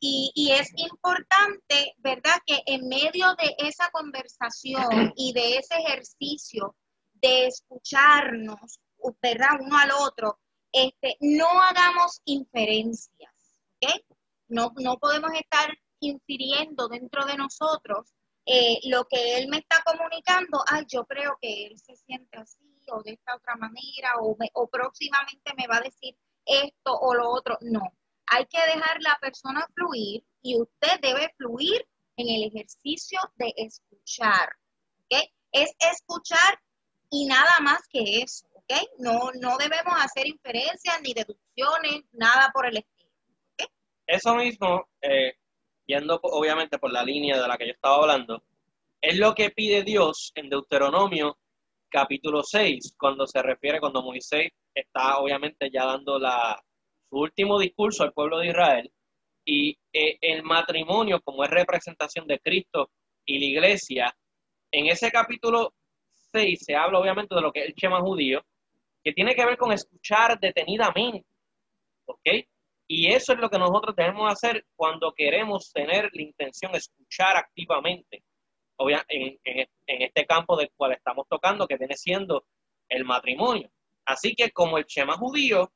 Y, 0.00 0.30
y, 0.34 0.52
es 0.52 0.68
importante, 0.76 1.94
¿verdad?, 1.98 2.38
que 2.46 2.62
en 2.66 2.88
medio 2.88 3.34
de 3.34 3.54
esa 3.58 3.90
conversación 3.90 5.12
y 5.16 5.32
de 5.32 5.56
ese 5.56 5.74
ejercicio 5.74 6.74
de 7.20 7.46
escucharnos, 7.46 8.80
¿verdad?, 9.22 9.60
uno 9.60 9.76
al 9.78 9.90
otro, 9.92 10.38
este, 10.72 11.16
no 11.20 11.48
hagamos 11.60 12.20
inferencias, 12.24 13.32
¿ok? 13.80 14.02
No, 14.48 14.72
no 14.76 14.98
podemos 14.98 15.32
estar 15.34 15.70
infiriendo 16.00 16.88
dentro 16.88 17.24
de 17.26 17.36
nosotros 17.36 18.12
eh, 18.46 18.80
lo 18.84 19.04
que 19.04 19.38
él 19.38 19.48
me 19.48 19.58
está 19.58 19.82
comunicando, 19.84 20.62
ay, 20.66 20.84
yo 20.88 21.04
creo 21.04 21.38
que 21.40 21.66
él 21.66 21.78
se 21.78 21.94
siente 21.96 22.38
así 22.38 22.58
o 22.90 23.02
de 23.02 23.12
esta 23.12 23.36
otra 23.36 23.54
manera 23.56 24.14
o, 24.20 24.36
o 24.54 24.68
próximamente 24.68 25.52
me 25.56 25.66
va 25.66 25.76
a 25.76 25.82
decir 25.82 26.16
esto 26.44 26.98
o 26.98 27.14
lo 27.14 27.30
otro. 27.30 27.58
No, 27.60 27.80
hay 28.26 28.46
que 28.46 28.58
dejar 28.58 29.00
la 29.02 29.16
persona 29.20 29.66
fluir 29.74 30.24
y 30.42 30.60
usted 30.60 31.00
debe 31.00 31.32
fluir 31.36 31.86
en 32.16 32.28
el 32.28 32.44
ejercicio 32.48 33.20
de 33.36 33.52
escuchar. 33.56 34.48
¿ok? 35.04 35.20
Es 35.52 35.70
escuchar 35.78 36.58
y 37.10 37.26
nada 37.26 37.60
más 37.60 37.86
que 37.88 38.22
eso. 38.22 38.46
¿ok? 38.54 38.72
No, 38.98 39.30
no 39.40 39.56
debemos 39.58 39.94
hacer 39.98 40.26
inferencias 40.26 41.00
ni 41.02 41.12
deducciones, 41.12 42.04
nada 42.12 42.50
por 42.52 42.66
el 42.66 42.78
estilo. 42.78 43.10
Eso 44.06 44.34
mismo, 44.34 44.88
eh, 45.02 45.34
yendo 45.86 46.18
obviamente 46.22 46.78
por 46.78 46.92
la 46.92 47.04
línea 47.04 47.40
de 47.40 47.46
la 47.46 47.56
que 47.56 47.66
yo 47.66 47.72
estaba 47.72 47.96
hablando, 47.96 48.42
es 49.00 49.18
lo 49.18 49.34
que 49.34 49.50
pide 49.50 49.82
Dios 49.82 50.32
en 50.34 50.48
Deuteronomio 50.50 51.38
capítulo 51.88 52.42
6, 52.42 52.94
cuando 52.98 53.26
se 53.26 53.42
refiere, 53.42 53.80
cuando 53.80 54.02
Moisés 54.02 54.50
está 54.74 55.18
obviamente 55.18 55.70
ya 55.72 55.84
dando 55.86 56.18
la, 56.18 56.60
su 57.08 57.18
último 57.18 57.58
discurso 57.58 58.04
al 58.04 58.12
pueblo 58.12 58.38
de 58.38 58.48
Israel 58.48 58.92
y 59.44 59.76
eh, 59.92 60.18
el 60.20 60.42
matrimonio 60.42 61.20
como 61.22 61.44
es 61.44 61.50
representación 61.50 62.26
de 62.26 62.38
Cristo 62.38 62.90
y 63.24 63.38
la 63.38 63.46
iglesia, 63.46 64.16
en 64.72 64.86
ese 64.86 65.10
capítulo 65.10 65.74
6 66.32 66.64
se 66.64 66.74
habla 66.74 66.98
obviamente 66.98 67.34
de 67.34 67.40
lo 67.40 67.52
que 67.52 67.60
es 67.60 67.66
el 67.66 67.74
Chema 67.74 68.00
judío, 68.00 68.44
que 69.02 69.12
tiene 69.12 69.34
que 69.34 69.44
ver 69.44 69.56
con 69.56 69.72
escuchar 69.72 70.38
detenidamente, 70.38 71.26
¿ok? 72.06 72.28
Y 72.86 73.12
eso 73.12 73.32
es 73.32 73.38
lo 73.38 73.48
que 73.48 73.58
nosotros 73.58 73.94
debemos 73.94 74.30
hacer 74.30 74.66
cuando 74.74 75.12
queremos 75.14 75.72
tener 75.72 76.10
la 76.12 76.22
intención 76.22 76.72
de 76.72 76.78
escuchar 76.78 77.36
activamente, 77.36 78.24
en, 79.08 79.38
en, 79.44 79.68
en 79.86 80.02
este 80.02 80.26
campo 80.26 80.56
del 80.56 80.70
cual 80.76 80.92
estamos 80.92 81.26
tocando, 81.28 81.66
que 81.66 81.76
viene 81.76 81.96
siendo 81.96 82.44
el 82.88 83.04
matrimonio. 83.04 83.70
Así 84.06 84.34
que 84.34 84.50
como 84.50 84.78
el 84.78 84.86
Chema 84.86 85.16
judío, 85.16 85.70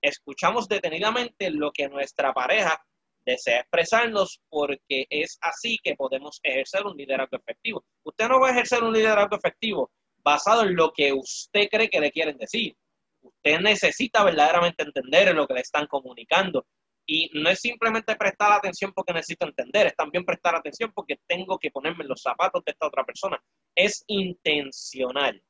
escuchamos 0.00 0.68
detenidamente 0.68 1.50
lo 1.50 1.72
que 1.72 1.88
nuestra 1.88 2.32
pareja 2.32 2.80
desea 3.24 3.60
expresarnos 3.60 4.40
porque 4.48 5.06
es 5.10 5.38
así 5.40 5.78
que 5.82 5.94
podemos 5.94 6.40
ejercer 6.42 6.86
un 6.86 6.96
liderazgo 6.96 7.36
efectivo. 7.36 7.84
Usted 8.02 8.28
no 8.28 8.40
va 8.40 8.48
a 8.48 8.52
ejercer 8.52 8.82
un 8.82 8.92
liderazgo 8.92 9.36
efectivo 9.36 9.90
basado 10.22 10.62
en 10.62 10.76
lo 10.76 10.92
que 10.92 11.12
usted 11.12 11.68
cree 11.70 11.88
que 11.88 12.00
le 12.00 12.10
quieren 12.10 12.36
decir. 12.38 12.76
Usted 13.22 13.60
necesita 13.60 14.24
verdaderamente 14.24 14.82
entender 14.82 15.34
lo 15.34 15.46
que 15.46 15.54
le 15.54 15.60
están 15.60 15.86
comunicando. 15.86 16.66
Y 17.06 17.30
no 17.34 17.50
es 17.50 17.60
simplemente 17.60 18.14
prestar 18.14 18.52
atención 18.52 18.92
porque 18.94 19.12
necesito 19.12 19.46
entender, 19.46 19.88
es 19.88 19.96
también 19.96 20.24
prestar 20.24 20.54
atención 20.54 20.92
porque 20.94 21.18
tengo 21.26 21.58
que 21.58 21.70
ponerme 21.70 22.04
los 22.04 22.22
zapatos 22.22 22.62
de 22.64 22.72
esta 22.72 22.86
otra 22.86 23.04
persona. 23.04 23.42
Es 23.74 24.04
intencional. 24.06 25.42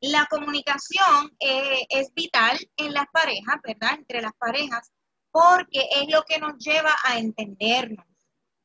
La 0.00 0.26
comunicación 0.30 1.36
eh, 1.38 1.84
es 1.90 2.14
vital 2.14 2.58
en 2.78 2.94
las 2.94 3.04
parejas, 3.12 3.56
¿verdad? 3.62 3.98
Entre 3.98 4.22
las 4.22 4.32
parejas, 4.38 4.90
porque 5.30 5.86
es 5.96 6.08
lo 6.10 6.22
que 6.22 6.38
nos 6.38 6.56
lleva 6.56 6.94
a 7.04 7.18
entendernos. 7.18 8.06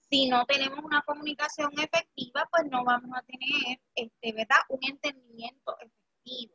Si 0.09 0.27
no 0.27 0.45
tenemos 0.45 0.79
una 0.83 1.01
comunicación 1.01 1.71
efectiva, 1.79 2.47
pues 2.51 2.65
no 2.69 2.83
vamos 2.83 3.11
a 3.17 3.21
tener, 3.23 3.79
este, 3.95 4.33
¿verdad? 4.33 4.59
Un 4.69 4.79
entendimiento 4.83 5.75
efectivo. 5.79 6.53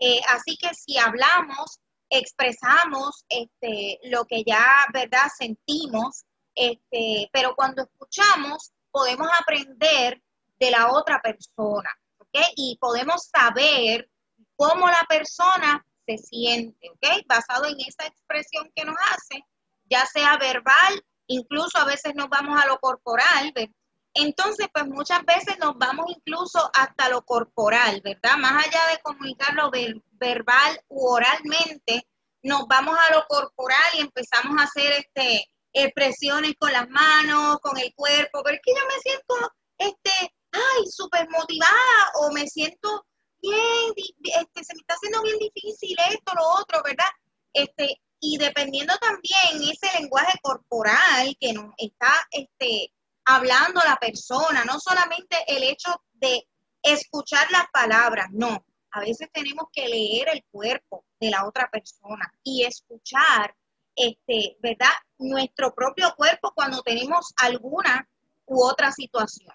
Eh, 0.00 0.20
así 0.28 0.56
que 0.56 0.74
si 0.74 0.98
hablamos, 0.98 1.80
expresamos 2.10 3.24
este, 3.28 3.98
lo 4.04 4.24
que 4.24 4.42
ya, 4.44 4.86
¿verdad? 4.92 5.28
Sentimos, 5.36 6.24
este, 6.54 7.28
pero 7.32 7.54
cuando 7.54 7.82
escuchamos, 7.82 8.72
podemos 8.90 9.28
aprender 9.38 10.22
de 10.58 10.70
la 10.70 10.90
otra 10.92 11.20
persona, 11.20 11.90
¿ok? 12.18 12.38
Y 12.56 12.78
podemos 12.80 13.28
saber 13.28 14.10
cómo 14.56 14.88
la 14.88 15.04
persona 15.08 15.84
se 16.06 16.18
siente, 16.18 16.90
¿ok? 16.90 17.26
Basado 17.26 17.66
en 17.66 17.76
esa 17.80 18.06
expresión 18.06 18.70
que 18.74 18.84
nos 18.84 18.96
hace, 19.12 19.44
ya 19.84 20.04
sea 20.06 20.36
verbal, 20.38 21.04
incluso 21.28 21.78
a 21.78 21.84
veces 21.84 22.14
nos 22.14 22.28
vamos 22.28 22.60
a 22.60 22.66
lo 22.66 22.78
corporal, 22.78 23.52
¿verdad? 23.54 23.72
Entonces, 24.14 24.66
pues 24.72 24.86
muchas 24.86 25.24
veces 25.24 25.58
nos 25.60 25.78
vamos 25.78 26.06
incluso 26.08 26.70
hasta 26.74 27.08
lo 27.08 27.22
corporal, 27.24 28.00
¿verdad? 28.02 28.36
Más 28.38 28.66
allá 28.66 28.80
de 28.90 29.00
comunicarlo 29.02 29.70
verbal 30.12 30.80
u 30.88 31.06
oralmente, 31.06 32.08
nos 32.42 32.66
vamos 32.66 32.96
a 32.98 33.14
lo 33.14 33.24
corporal 33.28 33.90
y 33.94 34.00
empezamos 34.00 34.58
a 34.58 34.64
hacer 34.64 34.92
este 34.92 35.48
expresiones 35.72 36.54
con 36.58 36.72
las 36.72 36.88
manos, 36.88 37.58
con 37.60 37.78
el 37.78 37.94
cuerpo, 37.94 38.42
pero 38.42 38.56
es 38.56 38.62
que 38.64 38.72
yo 38.74 38.86
me 38.86 39.00
siento, 39.00 39.52
este, 39.78 40.34
ay, 40.52 40.86
súper 40.90 41.28
motivada 41.30 42.12
o 42.14 42.32
me 42.32 42.46
siento 42.46 43.06
bien, 43.40 43.92
este, 43.96 44.64
se 44.64 44.74
me 44.74 44.80
está 44.80 44.94
haciendo 44.94 45.22
bien 45.22 45.38
difícil 45.38 45.96
esto, 46.10 46.32
lo 46.34 46.48
otro, 46.60 46.82
¿verdad? 46.82 47.08
Este, 47.52 48.00
y 48.20 48.36
dependiendo 48.38 48.94
también 48.98 49.70
ese 49.70 50.00
lenguaje 50.00 50.38
corporal 50.42 51.36
que 51.40 51.52
nos 51.52 51.72
está 51.76 52.12
este, 52.30 52.92
hablando 53.24 53.80
la 53.84 53.96
persona, 53.96 54.64
no 54.64 54.80
solamente 54.80 55.36
el 55.46 55.62
hecho 55.62 56.02
de 56.14 56.46
escuchar 56.82 57.50
las 57.50 57.66
palabras, 57.72 58.28
no, 58.32 58.64
a 58.92 59.00
veces 59.00 59.28
tenemos 59.32 59.66
que 59.72 59.88
leer 59.88 60.28
el 60.32 60.44
cuerpo 60.50 61.04
de 61.20 61.30
la 61.30 61.46
otra 61.46 61.68
persona 61.70 62.32
y 62.42 62.64
escuchar, 62.64 63.54
este, 63.94 64.56
¿verdad? 64.60 64.92
Nuestro 65.18 65.74
propio 65.74 66.14
cuerpo 66.16 66.52
cuando 66.54 66.82
tenemos 66.82 67.32
alguna 67.36 68.08
u 68.46 68.64
otra 68.64 68.92
situación. 68.92 69.54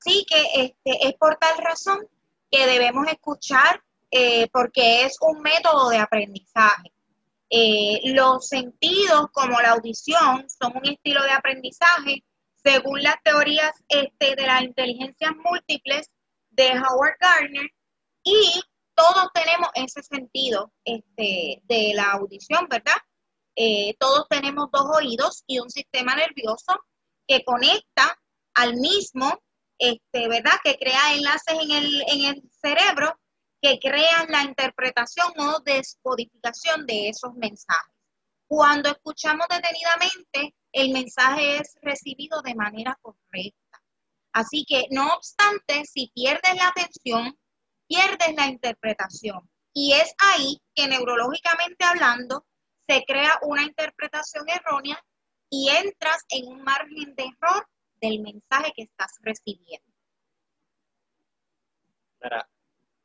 Sí 0.00 0.26
que 0.28 0.42
este, 0.54 1.08
es 1.08 1.14
por 1.14 1.36
tal 1.36 1.58
razón 1.58 2.06
que 2.50 2.66
debemos 2.66 3.06
escuchar 3.06 3.82
eh, 4.10 4.48
porque 4.52 5.04
es 5.04 5.16
un 5.20 5.40
método 5.40 5.88
de 5.88 5.98
aprendizaje. 5.98 6.92
Eh, 7.54 8.00
los 8.14 8.48
sentidos, 8.48 9.26
como 9.32 9.60
la 9.60 9.72
audición, 9.72 10.48
son 10.48 10.74
un 10.74 10.86
estilo 10.86 11.22
de 11.22 11.32
aprendizaje 11.32 12.24
según 12.64 13.02
las 13.02 13.16
teorías 13.22 13.72
este, 13.88 14.34
de 14.36 14.46
las 14.46 14.62
inteligencias 14.62 15.32
múltiples 15.44 16.10
de 16.48 16.70
Howard 16.70 17.16
Gardner 17.20 17.70
y 18.24 18.62
todos 18.94 19.28
tenemos 19.34 19.68
ese 19.74 20.02
sentido 20.02 20.72
este, 20.86 21.60
de 21.64 21.92
la 21.94 22.12
audición, 22.12 22.68
¿verdad? 22.70 22.96
Eh, 23.54 23.96
todos 23.98 24.26
tenemos 24.30 24.70
dos 24.72 24.86
oídos 24.96 25.44
y 25.46 25.58
un 25.58 25.68
sistema 25.68 26.14
nervioso 26.14 26.72
que 27.26 27.44
conecta 27.44 28.18
al 28.54 28.76
mismo 28.76 29.42
este, 29.78 30.26
¿verdad? 30.26 30.52
Que 30.64 30.76
crea 30.76 31.14
enlaces 31.14 31.58
en 31.60 31.70
el, 31.70 32.02
en 32.06 32.24
el 32.24 32.42
cerebro 32.62 33.18
que 33.62 33.78
crean 33.78 34.26
la 34.28 34.42
interpretación 34.42 35.32
o 35.38 35.60
descodificación 35.60 36.84
de 36.84 37.10
esos 37.10 37.32
mensajes. 37.34 37.94
Cuando 38.48 38.90
escuchamos 38.90 39.46
detenidamente, 39.48 40.56
el 40.72 40.90
mensaje 40.92 41.58
es 41.58 41.78
recibido 41.80 42.42
de 42.42 42.56
manera 42.56 42.98
correcta. 43.00 43.82
Así 44.32 44.64
que, 44.66 44.86
no 44.90 45.14
obstante, 45.14 45.84
si 45.84 46.10
pierdes 46.12 46.56
la 46.56 46.68
atención, 46.68 47.38
pierdes 47.86 48.34
la 48.36 48.46
interpretación. 48.46 49.48
Y 49.72 49.92
es 49.92 50.12
ahí 50.18 50.60
que 50.74 50.88
neurológicamente 50.88 51.84
hablando, 51.84 52.44
se 52.88 53.04
crea 53.06 53.38
una 53.42 53.62
interpretación 53.62 54.44
errónea 54.48 55.02
y 55.48 55.68
entras 55.68 56.24
en 56.30 56.48
un 56.48 56.62
margen 56.64 57.14
de 57.14 57.24
error 57.24 57.68
del 58.00 58.20
mensaje 58.20 58.72
que 58.74 58.82
estás 58.82 59.12
recibiendo. 59.22 59.86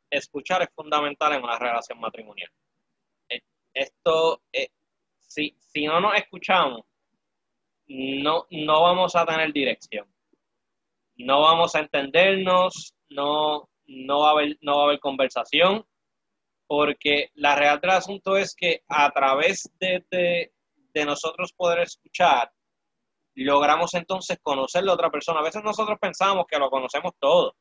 Escuchar 0.10 0.62
es 0.62 0.70
fundamental 0.74 1.34
en 1.34 1.44
una 1.44 1.58
relación 1.58 2.00
matrimonial. 2.00 2.52
Eh, 3.30 3.42
esto, 3.74 4.42
eh, 4.52 4.70
si, 5.22 5.56
si 5.60 5.86
no 5.86 6.00
nos 6.00 6.16
escuchamos, 6.16 6.86
no, 7.88 8.48
no 8.52 8.82
vamos 8.82 9.16
a 9.16 9.26
tener 9.26 9.52
dirección. 9.54 10.08
No 11.16 11.42
vamos 11.42 11.76
a 11.76 11.80
entendernos, 11.80 12.94
no, 13.10 13.70
no, 13.88 14.20
va, 14.20 14.30
a 14.30 14.32
haber, 14.32 14.58
no 14.62 14.78
va 14.78 14.82
a 14.84 14.86
haber 14.86 15.00
conversación, 15.00 15.86
porque 16.68 17.32
la 17.36 17.56
realidad 17.56 17.82
del 17.82 17.92
asunto 17.92 18.38
es 18.38 18.54
que 18.56 18.84
a 18.88 19.10
través 19.12 19.70
de, 19.80 20.06
de, 20.12 20.52
de 20.94 21.06
nosotros 21.06 21.54
poder 21.54 21.80
escuchar, 21.80 22.52
logramos 23.34 23.94
entonces 23.94 24.40
conocer 24.42 24.82
a 24.82 24.86
la 24.86 24.94
otra 24.94 25.10
persona. 25.10 25.40
A 25.40 25.44
veces 25.44 25.64
nosotros 25.64 25.98
pensamos 26.00 26.46
que 26.48 26.60
lo 26.60 26.70
conocemos 26.70 27.14
todo. 27.20 27.56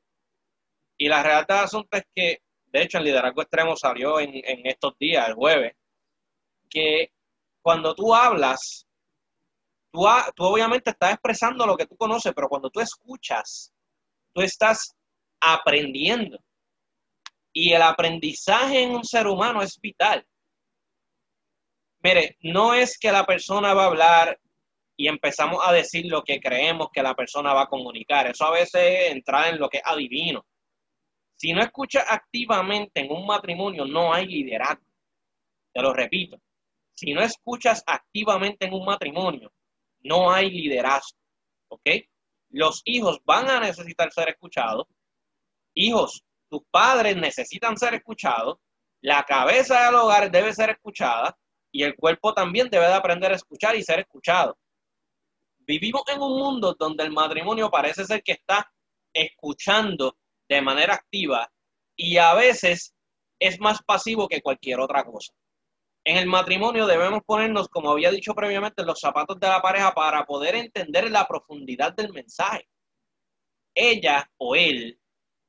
Y 0.99 1.09
la 1.09 1.23
realidad 1.23 1.47
del 1.47 1.65
asunto 1.65 1.97
es 1.97 2.05
que, 2.15 2.43
de 2.67 2.83
hecho, 2.83 2.99
el 2.99 3.05
liderazgo 3.05 3.43
extremo 3.43 3.77
salió 3.77 4.21
en, 4.21 4.31
en 4.35 4.67
estos 4.67 4.97
días, 4.99 5.29
el 5.29 5.35
jueves, 5.35 5.75
que 6.69 7.13
cuando 7.63 7.95
tú 7.95 8.15
hablas, 8.15 8.87
tú, 9.93 10.07
tú 10.35 10.45
obviamente 10.45 10.91
estás 10.91 11.13
expresando 11.13 11.67
lo 11.67 11.77
que 11.77 11.87
tú 11.87 11.97
conoces, 11.97 12.33
pero 12.35 12.49
cuando 12.49 12.71
tú 12.71 12.81
escuchas, 12.81 13.73
tú 14.33 14.43
estás 14.43 14.95
aprendiendo. 15.41 16.39
Y 17.53 17.73
el 17.73 17.83
aprendizaje 17.83 18.83
en 18.83 18.91
un 18.91 19.05
ser 19.05 19.27
humano 19.27 19.63
es 19.63 19.79
vital. 19.81 20.27
Mire, 22.03 22.37
no 22.43 22.75
es 22.75 22.99
que 22.99 23.11
la 23.11 23.25
persona 23.25 23.75
va 23.75 23.85
a 23.85 23.87
hablar 23.87 24.39
y 24.97 25.09
empezamos 25.09 25.61
a 25.67 25.73
decir 25.73 26.07
lo 26.07 26.23
que 26.23 26.41
creemos 26.41 26.89
que 26.93 27.03
la 27.03 27.15
persona 27.15 27.53
va 27.53 27.63
a 27.63 27.69
comunicar. 27.69 28.27
Eso 28.27 28.45
a 28.45 28.53
veces 28.53 29.11
entra 29.11 29.49
en 29.49 29.59
lo 29.59 29.69
que 29.69 29.79
es 29.79 29.83
adivino. 29.85 30.47
Si 31.37 31.53
no 31.53 31.63
escuchas 31.63 32.05
activamente 32.09 33.01
en 33.01 33.13
un 33.13 33.27
matrimonio, 33.27 33.85
no 33.85 34.13
hay 34.13 34.27
liderazgo. 34.27 34.87
Te 35.73 35.83
lo 35.83 35.93
repito. 35.93 36.41
Si 36.95 37.13
no 37.13 37.21
escuchas 37.21 37.83
activamente 37.87 38.67
en 38.67 38.73
un 38.73 38.87
matrimonio, 38.87 39.53
no 40.01 40.33
hay 40.33 40.51
liderazgo. 40.51 41.19
¿Ok? 41.69 41.89
Los 42.51 42.81
hijos 42.87 43.21
van 43.25 43.51
a 43.51 43.61
necesitar 43.61 44.11
ser 44.13 44.31
escuchados. 44.31 44.87
Hijos, 45.75 46.25
tus 46.49 46.63
padres 46.71 47.17
necesitan 47.17 47.77
ser 47.77 47.95
escuchados. 47.95 48.59
La 49.03 49.23
cabeza 49.25 49.85
del 49.85 49.97
hogar 49.97 50.31
debe 50.31 50.55
ser 50.55 50.71
escuchada 50.71 51.37
y 51.71 51.83
el 51.83 51.95
cuerpo 51.97 52.33
también 52.33 52.71
debe 52.71 52.87
de 52.87 52.95
aprender 52.95 53.31
a 53.33 53.37
escuchar 53.37 53.77
y 53.77 53.83
ser 53.83 54.01
escuchado. 54.01 54.57
Vivimos 55.59 56.03
en 56.09 56.23
un 56.23 56.39
mundo 56.39 56.75
donde 56.79 57.05
el 57.05 57.13
matrimonio 57.13 57.71
parece 57.71 58.07
ser 58.07 58.23
que 58.23 58.33
está 58.33 58.73
escuchando 59.13 60.17
de 60.49 60.63
manera 60.63 60.95
activa 60.95 61.51
y 61.97 62.19
a 62.19 62.35
veces 62.35 62.95
es 63.39 63.61
más 63.61 63.83
pasivo 63.83 64.29
que 64.29 64.43
cualquier 64.43 64.81
otra 64.81 65.05
cosa. 65.05 65.33
En 66.05 66.17
el 66.17 66.27
matrimonio 66.27 66.87
debemos 66.87 67.23
ponernos, 67.27 67.69
como 67.69 67.91
había 67.91 68.13
dicho 68.13 68.35
previamente, 68.35 68.85
los 68.85 69.01
zapatos 69.01 69.41
de 69.41 69.49
la 69.49 69.61
pareja 69.61 69.93
para 69.93 70.25
poder 70.25 70.55
entender 70.55 71.11
la 71.11 71.27
profundidad 71.27 71.95
del 71.95 72.13
mensaje. 72.13 72.69
Ella 73.75 74.31
o 74.39 74.55
él 74.55 75.01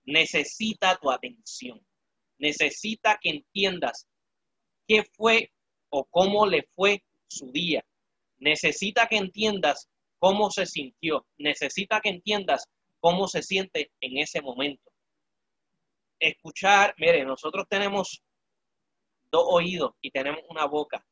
necesita 0.06 0.98
tu 0.98 1.12
atención, 1.12 1.86
necesita 2.40 3.20
que 3.22 3.30
entiendas 3.30 4.08
qué 4.88 5.04
fue 5.16 5.52
o 5.90 6.06
cómo 6.06 6.46
le 6.48 6.68
fue 6.76 7.04
su 7.28 7.52
día. 7.52 7.86
Necesita 8.40 9.08
que 9.08 9.18
entiendas 9.18 9.90
cómo 10.18 10.50
se 10.50 10.66
sintió, 10.66 11.28
necesita 11.38 12.02
que 12.02 12.10
entiendas 12.10 12.66
cómo 13.00 13.28
se 13.28 13.42
siente 13.42 13.92
en 14.02 14.18
ese 14.18 14.42
momento. 14.42 14.92
Escuchar, 16.20 16.96
mire, 16.98 17.24
nosotros 17.26 17.66
tenemos 17.70 18.24
dos 19.32 19.44
oídos 19.48 19.92
y 20.02 20.12
tenemos 20.12 20.42
una 20.50 20.66
boca. 20.66 21.06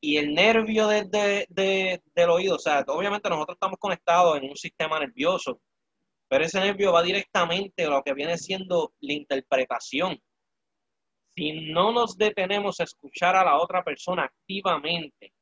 Y 0.00 0.16
el 0.16 0.34
nervio 0.34 0.88
de, 0.88 1.46
del 1.48 2.30
oído, 2.30 2.56
o 2.56 2.58
sea, 2.58 2.84
obviamente 2.88 3.28
nosotros 3.28 3.56
estamos 3.56 3.78
conectados 3.78 4.38
en 4.38 4.48
un 4.48 4.56
sistema 4.56 4.98
nervioso, 4.98 5.60
pero 6.28 6.44
ese 6.44 6.60
nervio 6.60 6.92
va 6.92 7.02
directamente 7.02 7.84
a 7.84 7.90
lo 7.90 8.02
que 8.02 8.14
viene 8.14 8.38
siendo 8.38 8.94
la 9.00 9.12
interpretación. 9.12 10.18
Si 11.34 11.72
no 11.72 11.92
nos 11.92 12.16
detenemos 12.16 12.80
a 12.80 12.84
escuchar 12.84 13.36
a 13.36 13.44
la 13.44 13.58
otra 13.58 13.84
persona 13.84 14.24
activamente, 14.24 15.32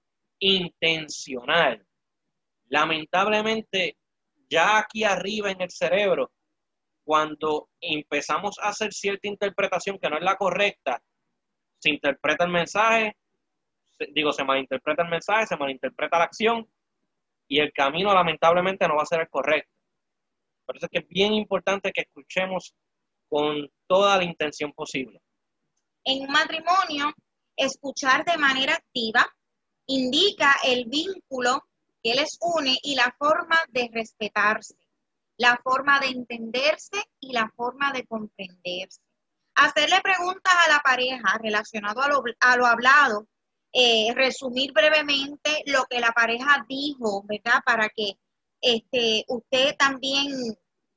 intencional, 0.40 1.86
lamentablemente 2.68 3.96
ya 4.50 4.78
aquí 4.78 5.04
arriba 5.04 5.50
en 5.50 5.60
el 5.60 5.70
cerebro, 5.70 6.32
cuando 7.04 7.70
empezamos 7.80 8.58
a 8.58 8.68
hacer 8.68 8.92
cierta 8.92 9.28
interpretación 9.28 9.98
que 9.98 10.10
no 10.10 10.18
es 10.18 10.24
la 10.24 10.36
correcta, 10.36 11.02
se 11.78 11.90
interpreta 11.90 12.44
el 12.44 12.50
mensaje, 12.50 13.16
digo, 14.14 14.32
se 14.32 14.44
malinterpreta 14.44 15.02
el 15.02 15.10
mensaje, 15.10 15.46
se 15.46 15.56
malinterpreta 15.56 16.18
la 16.18 16.24
acción 16.24 16.68
y 17.48 17.60
el 17.60 17.72
camino 17.72 18.12
lamentablemente 18.12 18.86
no 18.86 18.96
va 18.96 19.02
a 19.02 19.06
ser 19.06 19.20
el 19.20 19.28
correcto. 19.28 19.72
Por 20.66 20.76
eso 20.76 20.86
es 20.86 20.90
que 20.90 20.98
es 20.98 21.08
bien 21.08 21.32
importante 21.32 21.92
que 21.92 22.02
escuchemos 22.02 22.74
con 23.28 23.70
toda 23.86 24.18
la 24.18 24.24
intención 24.24 24.72
posible. 24.72 25.20
En 26.04 26.22
un 26.22 26.30
matrimonio, 26.30 27.12
escuchar 27.56 28.24
de 28.24 28.36
manera 28.36 28.74
activa 28.74 29.26
indica 29.86 30.56
el 30.64 30.84
vínculo 30.86 31.62
que 32.02 32.14
les 32.14 32.38
une 32.40 32.76
y 32.82 32.94
la 32.94 33.14
forma 33.18 33.58
de 33.68 33.90
respetarse, 33.92 34.74
la 35.36 35.58
forma 35.62 36.00
de 36.00 36.08
entenderse 36.08 37.02
y 37.20 37.32
la 37.32 37.50
forma 37.56 37.92
de 37.92 38.06
comprenderse. 38.06 39.00
Hacerle 39.54 40.00
preguntas 40.02 40.54
a 40.66 40.68
la 40.68 40.80
pareja 40.80 41.38
relacionado 41.42 42.00
a 42.00 42.08
lo, 42.08 42.22
a 42.40 42.56
lo 42.56 42.66
hablado, 42.66 43.26
eh, 43.72 44.12
resumir 44.14 44.72
brevemente 44.72 45.62
lo 45.66 45.84
que 45.84 46.00
la 46.00 46.12
pareja 46.12 46.64
dijo, 46.68 47.22
¿verdad? 47.26 47.60
Para 47.64 47.88
que 47.88 48.12
este, 48.60 49.24
usted 49.28 49.76
también 49.76 50.32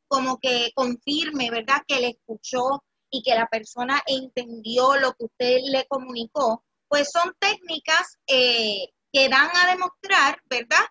como 0.08 0.40
que 0.40 0.72
confirme, 0.76 1.50
¿verdad? 1.50 1.82
Que 1.88 2.00
le 2.00 2.08
escuchó 2.10 2.84
y 3.10 3.24
que 3.24 3.36
la 3.36 3.48
persona 3.48 4.02
entendió 4.06 4.96
lo 4.96 5.14
que 5.14 5.26
usted 5.26 5.60
le 5.70 5.86
comunicó, 5.88 6.64
pues 6.88 7.10
son 7.12 7.34
técnicas 7.40 8.18
eh, 8.28 8.90
que 9.12 9.30
dan 9.30 9.50
a 9.56 9.72
demostrar, 9.72 10.42
¿verdad? 10.50 10.86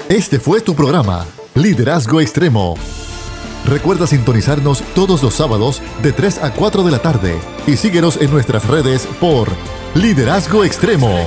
Este 0.09 0.39
fue 0.39 0.61
tu 0.61 0.75
programa, 0.75 1.25
Liderazgo 1.55 2.21
Extremo. 2.21 2.75
Recuerda 3.65 4.05
sintonizarnos 4.05 4.83
todos 4.93 5.23
los 5.23 5.33
sábados 5.33 5.81
de 6.03 6.11
3 6.11 6.43
a 6.43 6.53
4 6.53 6.83
de 6.83 6.91
la 6.91 6.99
tarde 6.99 7.35
y 7.65 7.77
síguenos 7.77 8.21
en 8.21 8.29
nuestras 8.29 8.67
redes 8.67 9.07
por 9.19 9.47
Liderazgo 9.95 10.65
Extremo. 10.65 11.17